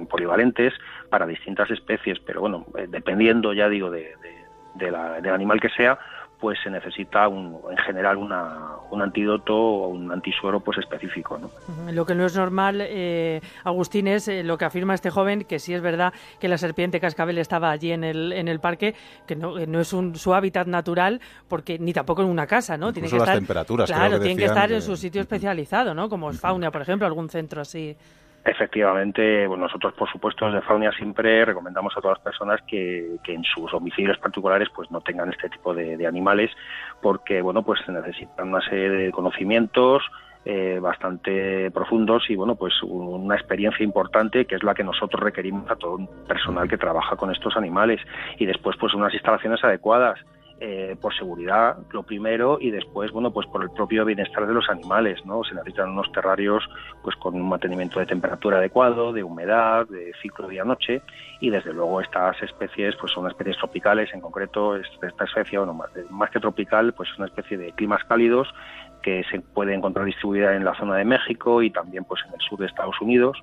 polivalentes 0.09 0.73
para 1.11 1.27
distintas 1.27 1.71
especies 1.71 2.19
pero 2.21 2.41
bueno 2.41 2.67
eh, 2.77 2.87
dependiendo 2.89 3.53
ya 3.53 3.69
digo 3.69 3.91
de, 3.91 4.15
de, 4.23 4.35
de 4.75 4.91
la, 4.91 5.21
del 5.21 5.33
animal 5.33 5.61
que 5.61 5.69
sea 5.71 5.99
pues 6.41 6.59
se 6.62 6.70
necesita 6.70 7.26
un, 7.26 7.59
en 7.70 7.76
general 7.78 8.16
una, 8.16 8.76
un 8.91 9.03
antídoto 9.03 9.57
o 9.57 9.89
un 9.89 10.12
antisuero 10.12 10.61
pues 10.61 10.78
específico. 10.78 11.36
¿no? 11.36 11.51
Lo 11.91 12.07
que 12.07 12.14
no 12.14 12.24
es 12.26 12.36
normal, 12.36 12.80
eh, 12.80 13.41
Agustín, 13.64 14.07
es 14.07 14.28
eh, 14.28 14.45
lo 14.45 14.57
que 14.57 14.64
afirma 14.64 14.95
este 14.95 15.11
joven, 15.11 15.43
que 15.45 15.59
sí 15.59 15.74
es 15.74 15.80
verdad 15.82 16.12
que 16.39 16.47
la 16.49 16.57
serpiente 16.57 17.01
cascabel 17.01 17.39
estaba 17.39 17.70
allí 17.72 17.91
en 17.91 18.05
el, 18.05 18.32
en 18.32 18.47
el 18.47 18.61
parque, 18.61 18.95
que 19.26 19.34
no, 19.34 19.55
que 19.57 19.66
no 19.66 19.80
es 19.80 19.93
un, 19.93 20.14
su 20.14 20.32
hábitat 20.32 20.68
natural, 20.68 21.20
porque 21.49 21.78
ni 21.78 21.93
tampoco 21.93 22.22
en 22.22 22.28
una 22.28 22.47
casa, 22.47 22.76
¿no? 22.76 22.93
Tiene 22.93 23.09
que 23.09 23.14
las 23.16 23.22
estar, 23.24 23.36
temperaturas, 23.39 23.91
Claro, 23.91 24.18
que 24.20 24.26
tiene 24.26 24.39
que 24.39 24.45
estar 24.47 24.68
que- 24.68 24.76
en 24.76 24.82
su 24.82 24.97
sitio 24.97 25.20
especializado, 25.20 25.93
¿no? 25.93 26.09
Como 26.09 26.30
es 26.30 26.39
Fauna, 26.39 26.70
por 26.70 26.82
ejemplo, 26.82 27.07
algún 27.07 27.28
centro 27.28 27.62
así. 27.62 27.97
Efectivamente, 28.45 29.47
nosotros 29.49 29.93
por 29.95 30.11
supuesto 30.11 30.47
desde 30.47 30.62
Faunia 30.62 30.91
siempre 30.93 31.45
recomendamos 31.45 31.95
a 31.97 32.01
todas 32.01 32.16
las 32.18 32.24
personas 32.24 32.61
que, 32.66 33.16
en 33.26 33.45
sus 33.45 33.70
domicilios 33.70 34.16
particulares 34.18 34.68
pues 34.74 34.91
no 34.91 35.01
tengan 35.01 35.30
este 35.30 35.51
tipo 35.51 35.74
de, 35.74 36.07
animales 36.07 36.51
porque 37.03 37.43
bueno 37.43 37.62
pues 37.62 37.80
se 37.84 37.93
necesitan 37.93 38.49
una 38.49 38.62
serie 38.62 38.89
de 38.89 39.11
conocimientos 39.11 40.03
eh, 40.47 40.78
bastante 40.80 41.70
profundos 41.72 42.30
y 42.30 42.36
bueno 42.36 42.55
pues 42.55 42.72
un- 42.82 43.24
una 43.24 43.34
experiencia 43.34 43.84
importante 43.84 44.47
que 44.47 44.55
es 44.55 44.62
la 44.62 44.72
que 44.74 44.84
nosotros 44.84 45.22
requerimos 45.22 45.70
a 45.70 45.76
todo 45.76 45.97
un 45.97 46.09
personal 46.26 46.68
que 46.68 46.78
trabaja 46.78 47.16
con 47.16 47.30
estos 47.30 47.57
animales. 47.57 48.01
Y 48.39 48.47
después 48.47 48.76
pues 48.80 48.95
unas 48.95 49.12
instalaciones 49.12 49.62
adecuadas 49.62 50.18
eh, 50.61 50.97
por 51.01 51.15
seguridad, 51.15 51.77
lo 51.93 52.03
primero, 52.03 52.59
y 52.61 52.71
después, 52.71 53.13
bueno, 53.13 53.31
pues 53.31 53.47
por 53.47 53.63
el 53.63 53.71
propio 53.71 54.05
bienestar 54.05 54.47
de 54.47 54.53
los 54.55 54.69
animales, 54.69 55.25
¿no? 55.25 55.45
Se 55.45 55.55
necesitan 55.55 55.91
unos 55.91 56.11
terrarios, 56.13 56.69
pues 57.03 57.15
con 57.17 57.35
un 57.35 57.49
mantenimiento 57.49 58.01
de 58.01 58.07
temperatura 58.07 58.59
adecuado, 58.59 59.13
de 59.13 59.23
humedad, 59.23 59.87
de 59.89 60.13
ciclo 60.21 60.49
día-noche, 60.49 61.03
y 61.41 61.51
desde 61.51 61.73
luego 61.73 62.01
estas 62.01 62.43
especies, 62.43 62.97
pues 62.97 63.13
son 63.13 63.29
especies 63.29 63.57
tropicales, 63.57 64.13
en 64.13 64.21
concreto, 64.21 64.75
es- 64.77 64.89
esta 65.03 65.25
especie, 65.25 65.59
bueno, 65.59 65.75
más, 65.75 65.91
más 66.11 66.31
que 66.31 66.41
tropical, 66.41 66.93
pues 66.93 67.09
es 67.11 67.19
una 67.19 67.27
especie 67.29 67.57
de 67.57 67.73
climas 67.73 68.03
cálidos 68.05 68.53
que 69.03 69.23
se 69.31 69.41
puede 69.41 69.75
encontrar 69.75 70.05
distribuida 70.07 70.57
en 70.57 70.65
la 70.65 70.75
zona 70.75 70.97
de 70.97 71.05
México 71.05 71.63
y 71.63 71.71
también, 71.71 72.05
pues 72.05 72.21
en 72.27 72.35
el 72.35 72.41
sur 72.41 72.59
de 72.59 72.67
Estados 72.67 73.01
Unidos, 73.01 73.39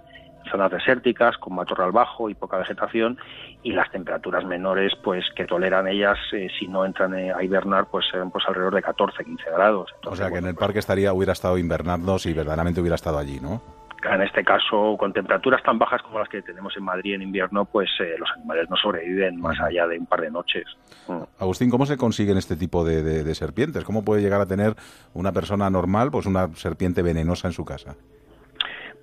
zonas 0.51 0.71
desérticas 0.71 1.37
con 1.37 1.55
matorral 1.55 1.91
bajo 1.91 2.29
y 2.29 2.35
poca 2.35 2.57
vegetación 2.57 3.17
y 3.63 3.71
las 3.73 3.89
temperaturas 3.91 4.45
menores 4.45 4.93
pues 5.03 5.25
que 5.35 5.45
toleran 5.45 5.87
ellas 5.87 6.17
eh, 6.33 6.47
si 6.59 6.67
no 6.67 6.85
entran 6.85 7.13
eh, 7.17 7.31
a 7.31 7.43
hibernar 7.43 7.87
pues 7.87 8.05
serán 8.11 8.31
pues 8.31 8.43
alrededor 8.47 8.75
de 8.75 8.81
14 8.81 9.23
15 9.23 9.43
grados 9.51 9.89
O 10.05 10.15
sea, 10.15 10.29
que 10.29 10.37
en 10.37 10.45
el 10.47 10.55
parque 10.55 10.79
estaría, 10.79 11.13
hubiera 11.13 11.33
estado 11.33 11.57
invernando 11.57 12.19
si 12.19 12.33
verdaderamente 12.33 12.81
hubiera 12.81 12.95
estado 12.95 13.17
allí, 13.17 13.39
¿no? 13.39 13.61
en 14.05 14.21
este 14.21 14.43
caso 14.43 14.95
con 14.99 15.11
temperaturas 15.13 15.63
tan 15.63 15.79
bajas 15.79 15.99
como 16.03 16.19
las 16.19 16.29
que 16.29 16.39
tenemos 16.43 16.77
en 16.77 16.83
Madrid 16.83 17.15
en 17.15 17.23
invierno 17.23 17.65
pues 17.65 17.89
eh, 17.99 18.13
los 18.19 18.29
animales 18.37 18.69
no 18.69 18.75
sobreviven 18.75 19.41
más 19.41 19.59
allá 19.59 19.87
de 19.87 19.97
un 19.97 20.05
par 20.05 20.21
de 20.21 20.29
noches 20.31 20.65
Mm. 21.07 21.21
Agustín, 21.39 21.69
¿cómo 21.69 21.85
se 21.85 21.97
consiguen 21.97 22.35
este 22.35 22.55
tipo 22.55 22.83
de, 22.83 23.03
de- 23.03 23.23
de 23.23 23.35
serpientes? 23.35 23.83
¿Cómo 23.83 24.03
puede 24.03 24.23
llegar 24.23 24.41
a 24.41 24.47
tener 24.47 24.73
una 25.13 25.31
persona 25.31 25.69
normal 25.69 26.09
pues 26.09 26.25
una 26.25 26.47
serpiente 26.55 27.03
venenosa 27.03 27.47
en 27.47 27.53
su 27.53 27.63
casa? 27.63 27.93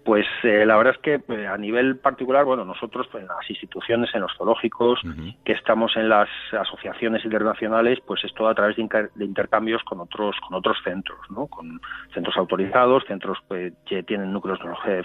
Pues 0.05 0.27
eh, 0.43 0.65
la 0.67 0.77
verdad 0.77 0.95
es 0.97 1.01
que 1.01 1.21
eh, 1.33 1.47
a 1.47 1.57
nivel 1.57 1.97
particular, 1.99 2.45
bueno, 2.45 2.65
nosotros 2.65 3.07
pues, 3.13 3.23
en 3.23 3.29
las 3.29 3.49
instituciones, 3.49 4.13
en 4.15 4.23
los 4.23 4.33
zoológicos, 4.37 5.01
que 5.45 5.53
estamos 5.53 5.97
en 5.97 6.09
las 6.09 6.29
asociaciones 6.53 7.25
internacionales, 7.25 8.01
pues 8.07 8.25
es 8.25 8.35
todo 8.35 8.49
a 8.49 8.55
través 8.55 8.77
de, 8.77 8.83
inter- 8.83 9.11
de 9.15 9.25
intercambios 9.25 9.83
con 9.85 10.01
otros 10.01 10.35
con 10.41 10.55
otros 10.55 10.77
centros, 10.83 11.21
¿no? 11.31 11.47
Con 11.47 11.81
centros 12.13 12.37
autorizados, 12.37 13.05
centros 13.07 13.39
pues, 13.47 13.73
que 13.87 14.03
tienen 14.03 14.33
núcleos 14.33 14.59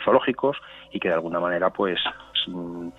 zoológicos 0.03 0.57
y 0.91 0.99
que 0.99 1.09
de 1.09 1.13
alguna 1.13 1.39
manera, 1.39 1.69
pues, 1.69 1.99
mm, 2.47 2.89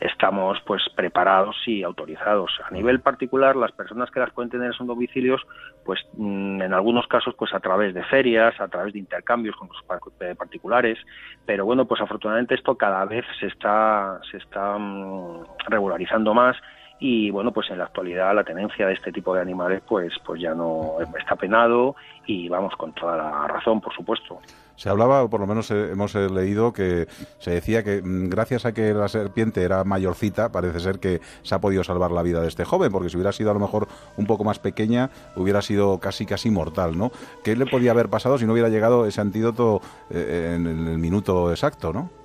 estamos 0.00 0.58
pues 0.66 0.82
preparados 0.94 1.56
y 1.66 1.82
autorizados. 1.82 2.50
A 2.64 2.70
nivel 2.70 3.00
particular, 3.00 3.56
las 3.56 3.72
personas 3.72 4.10
que 4.10 4.20
las 4.20 4.30
pueden 4.30 4.50
tener 4.50 4.68
en 4.68 4.72
sus 4.72 4.86
domicilios, 4.86 5.42
pues 5.84 6.00
mm, 6.14 6.62
en 6.62 6.72
algunos 6.72 7.06
casos 7.06 7.34
pues 7.36 7.52
a 7.54 7.60
través 7.60 7.94
de 7.94 8.04
ferias, 8.04 8.58
a 8.60 8.68
través 8.68 8.92
de 8.92 9.00
intercambios 9.00 9.56
con 9.56 9.68
los 9.68 10.10
eh, 10.20 10.34
particulares, 10.36 10.98
pero 11.44 11.64
bueno, 11.64 11.86
pues 11.86 12.00
afortunadamente 12.00 12.54
esto 12.54 12.76
cada 12.76 13.04
vez 13.04 13.24
se 13.40 13.46
está 13.46 14.20
se 14.30 14.36
está 14.36 14.78
mm, 14.78 15.44
regularizando 15.68 16.34
más 16.34 16.56
y 17.00 17.30
bueno, 17.30 17.52
pues 17.52 17.70
en 17.70 17.78
la 17.78 17.84
actualidad 17.84 18.34
la 18.34 18.44
tenencia 18.44 18.86
de 18.86 18.94
este 18.94 19.12
tipo 19.12 19.34
de 19.34 19.40
animales 19.40 19.82
pues 19.86 20.12
pues 20.24 20.40
ya 20.40 20.54
no 20.54 20.96
está 21.18 21.36
penado 21.36 21.96
y 22.26 22.48
vamos 22.48 22.74
con 22.76 22.92
toda 22.92 23.16
la 23.16 23.46
razón, 23.46 23.80
por 23.80 23.94
supuesto. 23.94 24.40
Se 24.78 24.88
hablaba, 24.88 25.28
por 25.28 25.40
lo 25.40 25.46
menos 25.48 25.72
eh, 25.72 25.90
hemos 25.90 26.14
eh, 26.14 26.30
leído, 26.30 26.72
que 26.72 27.08
se 27.40 27.50
decía 27.50 27.82
que 27.82 28.00
mm, 28.00 28.28
gracias 28.28 28.64
a 28.64 28.72
que 28.72 28.94
la 28.94 29.08
serpiente 29.08 29.64
era 29.64 29.82
mayorcita, 29.82 30.52
parece 30.52 30.78
ser 30.78 31.00
que 31.00 31.20
se 31.42 31.52
ha 31.56 31.60
podido 31.60 31.82
salvar 31.82 32.12
la 32.12 32.22
vida 32.22 32.40
de 32.40 32.46
este 32.46 32.64
joven, 32.64 32.92
porque 32.92 33.10
si 33.10 33.16
hubiera 33.16 33.32
sido 33.32 33.50
a 33.50 33.54
lo 33.54 33.60
mejor 33.60 33.88
un 34.16 34.26
poco 34.26 34.44
más 34.44 34.60
pequeña, 34.60 35.10
hubiera 35.34 35.62
sido 35.62 35.98
casi 35.98 36.26
casi 36.26 36.52
mortal, 36.52 36.96
¿no? 36.96 37.10
¿Qué 37.42 37.56
le 37.56 37.66
podía 37.66 37.90
haber 37.90 38.08
pasado 38.08 38.38
si 38.38 38.46
no 38.46 38.52
hubiera 38.52 38.68
llegado 38.68 39.04
ese 39.04 39.20
antídoto 39.20 39.82
eh, 40.10 40.54
en 40.54 40.68
el 40.68 40.98
minuto 40.98 41.50
exacto, 41.50 41.92
no? 41.92 42.17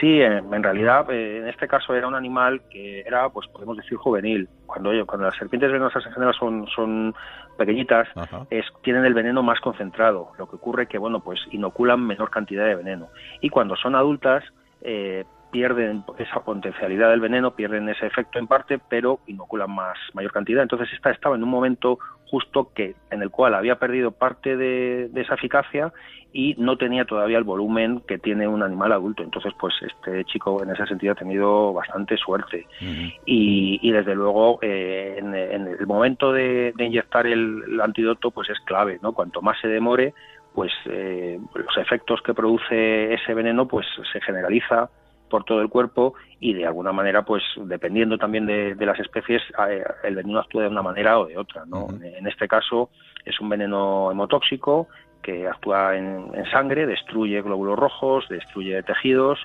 Sí, 0.00 0.20
en, 0.22 0.52
en 0.52 0.62
realidad 0.62 1.10
eh, 1.10 1.38
en 1.38 1.48
este 1.48 1.68
caso 1.68 1.94
era 1.94 2.08
un 2.08 2.14
animal 2.14 2.62
que 2.70 3.00
era, 3.00 3.28
pues 3.28 3.46
podemos 3.48 3.76
decir, 3.76 3.98
juvenil. 3.98 4.48
Cuando, 4.64 4.90
cuando 5.06 5.26
las 5.26 5.36
serpientes 5.36 5.70
venenosas 5.70 6.06
en 6.06 6.12
general 6.12 6.34
son, 6.34 6.66
son 6.68 7.14
pequeñitas, 7.58 8.08
es, 8.48 8.64
tienen 8.82 9.04
el 9.04 9.12
veneno 9.12 9.42
más 9.42 9.60
concentrado. 9.60 10.32
Lo 10.38 10.48
que 10.48 10.56
ocurre 10.56 10.86
que, 10.86 10.96
bueno, 10.96 11.20
pues 11.20 11.38
inoculan 11.50 12.06
menor 12.06 12.30
cantidad 12.30 12.64
de 12.64 12.76
veneno. 12.76 13.08
Y 13.42 13.50
cuando 13.50 13.76
son 13.76 13.94
adultas, 13.94 14.42
eh, 14.80 15.24
pierden 15.50 16.04
esa 16.18 16.40
potencialidad 16.40 17.10
del 17.10 17.20
veneno, 17.20 17.54
pierden 17.54 17.88
ese 17.88 18.06
efecto 18.06 18.38
en 18.38 18.46
parte, 18.46 18.78
pero 18.88 19.20
inoculan 19.26 19.74
más 19.74 19.98
mayor 20.14 20.32
cantidad. 20.32 20.62
Entonces 20.62 20.88
esta 20.92 21.10
estaba 21.10 21.36
en 21.36 21.42
un 21.42 21.50
momento 21.50 21.98
justo 22.26 22.70
que 22.74 22.94
en 23.10 23.22
el 23.22 23.30
cual 23.30 23.54
había 23.54 23.78
perdido 23.78 24.12
parte 24.12 24.56
de, 24.56 25.08
de 25.10 25.20
esa 25.20 25.34
eficacia 25.34 25.92
y 26.32 26.54
no 26.58 26.76
tenía 26.76 27.04
todavía 27.04 27.38
el 27.38 27.44
volumen 27.44 28.02
que 28.06 28.18
tiene 28.18 28.46
un 28.46 28.62
animal 28.62 28.92
adulto. 28.92 29.24
Entonces, 29.24 29.52
pues 29.58 29.74
este 29.82 30.24
chico 30.26 30.62
en 30.62 30.70
ese 30.70 30.86
sentido 30.86 31.12
ha 31.12 31.16
tenido 31.16 31.72
bastante 31.72 32.16
suerte. 32.16 32.68
Y, 33.26 33.80
y 33.82 33.90
desde 33.90 34.14
luego, 34.14 34.60
eh, 34.62 35.16
en, 35.18 35.34
en 35.34 35.66
el 35.66 35.86
momento 35.88 36.32
de, 36.32 36.72
de 36.76 36.84
inyectar 36.84 37.26
el, 37.26 37.64
el 37.66 37.80
antídoto, 37.80 38.30
pues 38.30 38.48
es 38.48 38.60
clave, 38.60 39.00
¿no? 39.02 39.12
Cuanto 39.12 39.42
más 39.42 39.60
se 39.60 39.66
demore, 39.66 40.14
pues 40.54 40.72
eh, 40.86 41.40
los 41.54 41.76
efectos 41.78 42.22
que 42.22 42.34
produce 42.34 43.12
ese 43.14 43.34
veneno 43.34 43.66
pues 43.66 43.86
se 44.12 44.20
generaliza 44.20 44.88
por 45.30 45.44
todo 45.44 45.62
el 45.62 45.70
cuerpo 45.70 46.14
y 46.40 46.52
de 46.52 46.66
alguna 46.66 46.92
manera 46.92 47.24
pues 47.24 47.42
dependiendo 47.56 48.18
también 48.18 48.44
de, 48.44 48.74
las 48.78 49.00
especies 49.00 49.40
eh, 49.70 49.82
el 50.04 50.16
veneno 50.16 50.40
actúa 50.40 50.62
de 50.62 50.68
una 50.68 50.82
manera 50.82 51.18
o 51.18 51.26
de 51.26 51.38
otra 51.38 51.64
¿no? 51.64 51.88
en 52.02 52.26
este 52.26 52.46
caso 52.46 52.90
es 53.24 53.40
un 53.40 53.48
veneno 53.48 54.10
hemotóxico 54.10 54.88
que 55.22 55.48
actúa 55.48 55.96
en, 55.96 56.30
sangre 56.50 56.86
destruye 56.86 57.40
glóbulos 57.40 57.78
rojos 57.78 58.26
destruye 58.28 58.82
tejidos 58.82 59.38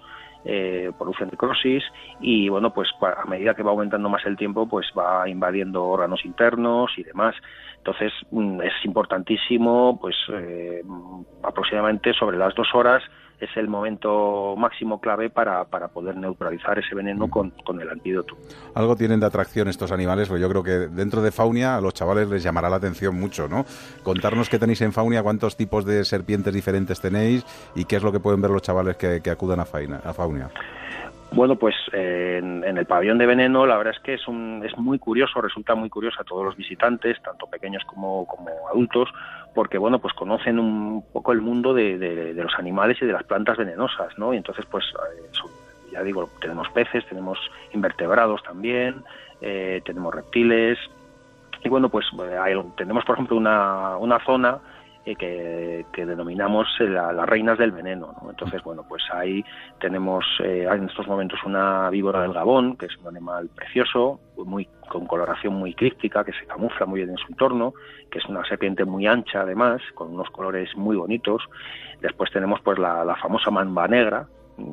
eh, 0.44 0.92
produce 0.98 1.26
necrosis 1.26 1.84
y 2.20 2.50
bueno 2.50 2.74
pues 2.74 2.90
a 3.02 3.26
medida 3.26 3.54
que 3.54 3.64
va 3.64 3.72
aumentando 3.72 4.10
más 4.10 4.26
el 4.26 4.38
tiempo 4.38 4.68
pues 4.68 4.88
va 4.98 5.28
invadiendo 5.30 5.84
órganos 5.86 6.26
internos 6.26 6.92
y 6.98 7.04
demás 7.04 7.36
entonces 7.78 8.12
mm, 8.32 8.62
es 8.62 8.74
importantísimo 8.84 9.98
pues 10.00 10.16
eh, 10.34 10.84
aproximadamente 11.44 12.14
sobre 12.14 12.38
las 12.38 12.54
dos 12.56 12.68
horas 12.74 13.04
es 13.40 13.50
el 13.56 13.68
momento 13.68 14.56
máximo 14.58 15.00
clave 15.00 15.30
para, 15.30 15.66
para 15.66 15.88
poder 15.90 16.18
neutralizar 16.18 16.80
ese 16.80 16.96
veneno 16.96 17.30
con, 17.30 17.52
con, 17.64 17.82
el 17.82 17.90
antídoto. 17.90 18.36
Algo 18.74 18.96
tienen 18.96 19.20
de 19.20 19.26
atracción 19.26 19.68
estos 19.68 19.92
animales, 19.92 20.30
pues 20.30 20.42
yo 20.42 20.50
creo 20.50 20.64
que 20.64 20.88
dentro 20.94 21.22
de 21.22 21.32
Faunia 21.32 21.76
a 21.76 21.82
los 21.82 21.94
chavales 21.94 22.30
les 22.30 22.44
llamará 22.44 22.70
la 22.70 22.78
atención 22.78 23.20
mucho, 23.20 23.48
¿no? 23.48 23.66
Contarnos 24.04 24.50
qué 24.50 24.60
tenéis 24.60 24.82
en 24.82 24.94
Faunia, 24.94 25.24
cuántos 25.24 25.58
tipos 25.58 25.86
de 25.86 26.06
serpientes 26.06 26.54
diferentes 26.54 27.02
tenéis 27.02 27.46
y 27.76 27.86
qué 27.86 27.98
es 27.98 28.04
lo 28.04 28.12
que 28.12 28.20
pueden 28.20 28.42
ver 28.42 28.52
los 28.52 28.62
chavales 28.62 28.96
que, 28.98 29.22
que 29.22 29.30
acudan 29.30 29.60
a, 29.60 29.66
Faina, 29.66 30.02
a 30.04 30.14
Faunia. 30.14 30.50
Bueno, 31.32 31.58
pues 31.58 31.76
en, 31.92 32.64
el 32.64 32.86
pabellón 32.86 33.18
de 33.18 33.26
veneno 33.26 33.66
la 33.66 33.78
verdad 33.78 33.94
es 33.96 34.02
que 34.02 34.14
es, 34.14 34.28
un, 34.28 34.64
es 34.66 34.78
muy 34.78 35.00
curioso, 35.00 35.42
resulta 35.42 35.76
muy 35.76 35.90
curioso 35.90 36.22
a 36.22 36.24
todos 36.24 36.46
los 36.46 36.56
visitantes, 36.56 37.22
tanto 37.22 37.48
pequeños 37.48 37.84
como, 37.86 38.26
como 38.26 38.50
adultos, 38.72 39.10
porque 39.56 39.78
bueno, 39.78 40.00
pues 40.00 40.14
conocen 40.14 40.60
un 40.60 41.04
poco 41.14 41.32
el 41.32 41.42
mundo 41.42 41.74
de, 41.74 41.98
de, 41.98 42.34
los 42.34 42.54
animales 42.60 42.98
y 43.02 43.06
de 43.06 43.14
las 43.14 43.24
plantas 43.24 43.58
venenosas, 43.58 44.16
¿no? 44.18 44.34
Y 44.34 44.38
entonces, 44.38 44.66
pues, 44.70 44.84
eh, 45.18 45.32
ya 45.92 46.04
digo, 46.04 46.30
tenemos 46.42 46.70
peces, 46.72 47.06
tenemos 47.08 47.40
invertebrados 47.74 48.44
también, 48.44 49.04
eh, 49.42 49.82
tenemos 49.86 50.14
reptiles, 50.14 50.78
y 51.64 51.70
bueno, 51.70 51.90
pues 51.90 52.06
eh, 52.22 52.64
tenemos, 52.76 53.06
por 53.06 53.16
ejemplo, 53.16 53.38
una, 53.38 53.98
una 53.98 54.24
zona 54.26 54.60
que, 55.14 55.86
denominamos 55.96 56.68
eh, 56.80 56.86
las 56.86 57.30
reinas 57.30 57.60
del 57.60 57.72
veneno. 57.72 58.16
Entonces, 58.28 58.64
bueno, 58.64 58.84
pues 58.88 59.04
ahí 59.14 59.46
tenemos 59.80 60.26
eh, 60.44 60.68
en 60.68 60.90
estos 60.90 61.08
momentos 61.08 61.40
una 61.46 61.90
víbora 61.92 62.22
del 62.24 62.34
Gabón, 62.34 62.76
que 62.78 62.88
es 62.88 62.98
un 62.98 63.10
animal 63.10 63.50
precioso, 63.54 64.20
muy 64.38 64.68
con 64.90 65.06
coloración 65.06 65.54
muy 65.54 65.76
críptica, 65.76 66.24
que 66.24 66.34
se 66.34 66.48
camufla 66.48 66.88
muy 66.88 67.02
bien 67.02 67.12
en 67.12 67.18
su 67.18 67.28
entorno, 67.28 67.74
que 68.10 68.20
es 68.20 68.26
una 68.26 68.44
serpiente 68.46 68.86
muy 68.86 69.06
ancha 69.06 69.42
además, 69.42 69.82
con 69.94 70.14
unos 70.14 70.30
colores 70.32 70.76
muy 70.76 70.96
bonitos. 70.96 71.44
Después 72.02 72.32
tenemos 72.32 72.60
pues 72.62 72.80
la, 72.80 73.06
la 73.06 73.16
famosa 73.16 73.52
mamba 73.52 73.88
negra, 73.88 74.28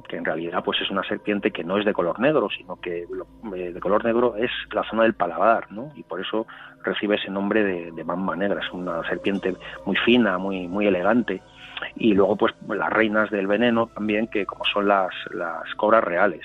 que 0.09 0.16
en 0.16 0.24
realidad 0.24 0.62
pues 0.64 0.80
es 0.80 0.91
una 0.91 1.03
serpiente 1.03 1.51
que 1.51 1.64
no 1.64 1.78
es 1.78 1.85
de 1.85 1.93
color 1.93 2.20
negro, 2.20 2.49
sino 2.57 2.76
que 2.80 3.07
eh, 3.55 3.72
de 3.72 3.80
color 3.80 4.05
negro 4.05 4.37
es 4.37 4.51
la 4.72 4.85
zona 4.85 5.03
del 5.03 5.14
paladar, 5.14 5.70
¿no? 5.72 5.93
Y 5.97 6.03
por 6.03 6.20
eso 6.20 6.47
recibe 6.85 7.16
ese 7.16 7.30
nombre 7.30 7.64
de, 7.64 7.93
de 7.93 8.05
mamba 8.05 8.37
negra. 8.37 8.61
Es 8.61 8.72
una 8.72 9.03
serpiente 9.09 9.57
muy 9.85 9.97
fina, 9.97 10.39
muy 10.39 10.68
muy 10.68 10.87
elegante. 10.87 11.43
Y 11.97 12.14
luego 12.14 12.37
pues 12.37 12.55
las 12.68 12.91
reinas 12.91 13.30
del 13.30 13.47
veneno 13.47 13.89
también, 13.89 14.28
que 14.28 14.47
como 14.47 14.64
son 14.64 14.87
las, 14.87 15.12
las 15.33 15.74
cobras 15.74 16.05
reales 16.05 16.43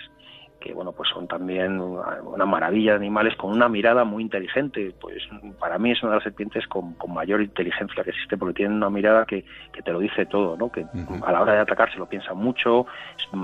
que 0.68 0.74
bueno 0.74 0.92
pues 0.92 1.10
son 1.10 1.28
también 1.28 1.80
una 1.80 2.46
maravilla 2.46 2.92
de 2.92 2.98
animales 2.98 3.36
con 3.38 3.52
una 3.52 3.70
mirada 3.70 4.04
muy 4.04 4.22
inteligente. 4.22 4.94
Pues 5.00 5.24
para 5.60 5.78
mí 5.78 5.92
es 5.92 6.04
una 6.04 6.12
de 6.12 6.18
las 6.18 6.24
serpientes 6.26 6.68
con, 6.68 6.96
mayor 7.08 7.42
inteligencia 7.42 8.04
que 8.04 8.10
existe 8.10 8.38
porque 8.38 8.56
tienen 8.56 8.78
una 8.78 8.90
mirada 8.90 9.26
que, 9.26 9.46
que 9.72 9.82
te 9.82 9.92
lo 9.92 10.00
dice 10.00 10.26
todo 10.26 10.58
no 10.58 10.70
que 10.70 10.86
a 11.26 11.32
la 11.32 11.42
hora 11.42 11.54
de 11.54 11.60
atacar 11.60 11.92
se 11.92 11.98
lo 11.98 12.06
piensan 12.06 12.38
mucho 12.38 12.86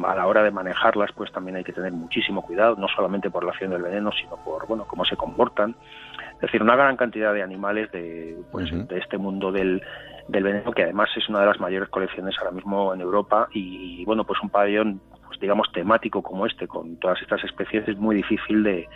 a 0.05 0.15
la 0.15 0.27
hora 0.27 0.43
de 0.43 0.51
manejarlas 0.51 1.11
pues 1.13 1.31
también 1.31 1.55
hay 1.55 1.63
que 1.63 1.71
tener 1.71 1.91
muchísimo 1.93 2.41
cuidado 2.41 2.75
no 2.75 2.87
solamente 2.89 3.31
por 3.31 3.43
la 3.43 3.51
acción 3.51 3.71
del 3.71 3.81
veneno 3.81 4.11
sino 4.11 4.35
por 4.43 4.67
bueno 4.67 4.85
cómo 4.85 5.05
se 5.05 5.15
comportan. 5.15 5.75
Es 6.35 6.41
decir 6.41 6.61
una 6.61 6.75
gran 6.75 6.97
cantidad 6.97 7.33
de 7.33 7.41
animales 7.41 7.89
de 7.93 8.37
pues 8.51 8.69
de 8.69 8.97
este 8.99 9.17
mundo 9.17 9.51
del 9.51 9.81
del 10.27 10.43
veneno 10.43 10.71
que 10.71 10.83
además 10.83 11.09
es 11.15 11.27
una 11.29 11.39
de 11.39 11.45
las 11.45 11.59
mayores 11.59 11.89
colecciones 11.89 12.35
ahora 12.39 12.51
mismo 12.51 12.93
en 12.93 12.99
Europa 12.99 13.47
y 13.53 14.03
bueno 14.05 14.25
pues 14.25 14.41
un 14.43 14.49
pabellón 14.49 15.01
pues, 15.33 15.41
digamos, 15.41 15.71
temático 15.71 16.21
como 16.21 16.45
este, 16.45 16.67
con 16.67 16.97
todas 16.97 17.19
estas 17.21 17.43
especies, 17.43 17.87
es 17.87 17.97
muy 17.97 18.15
difícil 18.15 18.63
de, 18.63 18.87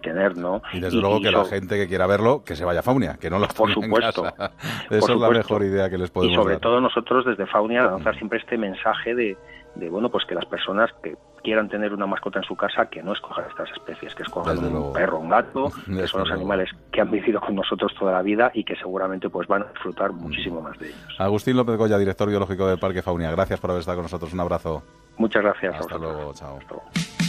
tener, 0.00 0.36
¿no? 0.36 0.62
Y 0.74 0.80
desde 0.80 1.00
luego 1.00 1.20
que 1.20 1.30
la 1.30 1.44
gente 1.46 1.76
que 1.76 1.88
quiera 1.88 2.06
verlo, 2.06 2.44
que 2.44 2.54
se 2.54 2.66
vaya 2.66 2.80
a 2.80 2.82
Faunia, 2.82 3.16
que 3.18 3.30
no 3.30 3.38
lo 3.38 3.48
Por 3.48 3.72
supuesto. 3.72 4.26
Esa 4.90 5.12
es 5.12 5.18
la 5.18 5.30
mejor 5.30 5.62
idea 5.62 5.88
que 5.88 5.96
les 5.96 6.10
podemos 6.10 6.32
Y 6.32 6.36
sobre 6.36 6.58
todo 6.58 6.80
nosotros 6.80 7.24
desde 7.24 7.46
Faunia 7.46 7.84
lanzar 7.84 8.14
siempre 8.16 8.38
este 8.38 8.58
mensaje 8.58 9.14
de, 9.14 9.38
de, 9.74 9.88
bueno, 9.88 10.10
pues 10.10 10.24
que 10.26 10.34
las 10.34 10.44
personas 10.44 10.90
que 11.02 11.16
quieran 11.42 11.68
tener 11.68 11.92
una 11.92 12.06
mascota 12.06 12.38
en 12.38 12.44
su 12.44 12.54
casa, 12.54 12.86
que 12.86 13.02
no 13.02 13.12
escojan 13.12 13.46
estas 13.48 13.70
especies, 13.70 14.14
que 14.14 14.22
escojan 14.22 14.58
un 14.58 14.92
perro, 14.92 15.20
un 15.20 15.30
gato, 15.30 15.72
que 15.86 16.06
son 16.06 16.20
los 16.20 16.30
animales 16.30 16.70
que 16.92 17.00
han 17.00 17.10
vivido 17.10 17.40
con 17.40 17.54
nosotros 17.54 17.92
toda 17.98 18.12
la 18.12 18.22
vida 18.22 18.50
y 18.54 18.64
que 18.64 18.76
seguramente 18.76 19.30
pues 19.30 19.48
van 19.48 19.62
a 19.62 19.66
disfrutar 19.66 20.12
muchísimo 20.12 20.60
más 20.60 20.78
de 20.78 20.88
ellos. 20.88 21.16
Agustín 21.18 21.56
López 21.56 21.76
Goya, 21.76 21.98
director 21.98 22.28
biológico 22.28 22.66
del 22.66 22.78
Parque 22.78 23.02
Faunia, 23.02 23.30
gracias 23.30 23.60
por 23.60 23.70
haber 23.70 23.80
estado 23.80 23.98
con 23.98 24.04
nosotros. 24.04 24.32
Un 24.32 24.40
abrazo. 24.40 24.82
Muchas 25.20 25.42
gracias. 25.42 25.78
Hasta 25.78 25.98
luego, 25.98 26.32
chao. 26.32 26.58
sombras, 26.58 27.19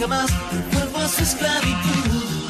nunca 0.00 0.06
más, 0.06 0.30
que 0.30 0.76
vuelvo 0.76 0.98
a 0.98 1.08
su 1.08 1.22
esclavitud, 1.22 2.48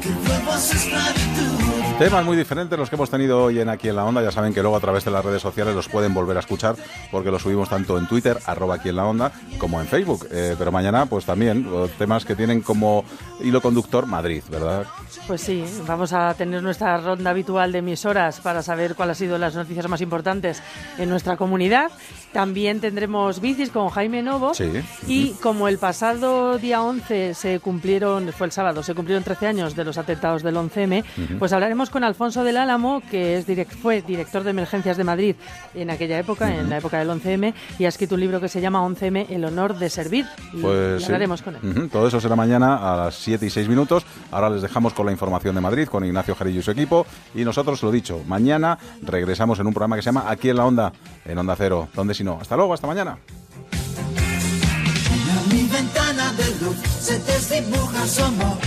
que 0.00 0.08
vuelvo 0.10 0.52
a 0.52 0.60
su 0.60 0.76
esclavitud. 0.76 1.37
Temas 1.98 2.24
muy 2.24 2.36
diferentes 2.36 2.78
los 2.78 2.88
que 2.88 2.94
hemos 2.94 3.10
tenido 3.10 3.42
hoy 3.42 3.58
en 3.58 3.68
Aquí 3.68 3.88
en 3.88 3.96
la 3.96 4.04
Onda. 4.04 4.22
Ya 4.22 4.30
saben 4.30 4.54
que 4.54 4.62
luego 4.62 4.76
a 4.76 4.80
través 4.80 5.04
de 5.04 5.10
las 5.10 5.24
redes 5.24 5.42
sociales 5.42 5.74
los 5.74 5.88
pueden 5.88 6.14
volver 6.14 6.36
a 6.36 6.40
escuchar 6.40 6.76
porque 7.10 7.32
los 7.32 7.42
subimos 7.42 7.68
tanto 7.68 7.98
en 7.98 8.06
Twitter, 8.06 8.38
arroba 8.46 8.76
aquí 8.76 8.90
en 8.90 8.96
la 8.96 9.04
Onda, 9.04 9.32
como 9.58 9.80
en 9.80 9.88
Facebook. 9.88 10.28
Eh, 10.30 10.54
pero 10.56 10.70
mañana, 10.70 11.06
pues 11.06 11.24
también, 11.24 11.66
temas 11.98 12.24
que 12.24 12.36
tienen 12.36 12.60
como 12.60 13.04
hilo 13.40 13.60
conductor 13.60 14.06
Madrid, 14.06 14.44
¿verdad? 14.48 14.86
Pues 15.26 15.40
sí, 15.40 15.64
vamos 15.88 16.12
a 16.12 16.32
tener 16.34 16.62
nuestra 16.62 16.98
ronda 16.98 17.30
habitual 17.30 17.72
de 17.72 17.78
emisoras 17.78 18.38
para 18.40 18.62
saber 18.62 18.94
cuáles 18.94 19.16
han 19.16 19.26
sido 19.26 19.38
las 19.38 19.56
noticias 19.56 19.88
más 19.88 20.00
importantes 20.00 20.62
en 20.98 21.08
nuestra 21.08 21.36
comunidad 21.36 21.90
también 22.32 22.80
tendremos 22.80 23.40
bicis 23.40 23.70
con 23.70 23.88
Jaime 23.88 24.22
Novo. 24.22 24.52
Y 25.06 25.30
como 25.42 25.68
el 25.68 25.78
pasado 25.78 26.58
día 26.58 26.82
11 26.82 27.34
se 27.34 27.60
cumplieron, 27.60 28.32
fue 28.32 28.46
el 28.46 28.52
sábado, 28.52 28.82
se 28.82 28.94
cumplieron 28.94 29.24
13 29.24 29.46
años 29.46 29.74
de 29.74 29.84
los 29.84 29.98
atentados 29.98 30.42
del 30.42 30.56
11M, 30.56 31.04
pues 31.38 31.52
hablaremos 31.52 31.87
con 31.90 32.04
Alfonso 32.04 32.44
del 32.44 32.56
Álamo, 32.56 33.02
que 33.10 33.36
es 33.36 33.46
fue 33.80 34.02
director 34.02 34.44
de 34.44 34.50
emergencias 34.50 34.96
de 34.96 35.04
Madrid 35.04 35.36
en 35.74 35.90
aquella 35.90 36.18
época, 36.18 36.54
en 36.54 36.70
la 36.70 36.78
época 36.78 36.98
del 36.98 37.08
11M, 37.08 37.54
y 37.78 37.84
ha 37.84 37.88
escrito 37.88 38.14
un 38.14 38.20
libro 38.20 38.40
que 38.40 38.48
se 38.48 38.60
llama 38.60 38.80
11M, 38.86 39.26
El 39.28 39.44
honor 39.44 39.78
de 39.78 39.90
servir. 39.90 40.26
Y 40.52 40.60
pues 40.60 41.04
hablaremos 41.04 41.42
con 41.42 41.56
él. 41.56 41.88
Todo 41.90 42.08
eso 42.08 42.20
será 42.20 42.36
mañana 42.36 42.92
a 42.92 42.96
las 42.96 43.14
7 43.16 43.46
y 43.46 43.50
6 43.50 43.68
minutos. 43.68 44.04
Ahora 44.30 44.50
les 44.50 44.62
dejamos 44.62 44.92
con 44.92 45.06
la 45.06 45.12
información 45.12 45.54
de 45.54 45.60
Madrid, 45.60 45.88
con 45.88 46.04
Ignacio 46.04 46.34
Jarillo 46.34 46.60
y 46.60 46.62
su 46.62 46.70
equipo. 46.70 47.06
Y 47.34 47.44
nosotros, 47.44 47.82
lo 47.82 47.90
dicho, 47.90 48.22
mañana 48.26 48.78
regresamos 49.02 49.58
en 49.58 49.66
un 49.66 49.74
programa 49.74 49.96
que 49.96 50.02
se 50.02 50.06
llama 50.06 50.24
Aquí 50.28 50.50
en 50.50 50.56
la 50.56 50.66
Onda, 50.66 50.92
en 51.24 51.38
Onda 51.38 51.56
Cero, 51.56 51.88
donde 51.94 52.14
si 52.14 52.24
no. 52.24 52.38
Hasta 52.40 52.56
luego, 52.56 52.74
hasta 52.74 52.86
mañana. 52.86 53.18
En 55.10 55.56
mi 55.56 55.68
ventana 55.68 56.32
de 56.32 56.64
luz 56.64 56.76
se 57.00 57.18
desdibuja 57.20 58.06
somos, 58.06 58.58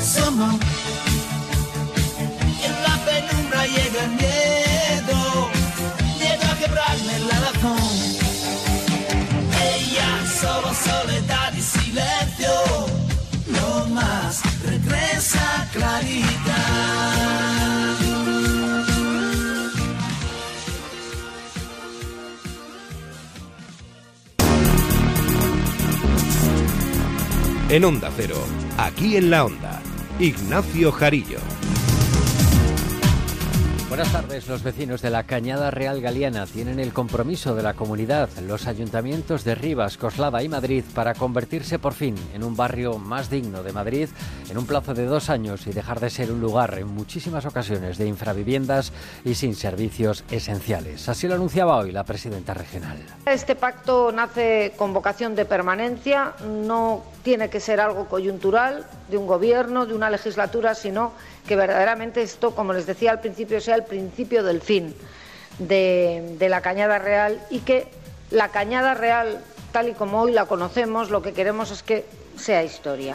somos. 0.00 1.09
Llega 3.66 4.04
el 4.04 4.10
miedo, 4.12 5.50
miedo 6.18 6.44
a 6.50 6.58
quebrarme 6.58 7.18
la 7.28 7.40
razón. 7.40 7.78
Ella 9.62 10.26
solo 10.40 10.72
soledad 10.74 11.52
y 11.54 11.60
silencio, 11.60 12.50
no 13.48 13.86
más, 13.94 14.40
regresa 14.64 15.68
claridad. 15.72 16.30
En 27.68 27.84
Onda 27.84 28.10
Cero, 28.16 28.42
aquí 28.78 29.16
en 29.16 29.30
la 29.30 29.44
Onda, 29.44 29.80
Ignacio 30.18 30.90
Jarillo. 30.90 31.59
Buenas 33.90 34.12
tardes. 34.12 34.46
Los 34.46 34.62
vecinos 34.62 35.02
de 35.02 35.10
la 35.10 35.24
Cañada 35.24 35.72
Real 35.72 36.00
Galiana 36.00 36.46
tienen 36.46 36.78
el 36.78 36.92
compromiso 36.92 37.56
de 37.56 37.64
la 37.64 37.74
comunidad, 37.74 38.28
los 38.46 38.68
ayuntamientos 38.68 39.42
de 39.42 39.56
Rivas, 39.56 39.96
Coslada 39.96 40.44
y 40.44 40.48
Madrid 40.48 40.84
para 40.94 41.14
convertirse 41.14 41.80
por 41.80 41.94
fin 41.94 42.14
en 42.32 42.44
un 42.44 42.54
barrio 42.54 42.98
más 42.98 43.30
digno 43.30 43.64
de 43.64 43.72
Madrid 43.72 44.08
en 44.48 44.58
un 44.58 44.66
plazo 44.66 44.94
de 44.94 45.06
dos 45.06 45.28
años 45.28 45.66
y 45.66 45.72
dejar 45.72 45.98
de 45.98 46.08
ser 46.08 46.30
un 46.30 46.40
lugar 46.40 46.78
en 46.78 46.86
muchísimas 46.86 47.46
ocasiones 47.46 47.98
de 47.98 48.06
infraviviendas 48.06 48.92
y 49.24 49.34
sin 49.34 49.56
servicios 49.56 50.22
esenciales. 50.30 51.08
Así 51.08 51.26
lo 51.26 51.34
anunciaba 51.34 51.76
hoy 51.76 51.90
la 51.90 52.04
presidenta 52.04 52.54
regional. 52.54 52.96
Este 53.26 53.56
pacto 53.56 54.12
nace 54.12 54.72
con 54.76 54.92
vocación 54.92 55.34
de 55.34 55.46
permanencia, 55.46 56.34
no 56.46 57.02
tiene 57.24 57.50
que 57.50 57.58
ser 57.58 57.80
algo 57.80 58.06
coyuntural 58.06 58.86
de 59.10 59.16
un 59.16 59.26
gobierno, 59.26 59.84
de 59.84 59.94
una 59.94 60.10
legislatura, 60.10 60.74
sino 60.74 61.12
que 61.46 61.56
verdaderamente 61.56 62.22
esto, 62.22 62.54
como 62.54 62.72
les 62.72 62.86
decía 62.86 63.10
al 63.10 63.20
principio, 63.20 63.60
sea 63.60 63.74
el 63.74 63.79
principio 63.84 64.42
del 64.42 64.60
fin 64.60 64.94
de, 65.58 66.36
de 66.38 66.48
la 66.48 66.60
Cañada 66.60 66.98
Real 66.98 67.40
y 67.50 67.60
que 67.60 67.88
la 68.30 68.48
Cañada 68.48 68.94
Real, 68.94 69.42
tal 69.72 69.88
y 69.88 69.92
como 69.92 70.20
hoy 70.20 70.32
la 70.32 70.46
conocemos, 70.46 71.10
lo 71.10 71.22
que 71.22 71.32
queremos 71.32 71.70
es 71.70 71.82
que 71.82 72.04
sea 72.36 72.62
historia. 72.64 73.14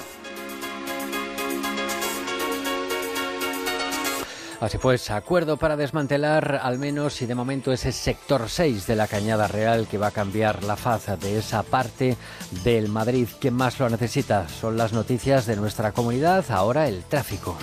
Así 4.66 4.78
pues, 4.78 5.12
acuerdo 5.12 5.58
para 5.58 5.76
desmantelar 5.76 6.60
al 6.64 6.80
menos 6.80 7.22
y 7.22 7.26
de 7.26 7.36
momento 7.36 7.72
ese 7.72 7.92
sector 7.92 8.50
6 8.50 8.88
de 8.88 8.96
la 8.96 9.08
Cañada 9.08 9.48
Real 9.48 9.88
que 9.88 9.98
va 9.98 10.08
a 10.08 10.12
cambiar 10.12 10.64
la 10.64 10.76
faz 10.76 11.20
de 11.20 11.38
esa 11.38 11.62
parte 11.64 12.18
del 12.64 12.90
Madrid 12.90 13.28
que 13.40 13.52
más 13.52 13.80
lo 13.80 13.90
necesita. 13.90 14.48
Son 14.48 14.78
las 14.78 14.94
noticias 14.94 15.46
de 15.46 15.58
nuestra 15.58 15.92
comunidad, 15.92 16.46
ahora 16.50 16.88
el 16.88 17.04
tráfico. 17.04 17.58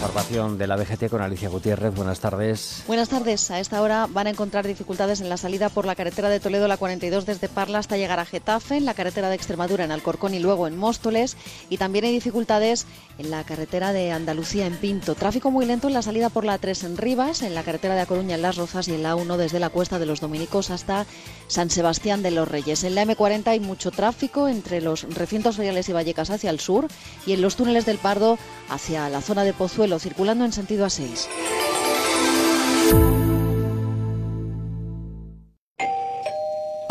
Información 0.00 0.56
de 0.56 0.66
la 0.66 0.78
DGT 0.78 1.10
con 1.10 1.20
Alicia 1.20 1.50
Gutiérrez. 1.50 1.94
Buenas 1.94 2.20
tardes. 2.20 2.84
Buenas 2.86 3.10
tardes. 3.10 3.50
A 3.50 3.60
esta 3.60 3.82
hora 3.82 4.06
van 4.08 4.28
a 4.28 4.30
encontrar 4.30 4.66
dificultades 4.66 5.20
en 5.20 5.28
la 5.28 5.36
salida 5.36 5.68
por 5.68 5.84
la 5.84 5.94
carretera 5.94 6.30
de 6.30 6.40
Toledo, 6.40 6.68
la 6.68 6.78
42 6.78 7.26
desde 7.26 7.50
Parla 7.50 7.80
hasta 7.80 7.98
llegar 7.98 8.18
a 8.18 8.24
Getafe, 8.24 8.78
en 8.78 8.86
la 8.86 8.94
carretera 8.94 9.28
de 9.28 9.34
Extremadura 9.34 9.84
en 9.84 9.92
Alcorcón 9.92 10.32
y 10.32 10.38
luego 10.38 10.66
en 10.66 10.78
Móstoles. 10.78 11.36
Y 11.68 11.76
también 11.76 12.06
hay 12.06 12.12
dificultades 12.12 12.86
en 13.18 13.30
la 13.30 13.44
carretera 13.44 13.92
de 13.92 14.10
Andalucía 14.10 14.64
en 14.64 14.78
Pinto. 14.78 15.14
Tráfico 15.14 15.50
muy 15.50 15.66
lento 15.66 15.88
en 15.88 15.92
la 15.92 16.00
salida 16.00 16.30
por 16.30 16.46
la 16.46 16.56
3 16.56 16.84
en 16.84 16.96
Rivas, 16.96 17.42
en 17.42 17.54
la 17.54 17.62
carretera 17.62 17.94
de 17.94 18.00
A 18.00 18.06
Coruña 18.06 18.36
en 18.36 18.42
Las 18.42 18.56
Rozas 18.56 18.88
y 18.88 18.94
en 18.94 19.02
la 19.02 19.16
1 19.16 19.36
desde 19.36 19.60
la 19.60 19.68
Cuesta 19.68 19.98
de 19.98 20.06
los 20.06 20.20
Dominicos 20.20 20.70
hasta 20.70 21.04
San 21.46 21.68
Sebastián 21.68 22.22
de 22.22 22.30
los 22.30 22.48
Reyes. 22.48 22.84
En 22.84 22.94
la 22.94 23.04
M40 23.04 23.48
hay 23.48 23.60
mucho 23.60 23.90
tráfico 23.90 24.48
entre 24.48 24.80
los 24.80 25.02
recintos 25.14 25.56
feriales 25.56 25.90
y 25.90 25.92
Vallecas 25.92 26.30
hacia 26.30 26.48
el 26.48 26.58
sur 26.58 26.88
y 27.26 27.34
en 27.34 27.42
los 27.42 27.56
túneles 27.56 27.84
del 27.84 27.98
Pardo 27.98 28.38
hacia 28.70 29.08
la 29.08 29.20
zona 29.20 29.44
de 29.44 29.52
Pozuelo 29.52 29.98
circulando 29.98 30.44
en 30.44 30.52
sentido 30.52 30.86
A6. 30.86 31.28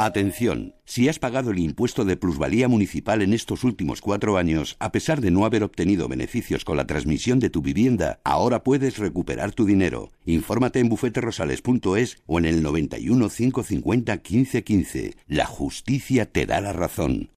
Atención, 0.02 0.76
si 0.86 1.10
has 1.10 1.20
pagado 1.20 1.52
el 1.52 1.60
impuesto 1.60 2.06
de 2.06 2.16
plusvalía 2.16 2.70
municipal 2.70 3.22
en 3.22 3.34
estos 3.34 3.66
últimos 3.66 4.00
cuatro 4.00 4.38
años, 4.38 4.78
a 4.80 4.94
pesar 4.94 5.20
de 5.20 5.30
no 5.30 5.44
haber 5.44 5.62
obtenido 5.62 6.08
beneficios 6.08 6.64
con 6.64 6.78
la 6.78 6.88
transmisión 6.88 7.40
de 7.40 7.50
tu 7.50 7.62
vivienda, 7.62 8.22
ahora 8.24 8.64
puedes 8.64 8.98
recuperar 8.98 9.52
tu 9.52 9.66
dinero. 9.66 10.14
Infórmate 10.24 10.80
en 10.80 10.88
bufeterosales.es 10.88 12.16
o 12.28 12.40
en 12.40 12.46
el 12.46 12.64
91 12.64 13.28
550 13.28 14.14
1515. 14.14 15.16
La 15.28 15.46
justicia 15.46 16.26
te 16.26 16.46
da 16.46 16.62
la 16.62 16.72
razón. 16.72 17.32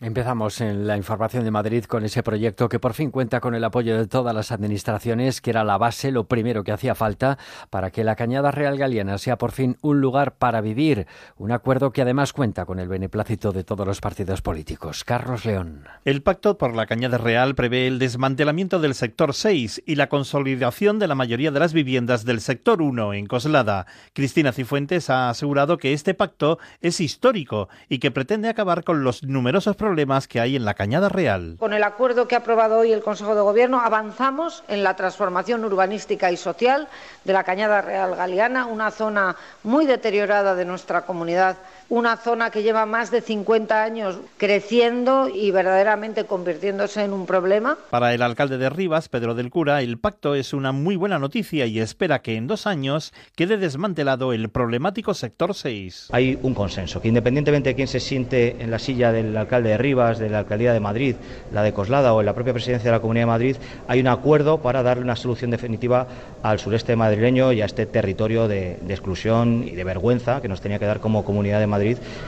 Empezamos 0.00 0.60
en 0.60 0.86
la 0.86 0.96
información 0.96 1.42
de 1.42 1.50
Madrid 1.50 1.82
con 1.82 2.04
ese 2.04 2.22
proyecto 2.22 2.68
que 2.68 2.78
por 2.78 2.94
fin 2.94 3.10
cuenta 3.10 3.40
con 3.40 3.56
el 3.56 3.64
apoyo 3.64 3.98
de 3.98 4.06
todas 4.06 4.32
las 4.32 4.52
administraciones, 4.52 5.40
que 5.40 5.50
era 5.50 5.64
la 5.64 5.76
base, 5.76 6.12
lo 6.12 6.28
primero 6.28 6.62
que 6.62 6.70
hacía 6.70 6.94
falta 6.94 7.36
para 7.68 7.90
que 7.90 8.04
la 8.04 8.14
Cañada 8.14 8.52
Real 8.52 8.78
Galiana 8.78 9.18
sea 9.18 9.38
por 9.38 9.50
fin 9.50 9.76
un 9.80 10.00
lugar 10.00 10.36
para 10.36 10.60
vivir. 10.60 11.08
Un 11.36 11.50
acuerdo 11.50 11.90
que 11.90 12.02
además 12.02 12.32
cuenta 12.32 12.64
con 12.64 12.78
el 12.78 12.86
beneplácito 12.86 13.50
de 13.50 13.64
todos 13.64 13.88
los 13.88 14.00
partidos 14.00 14.40
políticos. 14.40 15.02
Carlos 15.02 15.44
León. 15.44 15.88
El 16.04 16.22
pacto 16.22 16.58
por 16.58 16.76
la 16.76 16.86
Cañada 16.86 17.18
Real 17.18 17.56
prevé 17.56 17.88
el 17.88 17.98
desmantelamiento 17.98 18.78
del 18.78 18.94
sector 18.94 19.34
6 19.34 19.82
y 19.84 19.96
la 19.96 20.08
consolidación 20.08 21.00
de 21.00 21.08
la 21.08 21.16
mayoría 21.16 21.50
de 21.50 21.58
las 21.58 21.72
viviendas 21.72 22.24
del 22.24 22.40
sector 22.40 22.82
1 22.82 23.14
en 23.14 23.26
Coslada. 23.26 23.86
Cristina 24.12 24.52
Cifuentes 24.52 25.10
ha 25.10 25.28
asegurado 25.28 25.76
que 25.76 25.92
este 25.92 26.14
pacto 26.14 26.60
es 26.80 27.00
histórico 27.00 27.68
y 27.88 27.98
que 27.98 28.12
pretende 28.12 28.48
acabar 28.48 28.84
con 28.84 29.02
los 29.02 29.24
numerosos 29.24 29.74
problemas 29.74 29.87
problemas 29.88 30.28
que 30.28 30.38
hay 30.38 30.54
en 30.54 30.66
la 30.66 30.74
Cañada 30.74 31.08
Real. 31.08 31.56
Con 31.58 31.72
el 31.72 31.82
acuerdo 31.82 32.28
que 32.28 32.34
ha 32.34 32.40
aprobado 32.40 32.76
hoy 32.76 32.92
el 32.92 33.02
Consejo 33.02 33.34
de 33.34 33.40
Gobierno 33.40 33.80
avanzamos 33.80 34.62
en 34.68 34.82
la 34.82 34.96
transformación 34.96 35.64
urbanística 35.64 36.30
y 36.30 36.36
social 36.36 36.88
de 37.24 37.32
la 37.32 37.42
Cañada 37.42 37.80
Real 37.80 38.14
Galeana, 38.14 38.66
una 38.66 38.90
zona 38.90 39.34
muy 39.62 39.86
deteriorada 39.86 40.54
de 40.54 40.66
nuestra 40.66 41.06
comunidad 41.06 41.56
una 41.90 42.16
zona 42.18 42.50
que 42.50 42.62
lleva 42.62 42.84
más 42.84 43.10
de 43.10 43.22
50 43.22 43.82
años 43.82 44.18
creciendo 44.36 45.28
y 45.28 45.50
verdaderamente 45.50 46.24
convirtiéndose 46.24 47.02
en 47.02 47.12
un 47.12 47.24
problema. 47.24 47.78
Para 47.90 48.12
el 48.12 48.20
alcalde 48.20 48.58
de 48.58 48.68
Rivas, 48.68 49.08
Pedro 49.08 49.34
del 49.34 49.50
Cura, 49.50 49.80
el 49.80 49.98
pacto 49.98 50.34
es 50.34 50.52
una 50.52 50.72
muy 50.72 50.96
buena 50.96 51.18
noticia 51.18 51.64
y 51.66 51.80
espera 51.80 52.20
que 52.20 52.36
en 52.36 52.46
dos 52.46 52.66
años 52.66 53.14
quede 53.34 53.56
desmantelado 53.56 54.34
el 54.34 54.50
problemático 54.50 55.14
sector 55.14 55.54
6. 55.54 56.08
Hay 56.12 56.38
un 56.42 56.54
consenso, 56.54 57.00
que 57.00 57.08
independientemente 57.08 57.70
de 57.70 57.74
quién 57.74 57.88
se 57.88 58.00
siente 58.00 58.62
en 58.62 58.70
la 58.70 58.78
silla 58.78 59.10
del 59.10 59.34
alcalde 59.36 59.70
de 59.70 59.78
Rivas, 59.78 60.18
de 60.18 60.28
la 60.28 60.40
alcaldía 60.40 60.74
de 60.74 60.80
Madrid, 60.80 61.16
la 61.52 61.62
de 61.62 61.72
Coslada 61.72 62.12
o 62.12 62.20
en 62.20 62.26
la 62.26 62.34
propia 62.34 62.52
presidencia 62.52 62.90
de 62.90 62.96
la 62.96 63.00
Comunidad 63.00 63.22
de 63.22 63.32
Madrid, 63.32 63.56
hay 63.86 64.00
un 64.00 64.08
acuerdo 64.08 64.58
para 64.58 64.82
darle 64.82 65.04
una 65.04 65.16
solución 65.16 65.50
definitiva 65.50 66.06
al 66.42 66.58
sureste 66.58 66.96
madrileño 66.96 67.52
y 67.52 67.62
a 67.62 67.64
este 67.64 67.86
territorio 67.86 68.46
de, 68.46 68.78
de 68.82 68.92
exclusión 68.92 69.64
y 69.66 69.72
de 69.72 69.84
vergüenza 69.84 70.42
que 70.42 70.48
nos 70.48 70.60
tenía 70.60 70.78
que 70.78 70.84
dar 70.84 71.00
como 71.00 71.24
Comunidad 71.24 71.60
de 71.60 71.66
Madrid 71.66 71.77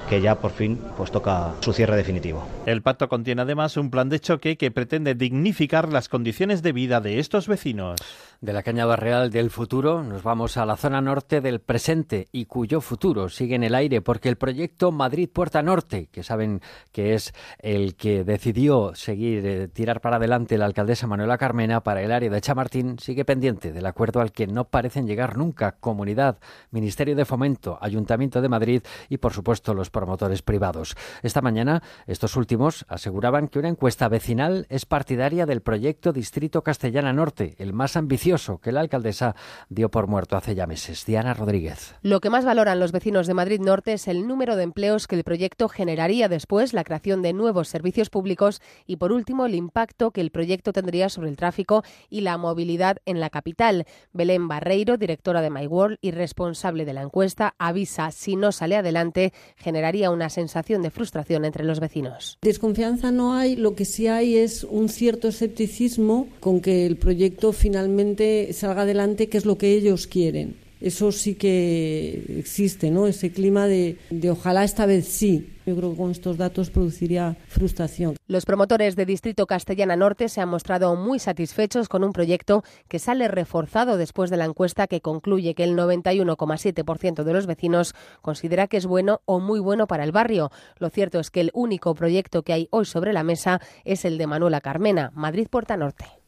Que 0.09 0.21
ya 0.21 0.37
por 0.37 0.53
fin 0.53 0.79
pues 0.97 1.11
toca 1.11 1.55
su 1.61 1.73
cierre 1.73 1.97
definitivo. 1.97 2.47
El 2.67 2.83
pacto 2.83 3.09
contiene 3.09 3.43
además 3.43 3.77
un 3.77 3.91
plan 3.91 4.09
de 4.09 4.21
choque 4.21 4.57
que 4.57 4.71
pretende 4.71 5.15
dignificar 5.15 5.93
las 5.93 6.09
condiciones 6.09 6.63
de 6.63 6.73
vida 6.73 7.01
de 7.01 7.19
estos 7.19 7.49
vecinos. 7.49 8.01
De 8.43 8.55
la 8.55 8.63
Cañada 8.63 8.97
Real 8.97 9.31
del 9.31 9.51
futuro 9.51 10.03
nos 10.03 10.23
vamos 10.23 10.57
a 10.57 10.65
la 10.65 10.79
zona 10.79 11.03
norte 11.03 11.43
del 11.43 11.61
presente 11.61 12.27
y 12.33 12.47
cuyo 12.47 12.81
futuro 12.81 13.29
sigue 13.29 13.55
en 13.55 13.65
el 13.65 13.75
aire 13.75 14.01
porque 14.01 14.31
el 14.31 14.37
proyecto 14.37 14.93
Madrid 14.93 15.29
Puerta 15.31 15.61
Norte, 15.61 16.09
que 16.11 16.23
saben 16.23 16.63
que 16.91 17.13
es 17.13 17.35
el 17.59 17.97
que 17.97 18.25
decidió 18.25 18.95
seguir 18.95 19.47
eh, 19.47 19.69
tirar 19.69 20.01
para 20.01 20.17
adelante 20.17 20.57
la 20.57 20.65
alcaldesa 20.65 21.07
Manuela 21.07 21.37
Carmena 21.37 21.83
para 21.83 22.01
el 22.01 22.11
área 22.11 22.31
de 22.31 22.41
Chamartín, 22.41 22.99
sigue 22.99 23.27
pendiente 23.27 23.73
del 23.73 23.85
acuerdo 23.85 24.23
al 24.23 24.33
que 24.33 24.47
no 24.47 24.65
parecen 24.65 25.07
llegar 25.07 25.37
nunca 25.37 25.73
Comunidad, 25.73 26.39
Ministerio 26.71 27.15
de 27.17 27.27
Fomento, 27.27 27.77
Ayuntamiento 27.83 28.41
de 28.41 28.49
Madrid 28.49 28.83
y 29.11 29.19
por 29.19 29.35
supuesto 29.35 29.75
los 29.75 29.91
promotores 29.91 30.41
privados. 30.41 30.97
Esta 31.23 31.43
mañana 31.43 31.83
estos 32.07 32.37
últimos 32.37 32.87
aseguraban 32.89 33.49
que 33.49 33.59
una 33.59 33.69
encuesta 33.69 34.09
vecinal 34.09 34.65
es 34.71 34.87
partidaria 34.87 35.45
del 35.45 35.61
proyecto 35.61 36.15
Distrito 36.15 36.63
Castellana 36.63 37.13
Norte, 37.13 37.55
el 37.59 37.75
más 37.75 37.99
ambicioso 37.99 38.30
que 38.63 38.71
la 38.71 38.81
alcaldesa 38.81 39.35
dio 39.69 39.91
por 39.91 40.07
muerto 40.07 40.37
hace 40.37 40.55
ya 40.55 40.67
meses. 40.67 41.05
Diana 41.05 41.35
Rodríguez. 41.35 41.95
Lo 42.03 42.21
que 42.21 42.31
más 42.31 42.45
valoran 42.45 42.79
los 42.79 42.93
vecinos 42.93 43.27
de 43.27 43.35
Madrid 43.35 43.61
Norte 43.61 43.95
es 43.95 44.07
el 44.07 44.29
número 44.29 44.55
de 44.55 44.63
empleos 44.63 45.09
que 45.09 45.17
el 45.17 45.25
proyecto 45.25 45.69
generaría 45.69 46.29
después, 46.29 46.73
la 46.73 46.85
creación 46.85 47.23
de 47.23 47.33
nuevos 47.33 47.69
servicios 47.69 48.09
públicos 48.09 48.63
y, 48.87 48.97
por 48.97 49.11
último, 49.11 49.47
el 49.47 49.57
impacto 49.57 50.13
que 50.13 50.21
el 50.21 50.31
proyecto 50.31 50.73
tendría 50.73 51.09
sobre 51.09 51.29
el 51.29 51.37
tráfico 51.37 51.83
y 52.09 52.21
la 52.21 52.39
movilidad 52.39 52.99
en 53.05 53.19
la 53.19 53.31
capital. 53.31 53.85
Belén 54.13 54.47
Barreiro, 54.47 54.97
directora 54.97 55.43
de 55.43 55.51
MyWorld 55.51 55.99
y 56.01 56.13
responsable 56.13 56.85
de 56.85 56.93
la 56.93 57.03
encuesta, 57.03 57.55
avisa 57.59 58.13
si 58.13 58.37
no 58.37 58.53
sale 58.53 58.77
adelante 58.77 59.33
generaría 59.57 60.11
una 60.11 60.31
sensación 60.31 60.83
de 60.83 60.91
frustración 60.91 61.45
entre 61.45 61.65
los 61.65 61.81
vecinos. 61.81 62.39
Desconfianza 62.43 63.11
no 63.11 63.35
hay, 63.35 63.57
lo 63.57 63.75
que 63.75 63.85
sí 63.85 64.07
hay 64.07 64.37
es 64.37 64.63
un 64.63 64.89
cierto 64.89 65.27
escepticismo 65.29 66.29
con 66.39 66.61
que 66.61 66.87
el 66.87 66.97
proyecto 66.97 67.53
finalmente 67.53 68.20
salga 68.53 68.83
adelante, 68.83 69.29
que 69.29 69.39
es 69.39 69.47
lo 69.47 69.59
que 69.59 69.73
ellos 69.73 70.07
quieren. 70.07 70.57
Eso 70.81 71.13
sí 71.13 71.35
que 71.35 72.25
existe, 72.39 72.91
¿no? 72.91 73.07
Ese 73.07 73.33
clima 73.33 73.67
de, 73.67 73.99
de 74.09 74.31
ojalá 74.31 74.65
esta 74.65 74.87
vez 74.87 75.07
sí. 75.07 75.51
Yo 75.67 75.77
creo 75.77 75.91
que 75.91 75.97
con 75.99 76.11
estos 76.11 76.39
datos 76.39 76.71
produciría 76.71 77.37
frustración. 77.49 78.17
Los 78.27 78.47
promotores 78.47 78.97
de 78.97 79.05
Distrito 79.05 79.47
Castellana 79.47 79.95
Norte 79.95 80.31
se 80.31 80.41
han 80.41 80.49
mostrado 80.49 80.97
muy 80.97 81.19
satisfechos 81.19 81.89
con 81.89 82.03
un 82.03 82.15
proyecto 82.15 82.65
que 82.89 82.99
sale 82.99 83.29
reforzado 83.29 83.99
después 83.99 84.31
de 84.31 84.39
la 84.39 84.47
encuesta 84.47 84.87
que 84.87 85.03
concluye 85.03 85.55
que 85.55 85.65
el 85.65 85.77
91,7% 85.77 87.25
de 87.25 87.33
los 87.33 87.47
vecinos 87.47 87.95
considera 88.23 88.67
que 88.67 88.79
es 88.79 88.87
bueno 88.87 89.21
o 89.27 89.39
muy 89.39 89.61
bueno 89.61 89.87
para 89.87 90.05
el 90.05 90.13
barrio. 90.13 90.51
Lo 90.79 90.89
cierto 90.89 91.21
es 91.21 91.31
que 91.31 91.43
el 91.43 91.51
único 91.53 91.95
proyecto 91.95 92.43
que 92.43 92.55
hay 92.55 92.69
hoy 92.71 92.87
sobre 92.87 93.13
la 93.13 93.23
mesa 93.23 93.61
es 93.85 94.07
el 94.07 94.17
de 94.17 94.27
Manuela 94.27 94.63
Carmena, 94.63 95.13
Madrid 95.15 95.47
Puerta 95.49 95.77
Norte. 95.77 96.20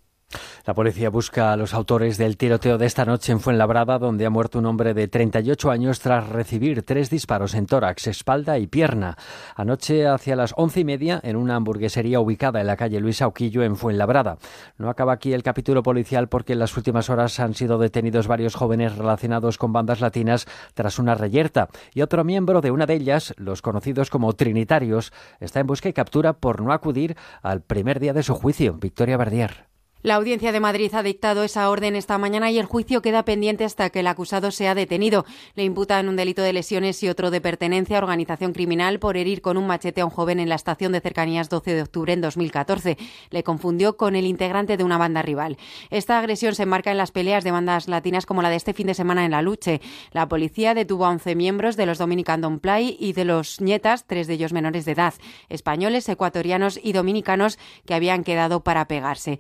La 0.67 0.75
policía 0.75 1.11
busca 1.11 1.53
a 1.53 1.57
los 1.57 1.75
autores 1.75 2.19
del 2.19 2.37
tiroteo 2.37 2.79
de 2.79 2.87
esta 2.87 3.05
noche 3.05 3.33
en 3.33 3.41
Fuenlabrada, 3.41 3.99
donde 3.99 4.27
ha 4.27 4.31
muerto 4.31 4.59
un 4.59 4.67
hombre 4.67 4.95
de 4.95 5.09
38 5.09 5.71
años 5.71 6.01
tras 6.01 6.29
recibir 6.29 6.83
tres 6.83 7.11
disparos 7.11 7.55
en 7.55 7.67
tórax, 7.67 8.07
espalda 8.07 8.59
y 8.59 8.67
pierna. 8.67 9.17
Anoche, 9.57 10.07
hacia 10.07 10.37
las 10.37 10.55
once 10.57 10.81
y 10.81 10.85
media, 10.85 11.21
en 11.23 11.37
una 11.37 11.57
hamburguesería 11.57 12.21
ubicada 12.21 12.61
en 12.61 12.67
la 12.67 12.77
calle 12.77 13.01
Luis 13.01 13.23
Auquillo, 13.23 13.63
en 13.63 13.77
Fuenlabrada. 13.77 14.39
No 14.79 14.89
acaba 14.89 15.13
aquí 15.13 15.33
el 15.33 15.43
capítulo 15.43 15.83
policial 15.83 16.29
porque 16.29 16.53
en 16.53 16.59
las 16.59 16.77
últimas 16.77 17.11
horas 17.11 17.41
han 17.41 17.55
sido 17.55 17.79
detenidos 17.79 18.29
varios 18.29 18.55
jóvenes 18.55 18.97
relacionados 18.97 19.59
con 19.59 19.73
bandas 19.73 20.01
latinas 20.01 20.47
tras 20.75 20.99
una 20.99 21.15
reyerta. 21.15 21.69
Y 21.95 22.03
otro 22.03 22.25
miembro 22.25 22.61
de 22.61 22.71
una 22.71 22.87
de 22.87 22.95
ellas, 22.95 23.35
los 23.37 23.63
conocidos 23.63 24.11
como 24.11 24.33
Trinitarios, 24.33 25.13
está 25.41 25.61
en 25.61 25.67
busca 25.67 25.89
y 25.89 25.93
captura 25.93 26.35
por 26.35 26.61
no 26.63 26.73
acudir 26.73 27.17
al 27.43 27.63
primer 27.63 28.01
día 28.01 28.13
de 28.13 28.23
su 28.23 28.35
juicio. 28.35 28.75
Victoria 28.75 29.17
Verdier. 29.17 29.72
La 30.05 30.17
Audiencia 30.17 30.51
de 30.51 30.59
Madrid 30.59 30.93
ha 30.95 31.05
dictado 31.05 31.45
esa 31.45 31.71
orden 31.71 31.95
esta 31.95 32.19
mañana 32.19 32.51
y 32.51 32.59
el 32.59 32.67
juicio 32.67 33.03
queda 33.03 33.25
pendiente 33.25 33.65
hasta 33.65 33.89
que 33.91 34.01
el 34.01 34.09
acusado 34.09 34.51
sea 34.51 34.75
detenido. 34.75 35.25
Le 35.55 35.63
imputan 35.63 36.09
un 36.09 36.17
delito 36.17 36.43
de 36.43 36.53
lesiones 36.53 37.01
y 37.05 37.09
otro 37.09 37.31
de 37.31 37.41
pertenencia 37.41 37.99
a 37.99 38.03
organización 38.03 38.53
criminal 38.53 38.99
por 38.99 39.17
herir 39.17 39.43
con 39.43 39.57
un 39.57 39.69
machete 39.69 40.01
a 40.01 40.05
un 40.05 40.11
joven 40.11 40.41
en 40.41 40.49
la 40.49 40.57
estación 40.57 40.91
de 40.91 41.01
cercanías 41.01 41.49
12 41.49 41.75
de 41.75 41.83
octubre 41.83 42.13
en 42.13 42.21
2014. 42.21 42.99
Le 43.31 43.45
confundió 43.45 43.97
con 43.97 44.17
el 44.17 44.27
integrante 44.27 44.77
de 44.77 44.83
una 44.83 44.99
banda 44.99 45.23
rival. 45.23 45.57
Esta 45.89 46.19
agresión 46.19 46.57
se 46.57 46.65
enmarca 46.65 46.91
en 46.91 46.99
las 46.99 47.13
peleas 47.13 47.45
de 47.45 47.53
bandas 47.53 47.87
latinas 47.87 48.27
como 48.27 48.43
la 48.43 48.51
de 48.51 48.57
este 48.57 48.75
fin 48.75 48.89
de 48.89 48.95
semana 48.95 49.25
en 49.25 49.31
la 49.31 49.41
Luche. 49.41 49.81
La 50.11 50.27
policía 50.27 50.75
detuvo 50.75 51.07
a 51.07 51.11
11 51.11 51.37
miembros 51.37 51.77
de 51.77 51.87
los 51.87 51.99
Dominican 51.99 52.41
Don't 52.41 52.61
Play 52.61 52.97
y 52.99 53.13
de 53.13 53.25
los 53.25 53.61
Nietas, 53.61 54.05
tres 54.09 54.27
de 54.27 54.35
ellos 54.35 54.53
menores 54.53 54.85
de 54.85 54.93
edad, 54.93 55.15
españoles, 55.49 56.09
ecuatorianos 56.09 56.81
y 56.83 56.93
dominicanos 56.93 57.57
que 57.87 57.95
habían 57.95 58.25
quedado 58.25 58.65
para 58.65 58.89
pegarse. 58.89 59.39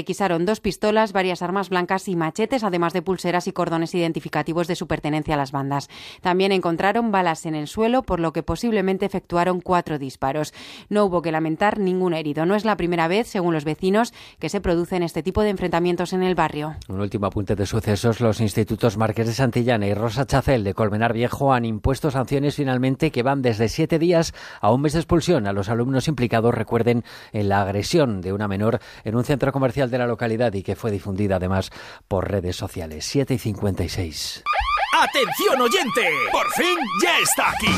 Requisaron 0.00 0.46
dos 0.46 0.60
pistolas, 0.60 1.12
varias 1.12 1.42
armas 1.42 1.68
blancas 1.68 2.08
y 2.08 2.16
machetes, 2.16 2.64
además 2.64 2.94
de 2.94 3.02
pulseras 3.02 3.46
y 3.46 3.52
cordones 3.52 3.94
identificativos 3.94 4.66
de 4.66 4.74
su 4.74 4.86
pertenencia 4.86 5.34
a 5.34 5.36
las 5.36 5.52
bandas. 5.52 5.90
También 6.22 6.52
encontraron 6.52 7.12
balas 7.12 7.44
en 7.44 7.54
el 7.54 7.66
suelo, 7.66 8.02
por 8.02 8.18
lo 8.18 8.32
que 8.32 8.42
posiblemente 8.42 9.04
efectuaron 9.04 9.60
cuatro 9.60 9.98
disparos. 9.98 10.54
No 10.88 11.04
hubo 11.04 11.20
que 11.20 11.32
lamentar 11.32 11.78
ningún 11.78 12.14
herido. 12.14 12.46
No 12.46 12.54
es 12.54 12.64
la 12.64 12.78
primera 12.78 13.08
vez, 13.08 13.26
según 13.28 13.52
los 13.52 13.64
vecinos, 13.64 14.14
que 14.38 14.48
se 14.48 14.62
producen 14.62 15.02
este 15.02 15.22
tipo 15.22 15.42
de 15.42 15.50
enfrentamientos 15.50 16.14
en 16.14 16.22
el 16.22 16.34
barrio. 16.34 16.76
Un 16.88 17.00
último 17.00 17.26
apunte 17.26 17.54
de 17.54 17.66
sucesos. 17.66 18.22
Los 18.22 18.40
institutos 18.40 18.96
Marqués 18.96 19.26
de 19.26 19.34
Santillana 19.34 19.86
y 19.86 19.92
Rosa 19.92 20.24
Chacel 20.24 20.64
de 20.64 20.72
Colmenar 20.72 21.12
Viejo 21.12 21.52
han 21.52 21.66
impuesto 21.66 22.10
sanciones 22.10 22.56
finalmente 22.56 23.10
que 23.10 23.22
van 23.22 23.42
desde 23.42 23.68
siete 23.68 23.98
días 23.98 24.32
a 24.62 24.72
un 24.72 24.80
mes 24.80 24.94
de 24.94 25.00
expulsión 25.00 25.46
a 25.46 25.52
los 25.52 25.68
alumnos 25.68 26.08
implicados, 26.08 26.54
recuerden, 26.54 27.04
en 27.32 27.50
la 27.50 27.60
agresión 27.60 28.22
de 28.22 28.32
una 28.32 28.48
menor 28.48 28.80
en 29.04 29.14
un 29.14 29.24
centro 29.24 29.52
comercial 29.52 29.89
de 29.90 29.98
la 29.98 30.06
localidad 30.06 30.52
y 30.54 30.62
que 30.62 30.76
fue 30.76 30.90
difundida 30.90 31.36
además 31.36 31.70
por 32.08 32.30
redes 32.30 32.56
sociales. 32.56 33.04
7 33.04 33.34
y 33.34 33.38
56. 33.38 34.44
¡Atención 34.92 35.60
oyente! 35.60 36.10
¡Por 36.32 36.50
fin 36.52 36.76
ya 37.02 37.18
está 37.18 37.50
aquí! 37.50 37.72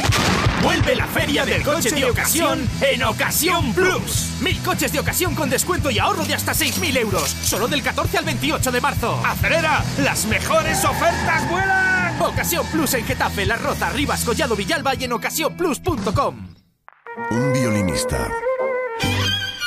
Vuelve 0.63 0.97
la 0.97 1.07
feria 1.07 1.45
del 1.45 1.63
coche 1.63 1.91
de 1.91 2.05
ocasión 2.07 2.69
en 2.81 3.03
Ocasión 3.03 3.73
Plus. 3.75 4.31
Mil 4.41 4.61
coches 4.63 4.93
de 4.93 5.01
ocasión 5.01 5.35
con 5.35 5.51
descuento 5.51 5.91
y 5.91 5.99
ahorro 5.99 6.25
de 6.25 6.35
hasta 6.35 6.53
6.000 6.53 6.97
euros. 6.99 7.29
Solo 7.29 7.69
del 7.69 7.83
14 7.83 8.19
al 8.19 8.25
28 8.25 8.73
de 8.73 8.81
marzo. 8.81 9.21
¡Acelera! 9.25 9.85
¡Las 9.99 10.25
mejores 10.27 10.85
ofertas 10.85 11.51
vuelan! 11.51 12.21
Ocasión 12.23 12.67
Plus 12.67 12.95
en 12.95 13.05
Getafe, 13.05 13.45
La 13.45 13.57
Roza, 13.57 13.91
Rivas, 13.91 14.25
Collado 14.25 14.57
Villalba 14.57 14.95
y 14.95 15.05
en 15.05 15.13
ocasiónplus.com. 15.13 16.55
Un 17.31 17.53
violinista. 17.53 18.31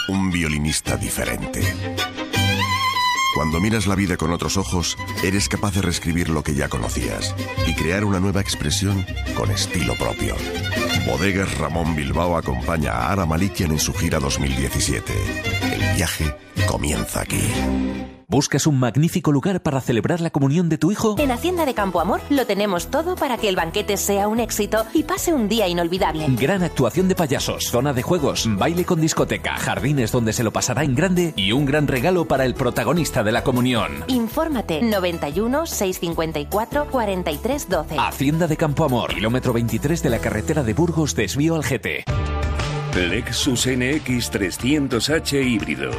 Un 0.08 0.32
violinista 0.32 0.98
diferente. 0.98 1.62
Cuando 3.56 3.70
miras 3.70 3.88
la 3.88 3.96
vida 3.96 4.18
con 4.18 4.34
otros 4.34 4.58
ojos, 4.58 4.98
eres 5.24 5.48
capaz 5.48 5.76
de 5.76 5.82
reescribir 5.82 6.28
lo 6.28 6.44
que 6.44 6.56
ya 6.56 6.68
conocías 6.68 7.34
y 7.66 7.74
crear 7.74 8.04
una 8.04 8.20
nueva 8.20 8.42
expresión 8.42 9.06
con 9.34 9.50
estilo 9.50 9.96
propio. 9.96 10.36
Bodegas 11.08 11.58
Ramón 11.58 11.96
Bilbao 11.96 12.36
acompaña 12.36 12.92
a 12.92 13.14
Ara 13.14 13.26
Malikian 13.26 13.72
en 13.72 13.80
su 13.80 13.94
gira 13.94 14.20
2017. 14.20 15.14
El 15.72 15.96
viaje 15.96 16.36
comienza 16.68 17.22
aquí. 17.22 18.15
¿Buscas 18.28 18.66
un 18.66 18.80
magnífico 18.80 19.32
lugar 19.32 19.62
para 19.62 19.80
celebrar 19.82 20.20
la 20.20 20.32
comunión 20.32 20.68
de 20.68 20.80
tu 20.80 20.92
hijo? 20.92 21.16
En 21.20 21.30
Hacienda 21.30 21.64
de 21.66 21.76
Campo 21.76 22.00
Amor 22.00 22.22
lo 22.32 22.48
tenemos 22.48 22.88
todo 22.88 23.16
para 23.16 23.38
que 23.38 23.50
el 23.50 23.56
banquete 23.56 23.98
sea 23.98 24.28
un 24.28 24.40
éxito 24.40 24.84
y 24.94 25.04
pase 25.04 25.32
un 25.32 25.48
día 25.48 25.68
inolvidable. 25.68 26.26
Gran 26.30 26.64
actuación 26.64 27.08
de 27.08 27.14
payasos, 27.14 27.66
zona 27.66 27.94
de 27.94 28.02
juegos, 28.02 28.48
baile 28.58 28.84
con 28.84 29.00
discoteca, 29.00 29.58
jardines 29.58 30.12
donde 30.12 30.34
se 30.34 30.44
lo 30.44 30.52
pasará 30.52 30.84
en 30.84 30.96
grande 30.96 31.34
y 31.36 31.52
un 31.52 31.66
gran 31.66 31.88
regalo 31.88 32.26
para 32.26 32.46
el 32.46 32.56
protagonista 32.56 33.24
de 33.24 33.32
la 33.32 33.44
comunión. 33.44 34.04
Infórmate 34.08 34.82
91 34.82 35.68
654 35.68 36.88
43 36.90 37.70
12. 37.70 37.96
Hacienda 38.00 38.48
de 38.48 38.58
Campo 38.58 38.86
Amor, 38.86 39.14
kilómetro 39.14 39.54
23 39.54 40.02
de 40.02 40.10
la 40.10 40.18
carretera 40.18 40.64
de 40.64 40.74
Burgos, 40.74 41.16
desvío 41.16 41.56
al 41.56 41.64
GT. 41.64 42.06
Lexus 42.96 43.68
NX 43.68 44.32
300H 44.32 45.46
híbrido. 45.46 45.92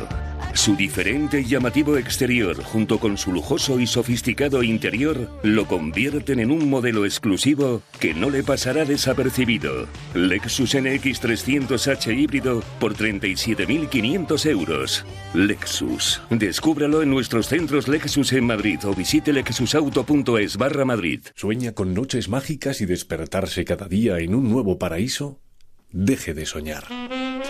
Su 0.56 0.74
diferente 0.74 1.42
y 1.42 1.44
llamativo 1.44 1.98
exterior, 1.98 2.62
junto 2.64 2.98
con 2.98 3.18
su 3.18 3.30
lujoso 3.30 3.78
y 3.78 3.86
sofisticado 3.86 4.62
interior, 4.62 5.30
lo 5.42 5.66
convierten 5.68 6.40
en 6.40 6.50
un 6.50 6.70
modelo 6.70 7.04
exclusivo 7.04 7.82
que 8.00 8.14
no 8.14 8.30
le 8.30 8.42
pasará 8.42 8.86
desapercibido. 8.86 9.86
Lexus 10.14 10.74
NX 10.74 11.22
300H 11.22 12.18
híbrido 12.18 12.62
por 12.80 12.94
37.500 12.94 14.46
euros. 14.50 15.04
Lexus. 15.34 16.22
Descúbralo 16.30 17.02
en 17.02 17.10
nuestros 17.10 17.48
centros 17.48 17.86
Lexus 17.86 18.32
en 18.32 18.46
Madrid 18.46 18.78
o 18.86 18.94
visite 18.94 19.34
lexusauto.es 19.34 20.56
barra 20.56 20.86
Madrid. 20.86 21.20
¿Sueña 21.34 21.72
con 21.72 21.92
noches 21.92 22.30
mágicas 22.30 22.80
y 22.80 22.86
despertarse 22.86 23.66
cada 23.66 23.88
día 23.88 24.18
en 24.20 24.34
un 24.34 24.50
nuevo 24.50 24.78
paraíso? 24.78 25.38
Deje 25.92 26.34
de 26.34 26.46
soñar. 26.46 26.84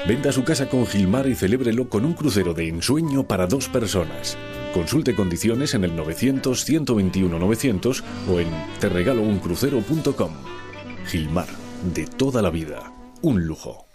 Venda 0.07 0.31
su 0.31 0.45
casa 0.45 0.69
con 0.69 0.87
Gilmar 0.87 1.27
y 1.27 1.35
celébrelo 1.35 1.89
con 1.89 2.05
un 2.05 2.13
crucero 2.15 2.55
de 2.55 2.69
ensueño 2.69 3.27
para 3.27 3.47
dos 3.47 3.69
personas. 3.69 4.37
Consulte 4.73 5.17
condiciones 5.17 5.75
en 5.75 5.85
el 5.85 5.97
900-121-900 5.97 8.03
o 8.31 8.41
en 8.41 8.49
terregalouncrucero.com. 8.79 10.33
Gilmar, 11.07 11.49
de 11.95 12.07
toda 12.07 12.43
la 12.43 12.51
vida, 12.51 12.93
un 13.23 13.47
lujo. 13.47 13.86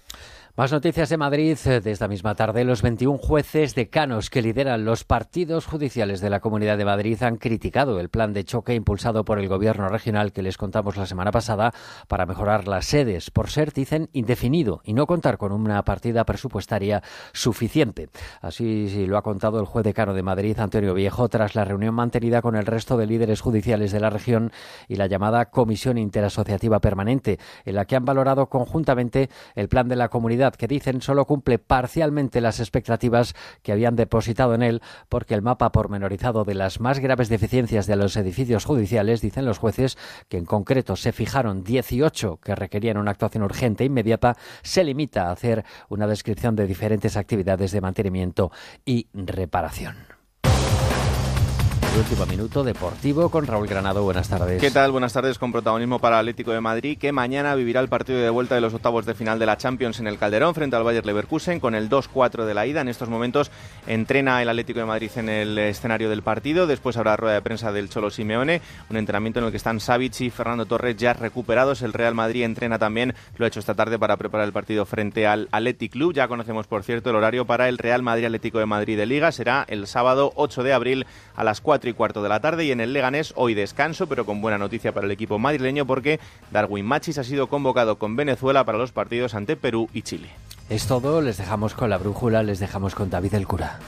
Más 0.58 0.74
noticias 0.74 1.08
de 1.08 1.16
Madrid. 1.16 1.58
De 1.58 1.92
esta 1.92 2.10
misma 2.10 2.36
tarde, 2.36 2.66
los 2.66 2.82
21 2.82 3.18
jueces 3.20 3.74
decanos 3.74 4.30
que 4.30 4.42
lideran 4.42 4.84
los 4.84 5.06
partidos 5.06 5.66
judiciales 5.66 6.20
de 6.20 6.30
la 6.30 6.42
Comunidad 6.42 6.78
de 6.78 6.84
Madrid 6.84 7.24
han 7.24 7.38
criticado 7.38 8.02
el 8.02 8.10
plan 8.10 8.34
de 8.34 8.44
choque 8.44 8.76
impulsado 8.76 9.24
por 9.24 9.40
el 9.40 9.48
Gobierno 9.48 9.88
regional 9.88 10.34
que 10.34 10.42
les 10.42 10.58
contamos 10.58 10.98
la 10.98 11.06
semana 11.06 11.32
pasada 11.32 11.74
para 12.10 12.26
mejorar 12.26 12.68
las 12.68 12.86
sedes, 12.86 13.32
por 13.32 13.50
ser, 13.50 13.72
dicen, 13.72 14.10
indefinido 14.12 14.82
y 14.84 14.94
no 14.94 15.08
contar 15.08 15.38
con 15.38 15.54
una 15.54 15.82
partida 15.84 16.26
presupuestaria 16.26 17.02
suficiente. 17.32 18.10
Así 18.42 19.06
lo 19.08 19.18
ha 19.18 19.22
contado 19.22 19.58
el 19.58 19.66
juez 19.66 19.86
decano 19.86 20.14
de 20.14 20.22
Madrid, 20.22 20.60
Antonio 20.60 20.94
Viejo, 20.94 21.30
tras 21.30 21.56
la 21.56 21.64
reunión 21.64 21.96
mantenida 21.96 22.42
con 22.42 22.58
el 22.58 22.66
resto 22.66 22.98
de 22.98 23.08
líderes 23.08 23.40
judiciales 23.40 23.94
de 23.94 24.02
la 24.02 24.10
región 24.10 24.52
y 24.90 24.96
la 24.96 25.08
llamada 25.08 25.46
Comisión 25.46 25.98
Interasociativa 25.98 26.82
Permanente, 26.82 27.40
en 27.64 27.76
la 27.76 27.86
que 27.86 27.96
han 27.96 28.04
valorado 28.04 28.48
conjuntamente 28.48 29.30
el 29.56 29.70
plan 29.70 29.88
de 29.88 29.96
la 29.96 30.10
comunidad 30.10 30.41
que 30.50 30.68
dicen 30.68 31.02
solo 31.02 31.26
cumple 31.26 31.60
parcialmente 31.60 32.42
las 32.42 32.60
expectativas 32.60 33.36
que 33.62 33.72
habían 33.72 33.96
depositado 33.96 34.56
en 34.56 34.64
él, 34.64 34.82
porque 35.10 35.36
el 35.36 35.42
mapa 35.42 35.72
pormenorizado 35.72 36.44
de 36.44 36.56
las 36.56 36.80
más 36.80 37.00
graves 37.00 37.30
deficiencias 37.30 37.86
de 37.86 37.96
los 37.96 38.18
edificios 38.18 38.66
judiciales, 38.66 39.22
dicen 39.22 39.46
los 39.46 39.60
jueces, 39.60 39.98
que 40.28 40.38
en 40.38 40.46
concreto 40.46 40.96
se 40.96 41.12
fijaron 41.12 41.64
18 41.64 42.40
que 42.44 42.56
requerían 42.56 42.98
una 42.98 43.12
actuación 43.12 43.44
urgente 43.44 43.84
e 43.84 43.88
inmediata, 43.88 44.36
se 44.64 44.84
limita 44.84 45.28
a 45.28 45.32
hacer 45.32 45.64
una 45.90 46.08
descripción 46.08 46.56
de 46.56 46.68
diferentes 46.68 47.18
actividades 47.18 47.72
de 47.72 47.82
mantenimiento 47.82 48.52
y 48.86 49.08
reparación. 49.14 50.21
El 51.92 52.00
último 52.00 52.26
minuto 52.26 52.64
deportivo 52.64 53.30
con 53.30 53.46
Raúl 53.46 53.68
Granado. 53.68 54.02
Buenas 54.04 54.30
tardes. 54.30 54.62
¿Qué 54.62 54.72
tal? 54.72 54.94
Buenas 54.94 55.12
tardes 55.12 55.38
con 55.38 55.52
protagonismo 55.52 56.00
para 56.00 56.20
Atlético 56.20 56.52
de 56.52 56.62
Madrid 56.62 56.98
que 56.98 57.12
mañana 57.12 57.54
vivirá 57.54 57.82
el 57.82 57.90
partido 57.90 58.18
de 58.20 58.30
vuelta 58.30 58.56
de 58.56 58.62
los 58.62 58.74
octavos 58.74 59.06
de 59.06 59.14
final 59.14 59.40
de 59.40 59.46
la 59.46 59.58
Champions 59.58 60.00
en 60.00 60.08
el 60.08 60.18
Calderón 60.18 60.56
frente 60.56 60.78
al 60.78 60.86
Bayer 60.86 61.06
Leverkusen 61.06 61.60
con 61.60 61.76
el 61.76 61.90
2-4 61.90 62.46
de 62.46 62.54
la 62.54 62.66
ida. 62.66 62.80
En 62.80 62.88
estos 62.88 63.10
momentos 63.10 63.52
entrena 63.88 64.42
el 64.42 64.48
Atlético 64.48 64.80
de 64.80 64.86
Madrid 64.86 65.12
en 65.18 65.28
el 65.28 65.58
escenario 65.58 66.10
del 66.10 66.22
partido. 66.22 66.66
Después 66.66 66.96
habrá 66.96 67.18
rueda 67.18 67.34
de 67.34 67.42
prensa 67.42 67.74
del 67.74 67.90
Cholo 67.90 68.10
Simeone, 68.10 68.62
un 68.90 68.96
entrenamiento 68.96 69.40
en 69.40 69.46
el 69.48 69.52
que 69.52 69.58
están 69.58 69.82
Savic 69.82 70.22
y 70.22 70.30
Fernando 70.30 70.66
Torres 70.66 70.96
ya 70.96 71.12
recuperados. 71.12 71.82
El 71.82 71.92
Real 71.92 72.16
Madrid 72.16 72.44
entrena 72.44 72.80
también, 72.80 73.16
lo 73.36 73.44
ha 73.44 73.50
hecho 73.50 73.60
esta 73.60 73.76
tarde 73.76 74.00
para 74.00 74.16
preparar 74.16 74.48
el 74.48 74.54
partido 74.54 74.86
frente 74.86 75.28
al 75.28 75.50
Athletic 75.52 75.92
Club. 75.92 76.14
Ya 76.14 76.30
conocemos, 76.30 76.68
por 76.68 76.84
cierto, 76.84 77.10
el 77.10 77.18
horario 77.18 77.46
para 77.46 77.68
el 77.68 77.78
Real 77.78 78.02
Madrid 78.02 78.28
Atlético 78.28 78.60
de 78.60 78.66
Madrid 78.66 78.96
de 78.96 79.06
Liga. 79.06 79.34
Será 79.34 79.66
el 79.68 79.88
sábado 79.88 80.32
8 80.36 80.64
de 80.64 80.72
abril 80.72 81.06
a 81.36 81.44
las 81.44 81.60
4 81.82 81.90
y 81.90 81.94
cuarto 81.94 82.22
de 82.22 82.30
la 82.30 82.40
tarde. 82.40 82.66
Y 82.66 82.72
en 82.72 82.80
el 82.80 82.94
Leganés, 82.94 83.34
hoy 83.36 83.56
descanso, 83.56 84.08
pero 84.08 84.24
con 84.24 84.40
buena 84.40 84.60
noticia 84.60 84.94
para 84.94 85.08
el 85.08 85.12
equipo 85.12 85.40
madrileño, 85.40 85.88
porque 85.88 86.20
Darwin 86.52 86.86
Machis 86.86 87.18
ha 87.18 87.24
sido 87.24 87.48
convocado 87.48 87.98
con 87.98 88.16
Venezuela 88.16 88.64
para 88.66 88.78
los 88.78 88.92
partidos 88.92 89.34
ante 89.34 89.56
Perú 89.56 89.90
y 89.92 90.04
Chile. 90.04 90.30
Es 90.70 90.86
todo, 90.86 91.22
les 91.22 91.38
dejamos 91.38 91.74
con 91.74 91.90
la 91.90 91.98
brújula, 91.98 92.44
les 92.44 92.60
dejamos 92.60 92.94
con 92.94 93.10
David 93.10 93.34
el 93.34 93.48
cura. 93.48 93.80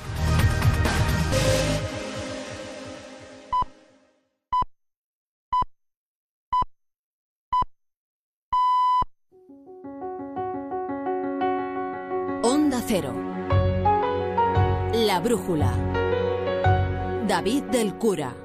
Onda 12.41 12.81
Cero. 12.87 13.13
La 14.93 15.19
Brújula. 15.19 15.92
David 17.33 17.63
del 17.71 17.97
Cura. 17.97 18.42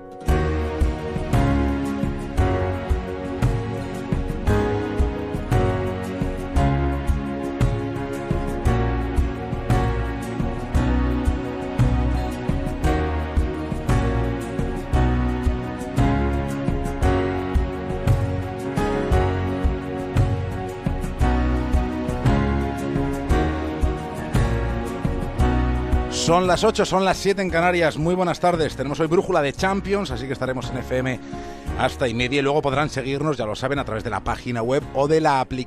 Son 26.29 26.47
las 26.47 26.63
8, 26.63 26.85
son 26.85 27.07
las 27.07 27.17
7 27.17 27.41
en 27.41 27.49
Canarias. 27.49 27.97
Muy 27.97 28.15
buenas 28.15 28.39
tardes. 28.39 28.77
Tenemos 28.77 29.01
hoy 29.01 29.07
brújula 29.07 29.41
de 29.41 29.55
Champions, 29.55 30.11
así 30.11 30.27
que 30.27 30.35
estaremos 30.35 30.69
en 30.69 30.77
FM 30.77 31.19
hasta 31.79 32.07
y 32.07 32.13
media. 32.13 32.41
Y 32.41 32.43
luego 32.43 32.61
podrán 32.61 32.91
seguirnos, 32.91 33.39
ya 33.39 33.47
lo 33.47 33.57
saben, 33.57 33.79
a 33.79 33.85
través 33.87 34.05
de 34.05 34.11
la 34.11 34.21
página 34.21 34.61
web 34.61 34.83
o 34.93 35.09
de 35.09 35.23
la 35.23 35.41
aplicación. 35.41 35.67